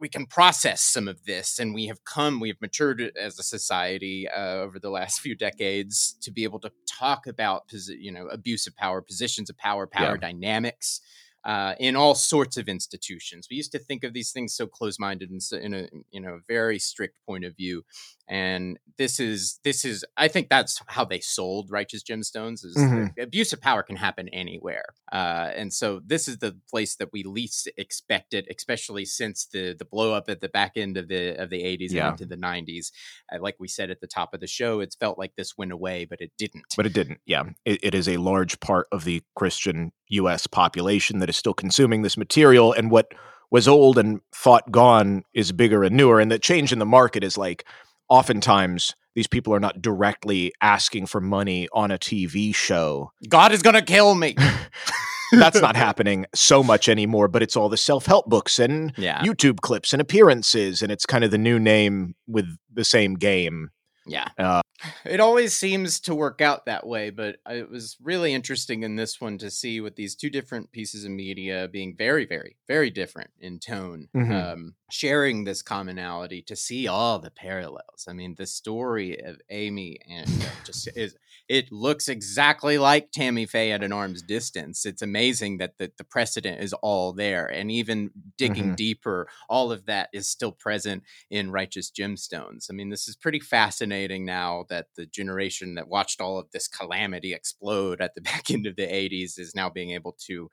we 0.00 0.08
can 0.08 0.26
process 0.26 0.80
some 0.80 1.06
of 1.08 1.24
this, 1.26 1.58
and 1.58 1.74
we 1.74 1.86
have 1.86 2.04
come, 2.04 2.40
we 2.40 2.48
have 2.48 2.60
matured 2.60 3.12
as 3.20 3.38
a 3.38 3.42
society 3.42 4.26
uh, 4.28 4.54
over 4.54 4.78
the 4.78 4.90
last 4.90 5.20
few 5.24 5.34
decades 5.36 6.16
to 6.22 6.30
be 6.30 6.44
able 6.44 6.58
to 6.60 6.72
talk 6.86 7.26
about, 7.26 7.64
you 7.88 8.10
know, 8.10 8.26
abuse 8.28 8.66
of 8.66 8.74
power, 8.76 9.02
positions 9.02 9.50
of 9.50 9.56
power, 9.58 9.86
power 9.86 10.14
Yeah. 10.14 10.28
dynamics. 10.28 11.00
Uh, 11.44 11.74
in 11.80 11.96
all 11.96 12.14
sorts 12.14 12.56
of 12.58 12.68
institutions, 12.68 13.48
we 13.50 13.56
used 13.56 13.72
to 13.72 13.78
think 13.78 14.04
of 14.04 14.12
these 14.12 14.30
things 14.30 14.54
so 14.54 14.66
close-minded 14.66 15.30
and 15.30 15.42
so 15.42 15.56
in 15.56 15.72
a 15.74 15.88
you 16.10 16.20
know 16.20 16.40
very 16.48 16.78
strict 16.78 17.16
point 17.26 17.44
of 17.44 17.56
view, 17.56 17.82
and 18.28 18.78
this 18.98 19.18
is 19.18 19.58
this 19.64 19.84
is 19.84 20.04
I 20.16 20.28
think 20.28 20.48
that's 20.50 20.82
how 20.88 21.04
they 21.04 21.20
sold 21.20 21.70
righteous 21.70 22.02
gemstones. 22.02 22.64
Is 22.64 22.76
Mhm. 22.76 23.18
abuse 23.18 23.52
of 23.54 23.60
power 23.60 23.82
can 23.82 23.96
happen 23.96 24.28
anywhere, 24.28 24.84
uh, 25.12 25.50
and 25.56 25.72
so 25.72 26.00
this 26.04 26.28
is 26.28 26.38
the 26.38 26.56
place 26.68 26.96
that 26.96 27.12
we 27.12 27.22
least 27.22 27.68
expect 27.78 28.34
it, 28.34 28.46
especially 28.54 29.04
since 29.06 29.46
the 29.46 29.74
the 29.78 29.84
blow 29.86 30.12
up 30.12 30.28
at 30.28 30.40
the 30.42 30.48
back 30.48 30.72
end 30.76 30.96
of 30.98 31.08
the 31.08 31.36
of 31.42 31.48
the 31.48 31.62
80s 31.62 31.92
Yeah. 31.92 32.10
and 32.10 32.20
into 32.20 32.26
the 32.26 32.36
90s. 32.40 32.92
Uh, 33.32 33.38
like 33.40 33.56
we 33.58 33.68
said 33.68 33.90
at 33.90 34.00
the 34.00 34.06
top 34.06 34.34
of 34.34 34.40
the 34.40 34.46
show, 34.46 34.80
it's 34.80 34.94
felt 34.96 35.16
like 35.18 35.36
this 35.36 35.56
went 35.56 35.72
away, 35.72 36.04
but 36.04 36.20
it 36.20 36.32
didn't. 36.36 36.64
but 36.76 36.84
it 36.86 36.92
didn't. 36.92 37.20
Yeah, 37.24 37.44
it, 37.64 37.80
it 37.82 37.94
is 37.94 38.08
a 38.08 38.18
large 38.18 38.60
part 38.60 38.86
of 38.92 39.04
the 39.04 39.22
Christian 39.34 39.92
U.S. 40.10 40.46
population 40.46 41.18
that 41.18 41.28
is 41.28 41.36
still 41.36 41.54
consuming 41.54 42.02
this 42.02 42.16
material, 42.16 42.72
and 42.72 42.90
what 42.90 43.12
was 43.50 43.66
old 43.66 43.98
and 43.98 44.20
thought 44.32 44.70
gone 44.70 45.24
is 45.34 45.52
bigger 45.52 45.82
and 45.82 45.96
newer. 45.96 46.20
And 46.20 46.30
the 46.30 46.38
change 46.38 46.72
in 46.72 46.78
the 46.78 46.86
market 46.86 47.24
is 47.24 47.36
like 47.36 47.64
oftentimes 48.08 48.94
these 49.14 49.26
people 49.26 49.52
are 49.54 49.60
not 49.60 49.82
directly 49.82 50.52
asking 50.60 51.06
for 51.06 51.20
money 51.20 51.68
on 51.72 51.90
a 51.90 51.98
TV 51.98 52.54
show. 52.54 53.10
God 53.28 53.52
is 53.52 53.62
gonna 53.62 53.82
kill 53.82 54.14
me. 54.14 54.36
That's 55.32 55.60
not 55.60 55.76
happening 55.76 56.26
so 56.34 56.62
much 56.62 56.88
anymore, 56.88 57.28
but 57.28 57.42
it's 57.42 57.56
all 57.56 57.68
the 57.68 57.76
self 57.76 58.06
help 58.06 58.26
books 58.26 58.58
and 58.58 58.92
Yeah, 58.96 59.20
YouTube 59.22 59.60
clips 59.60 59.92
and 59.92 60.00
appearances, 60.00 60.82
and 60.82 60.90
it's 60.90 61.06
kind 61.06 61.24
of 61.24 61.30
the 61.30 61.38
new 61.38 61.58
name 61.58 62.14
with 62.26 62.46
the 62.72 62.84
same 62.84 63.14
game. 63.14 63.70
Yeah. 64.06 64.28
Uh, 64.38 64.62
it 65.04 65.20
always 65.20 65.54
seems 65.54 66.00
to 66.00 66.14
work 66.14 66.40
out 66.40 66.66
that 66.66 66.86
way, 66.86 67.10
but 67.10 67.36
it 67.48 67.68
was 67.68 67.96
really 68.02 68.32
interesting 68.32 68.82
in 68.82 68.96
this 68.96 69.20
one 69.20 69.38
to 69.38 69.50
see 69.50 69.80
with 69.80 69.96
these 69.96 70.14
two 70.14 70.30
different 70.30 70.72
pieces 70.72 71.04
of 71.04 71.10
media 71.10 71.68
being 71.70 71.94
very, 71.96 72.24
very, 72.24 72.56
very 72.66 72.90
different 72.90 73.30
in 73.40 73.58
tone. 73.58 74.08
Mhm. 74.14 74.52
Um, 74.52 74.74
sharing 74.90 75.44
this 75.44 75.62
commonality 75.62 76.42
to 76.42 76.56
see 76.56 76.88
all 76.88 77.18
the 77.18 77.30
parallels. 77.30 78.06
I 78.08 78.12
mean, 78.12 78.34
the 78.36 78.46
story 78.46 79.20
of 79.20 79.40
Aimee 79.50 79.98
and 80.08 80.28
uh, 80.28 80.64
just 80.64 80.88
is 80.96 81.14
it 81.50 81.72
looks 81.72 82.08
exactly 82.08 82.78
like 82.78 83.10
Tammy 83.10 83.44
Faye 83.44 83.72
at 83.72 83.82
an 83.82 83.92
arm's 83.92 84.22
distance. 84.22 84.86
It's 84.86 85.02
amazing 85.02 85.58
that 85.58 85.78
the, 85.78 85.90
the 85.98 86.04
precedent 86.04 86.62
is 86.62 86.72
all 86.74 87.12
there. 87.12 87.48
And 87.48 87.72
even 87.72 88.12
digging 88.38 88.66
mm-hmm. 88.66 88.74
deeper, 88.76 89.26
all 89.48 89.72
of 89.72 89.86
that 89.86 90.10
is 90.12 90.28
still 90.28 90.52
present 90.52 91.02
in 91.28 91.50
Righteous 91.50 91.90
Gemstones. 91.90 92.68
I 92.70 92.72
mean, 92.72 92.90
this 92.90 93.08
is 93.08 93.16
pretty 93.16 93.40
fascinating 93.40 94.24
now 94.24 94.64
that 94.68 94.90
the 94.96 95.06
generation 95.06 95.74
that 95.74 95.88
watched 95.88 96.20
all 96.20 96.38
of 96.38 96.52
this 96.52 96.68
calamity 96.68 97.34
explode 97.34 98.00
at 98.00 98.14
the 98.14 98.20
back 98.30 98.48
end 98.48 98.68
of 98.68 98.76
the 98.76 98.86
80s 98.86 99.36
is 99.36 99.52
now 99.52 99.68
being 99.68 99.90
able 99.90 100.16
to 100.26 100.48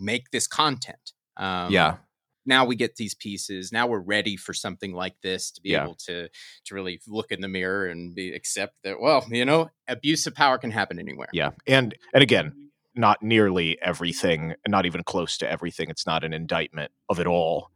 make 0.00 0.32
this 0.32 0.48
content. 0.48 1.12
Um, 1.36 1.70
yeah 1.70 1.98
now 2.46 2.64
we 2.64 2.76
get 2.76 2.96
these 2.96 3.14
pieces 3.14 3.72
now 3.72 3.86
we're 3.86 4.00
ready 4.00 4.36
for 4.36 4.54
something 4.54 4.92
like 4.92 5.14
this 5.22 5.50
to 5.50 5.60
be 5.60 5.70
yeah. 5.70 5.82
able 5.82 5.94
to 5.94 6.28
to 6.64 6.74
really 6.74 7.00
look 7.06 7.30
in 7.30 7.40
the 7.40 7.48
mirror 7.48 7.86
and 7.86 8.14
be 8.14 8.32
accept 8.32 8.74
that 8.84 9.00
well 9.00 9.24
you 9.30 9.44
know 9.44 9.68
abuse 9.88 10.26
of 10.26 10.34
power 10.34 10.58
can 10.58 10.70
happen 10.70 10.98
anywhere 10.98 11.28
yeah 11.32 11.50
and 11.66 11.96
and 12.14 12.22
again 12.22 12.52
not 12.94 13.22
nearly 13.22 13.78
everything 13.82 14.54
not 14.66 14.86
even 14.86 15.02
close 15.02 15.36
to 15.36 15.50
everything 15.50 15.90
it's 15.90 16.06
not 16.06 16.24
an 16.24 16.32
indictment 16.32 16.90
of 17.08 17.20
it 17.20 17.26
all 17.26 17.70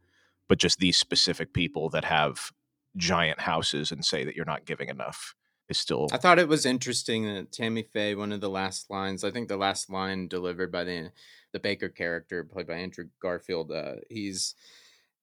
but 0.49 0.57
just 0.57 0.79
these 0.79 0.97
specific 0.97 1.53
people 1.53 1.89
that 1.89 2.03
have 2.03 2.51
giant 2.97 3.39
houses 3.39 3.91
and 3.91 4.03
say 4.03 4.25
that 4.25 4.35
you're 4.35 4.45
not 4.45 4.65
giving 4.65 4.89
enough 4.89 5.35
is 5.69 5.77
still 5.77 6.07
I 6.11 6.17
thought 6.17 6.39
it 6.39 6.49
was 6.49 6.65
interesting 6.65 7.25
that 7.25 7.51
Tammy 7.51 7.83
Faye 7.83 8.15
one 8.15 8.31
of 8.31 8.41
the 8.41 8.49
last 8.49 8.89
lines 8.89 9.23
I 9.23 9.31
think 9.31 9.47
the 9.47 9.57
last 9.57 9.89
line 9.89 10.27
delivered 10.27 10.71
by 10.71 10.83
the 10.83 11.11
the 11.53 11.59
Bakker 11.59 11.93
character 11.93 12.43
played 12.43 12.67
by 12.67 12.75
Andrew 12.75 13.05
Garfield, 13.21 13.71
uh, 13.71 13.95
he's 14.09 14.55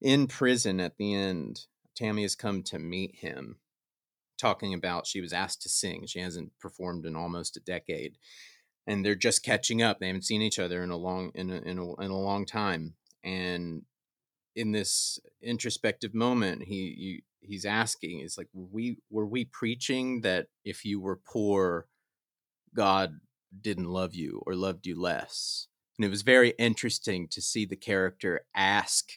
in 0.01 0.27
prison 0.27 0.81
at 0.81 0.97
the 0.97 1.15
end. 1.15 1.67
Tammy 1.95 2.23
has 2.23 2.35
come 2.35 2.63
to 2.65 2.79
meet 2.79 3.17
him, 3.17 3.57
talking 4.39 4.73
about 4.75 5.07
she 5.07 5.21
was 5.21 5.33
asked 5.33 5.63
to 5.63 5.69
sing. 5.69 6.07
She 6.07 6.21
hasn't 6.21 6.53
performed 6.61 7.07
in 7.07 7.17
almost 7.17 7.57
a 7.57 7.61
decade, 7.61 8.19
and 8.87 9.05
they're 9.05 9.15
just 9.15 9.43
catching 9.43 9.83
up. 9.83 9.99
They 9.99 10.07
haven't 10.07 10.23
seen 10.25 10.43
each 10.43 10.59
other 10.59 10.83
in 10.83 10.91
a 10.91 10.97
long 10.97 11.33
in 11.35 11.51
a, 11.51 11.57
in 11.57 11.79
a, 11.79 11.95
in 11.97 12.11
a 12.11 12.19
long 12.19 12.47
time, 12.47 12.95
and 13.25 13.83
in 14.55 14.73
this 14.73 15.21
introspective 15.41 16.15
moment, 16.15 16.65
he 16.65 16.95
you, 16.99 17.23
he's 17.41 17.65
asking, 17.65 18.21
"Is 18.21 18.37
like 18.37 18.49
we 18.53 18.99
were 19.11 19.27
we 19.27 19.45
preaching 19.45 20.23
that 20.23 20.49
if 20.65 20.85
you 20.85 21.01
were 21.01 21.17
poor, 21.17 21.87
God 22.75 23.21
didn't 23.61 23.87
love 23.87 24.15
you 24.15 24.43
or 24.47 24.55
loved 24.55 24.87
you 24.87 25.01
less?" 25.01 25.68
And 25.99 26.05
it 26.05 26.11
was 26.11 26.23
very 26.23 26.51
interesting 26.59 27.29
to 27.29 27.43
see 27.43 27.65
the 27.65 27.77
character 27.77 28.43
ask 28.55 29.11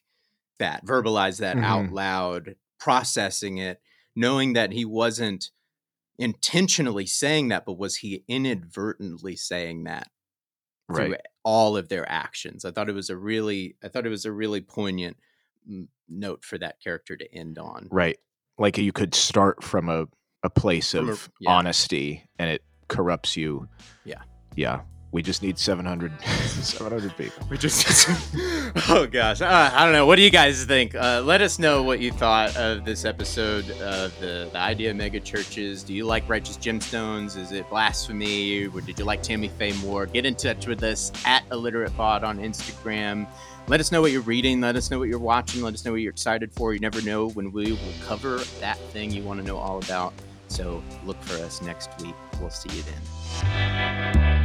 that 0.60 0.86
verbalize 0.86 1.40
that 1.40 1.56
mm-hmm. 1.56 1.66
out 1.66 1.92
loud 1.92 2.56
processing 2.80 3.58
it 3.58 3.80
knowing 4.16 4.54
that 4.54 4.72
he 4.72 4.84
wasn't 4.84 5.52
intentionally 6.18 7.06
saying 7.06 7.48
that 7.48 7.66
but 7.66 7.78
was 7.78 7.98
he 7.98 8.24
inadvertently 8.28 9.36
saying 9.36 9.86
that 9.86 10.10
right. 10.88 11.08
through 11.08 11.16
all 11.44 11.78
of 11.78 11.90
their 11.90 12.10
actions 12.12 12.66
i 12.66 12.72
thought 12.72 12.90
it 12.90 12.96
was 12.96 13.10
a 13.10 13.18
really 13.18 13.76
i 13.84 13.88
thought 13.88 14.06
it 14.06 14.10
was 14.10 14.26
a 14.26 14.32
really 14.32 14.62
poignant 14.62 15.18
note 16.10 16.44
for 16.44 16.58
that 16.58 16.80
character 16.82 17.16
to 17.16 17.34
end 17.34 17.58
on 17.58 17.88
right 17.92 18.18
like 18.58 18.78
you 18.78 18.92
could 18.92 19.16
start 19.16 19.64
from 19.64 19.90
a, 19.90 20.06
a 20.44 20.50
place 20.50 20.94
of 20.94 21.10
a, 21.10 21.18
yeah. 21.40 21.52
honesty 21.52 22.28
and 22.38 22.50
it 22.50 22.64
corrupts 22.88 23.38
you 23.38 23.68
yeah 24.04 24.22
yeah 24.56 24.82
we 25.12 25.22
just 25.22 25.42
need 25.44 25.60
700, 25.60 26.12
700 26.22 27.18
people. 27.18 27.46
We 27.50 27.58
just, 27.58 28.08
oh 28.90 29.06
gosh, 29.12 29.42
uh, 29.42 29.72
I 29.74 29.84
don't 29.84 29.94
know. 29.94 30.06
What 30.06 30.16
do 30.16 30.22
you 30.22 30.30
guys 30.30 30.64
think? 30.64 30.96
Uh, 30.96 31.22
let 31.24 31.42
us 31.42 31.60
know 31.60 31.84
what 31.84 32.00
you 32.00 32.12
thought 32.12 32.56
of 32.56 32.86
this 32.86 33.04
episode 33.04 33.70
of 33.72 34.18
the, 34.20 34.50
the 34.52 34.58
idea 34.58 34.92
of 34.92 34.96
mega 34.96 35.20
churches. 35.20 35.84
Do 35.84 35.94
you 35.94 36.06
like 36.06 36.28
Righteous 36.30 36.58
Gemstones? 36.58 37.38
Is 37.38 37.52
it 37.52 37.70
blasphemy? 37.70 38.68
Or 38.68 38.80
did 38.80 38.98
you 39.00 39.06
like 39.06 39.22
Tammy 39.22 39.50
Faye 39.50 39.74
more? 39.74 40.06
Get 40.06 40.26
in 40.26 40.36
touch 40.36 40.66
with 40.66 40.82
us 40.84 41.12
at 41.26 41.48
IlliteratePod 41.50 42.24
on 42.24 42.40
Instagram. 42.40 43.28
Let 43.68 43.80
us 43.80 43.92
know 43.92 44.02
what 44.02 44.12
you're 44.12 44.22
reading. 44.22 44.62
Let 44.62 44.76
us 44.76 44.90
know 44.92 45.00
what 45.00 45.10
you're 45.10 45.20
watching. 45.20 45.62
Let 45.62 45.74
us 45.74 45.84
know 45.84 45.92
what 45.92 46.02
you're 46.02 46.12
excited 46.12 46.54
for. 46.54 46.74
You 46.74 46.80
never 46.80 47.02
know 47.02 47.30
when 47.30 47.52
we 47.52 47.74
will 47.74 47.94
cover 48.06 48.38
that 48.60 48.78
thing 48.92 49.12
you 49.12 49.24
want 49.24 49.42
to 49.42 49.46
know 49.46 49.58
all 49.58 49.78
about. 49.78 50.14
So 50.48 50.84
look 51.06 51.22
for 51.24 51.42
us 51.44 51.62
next 51.62 51.90
week. 52.02 52.16
We'll 52.40 52.50
see 52.50 52.76
you 52.76 52.84
then. 52.84 54.41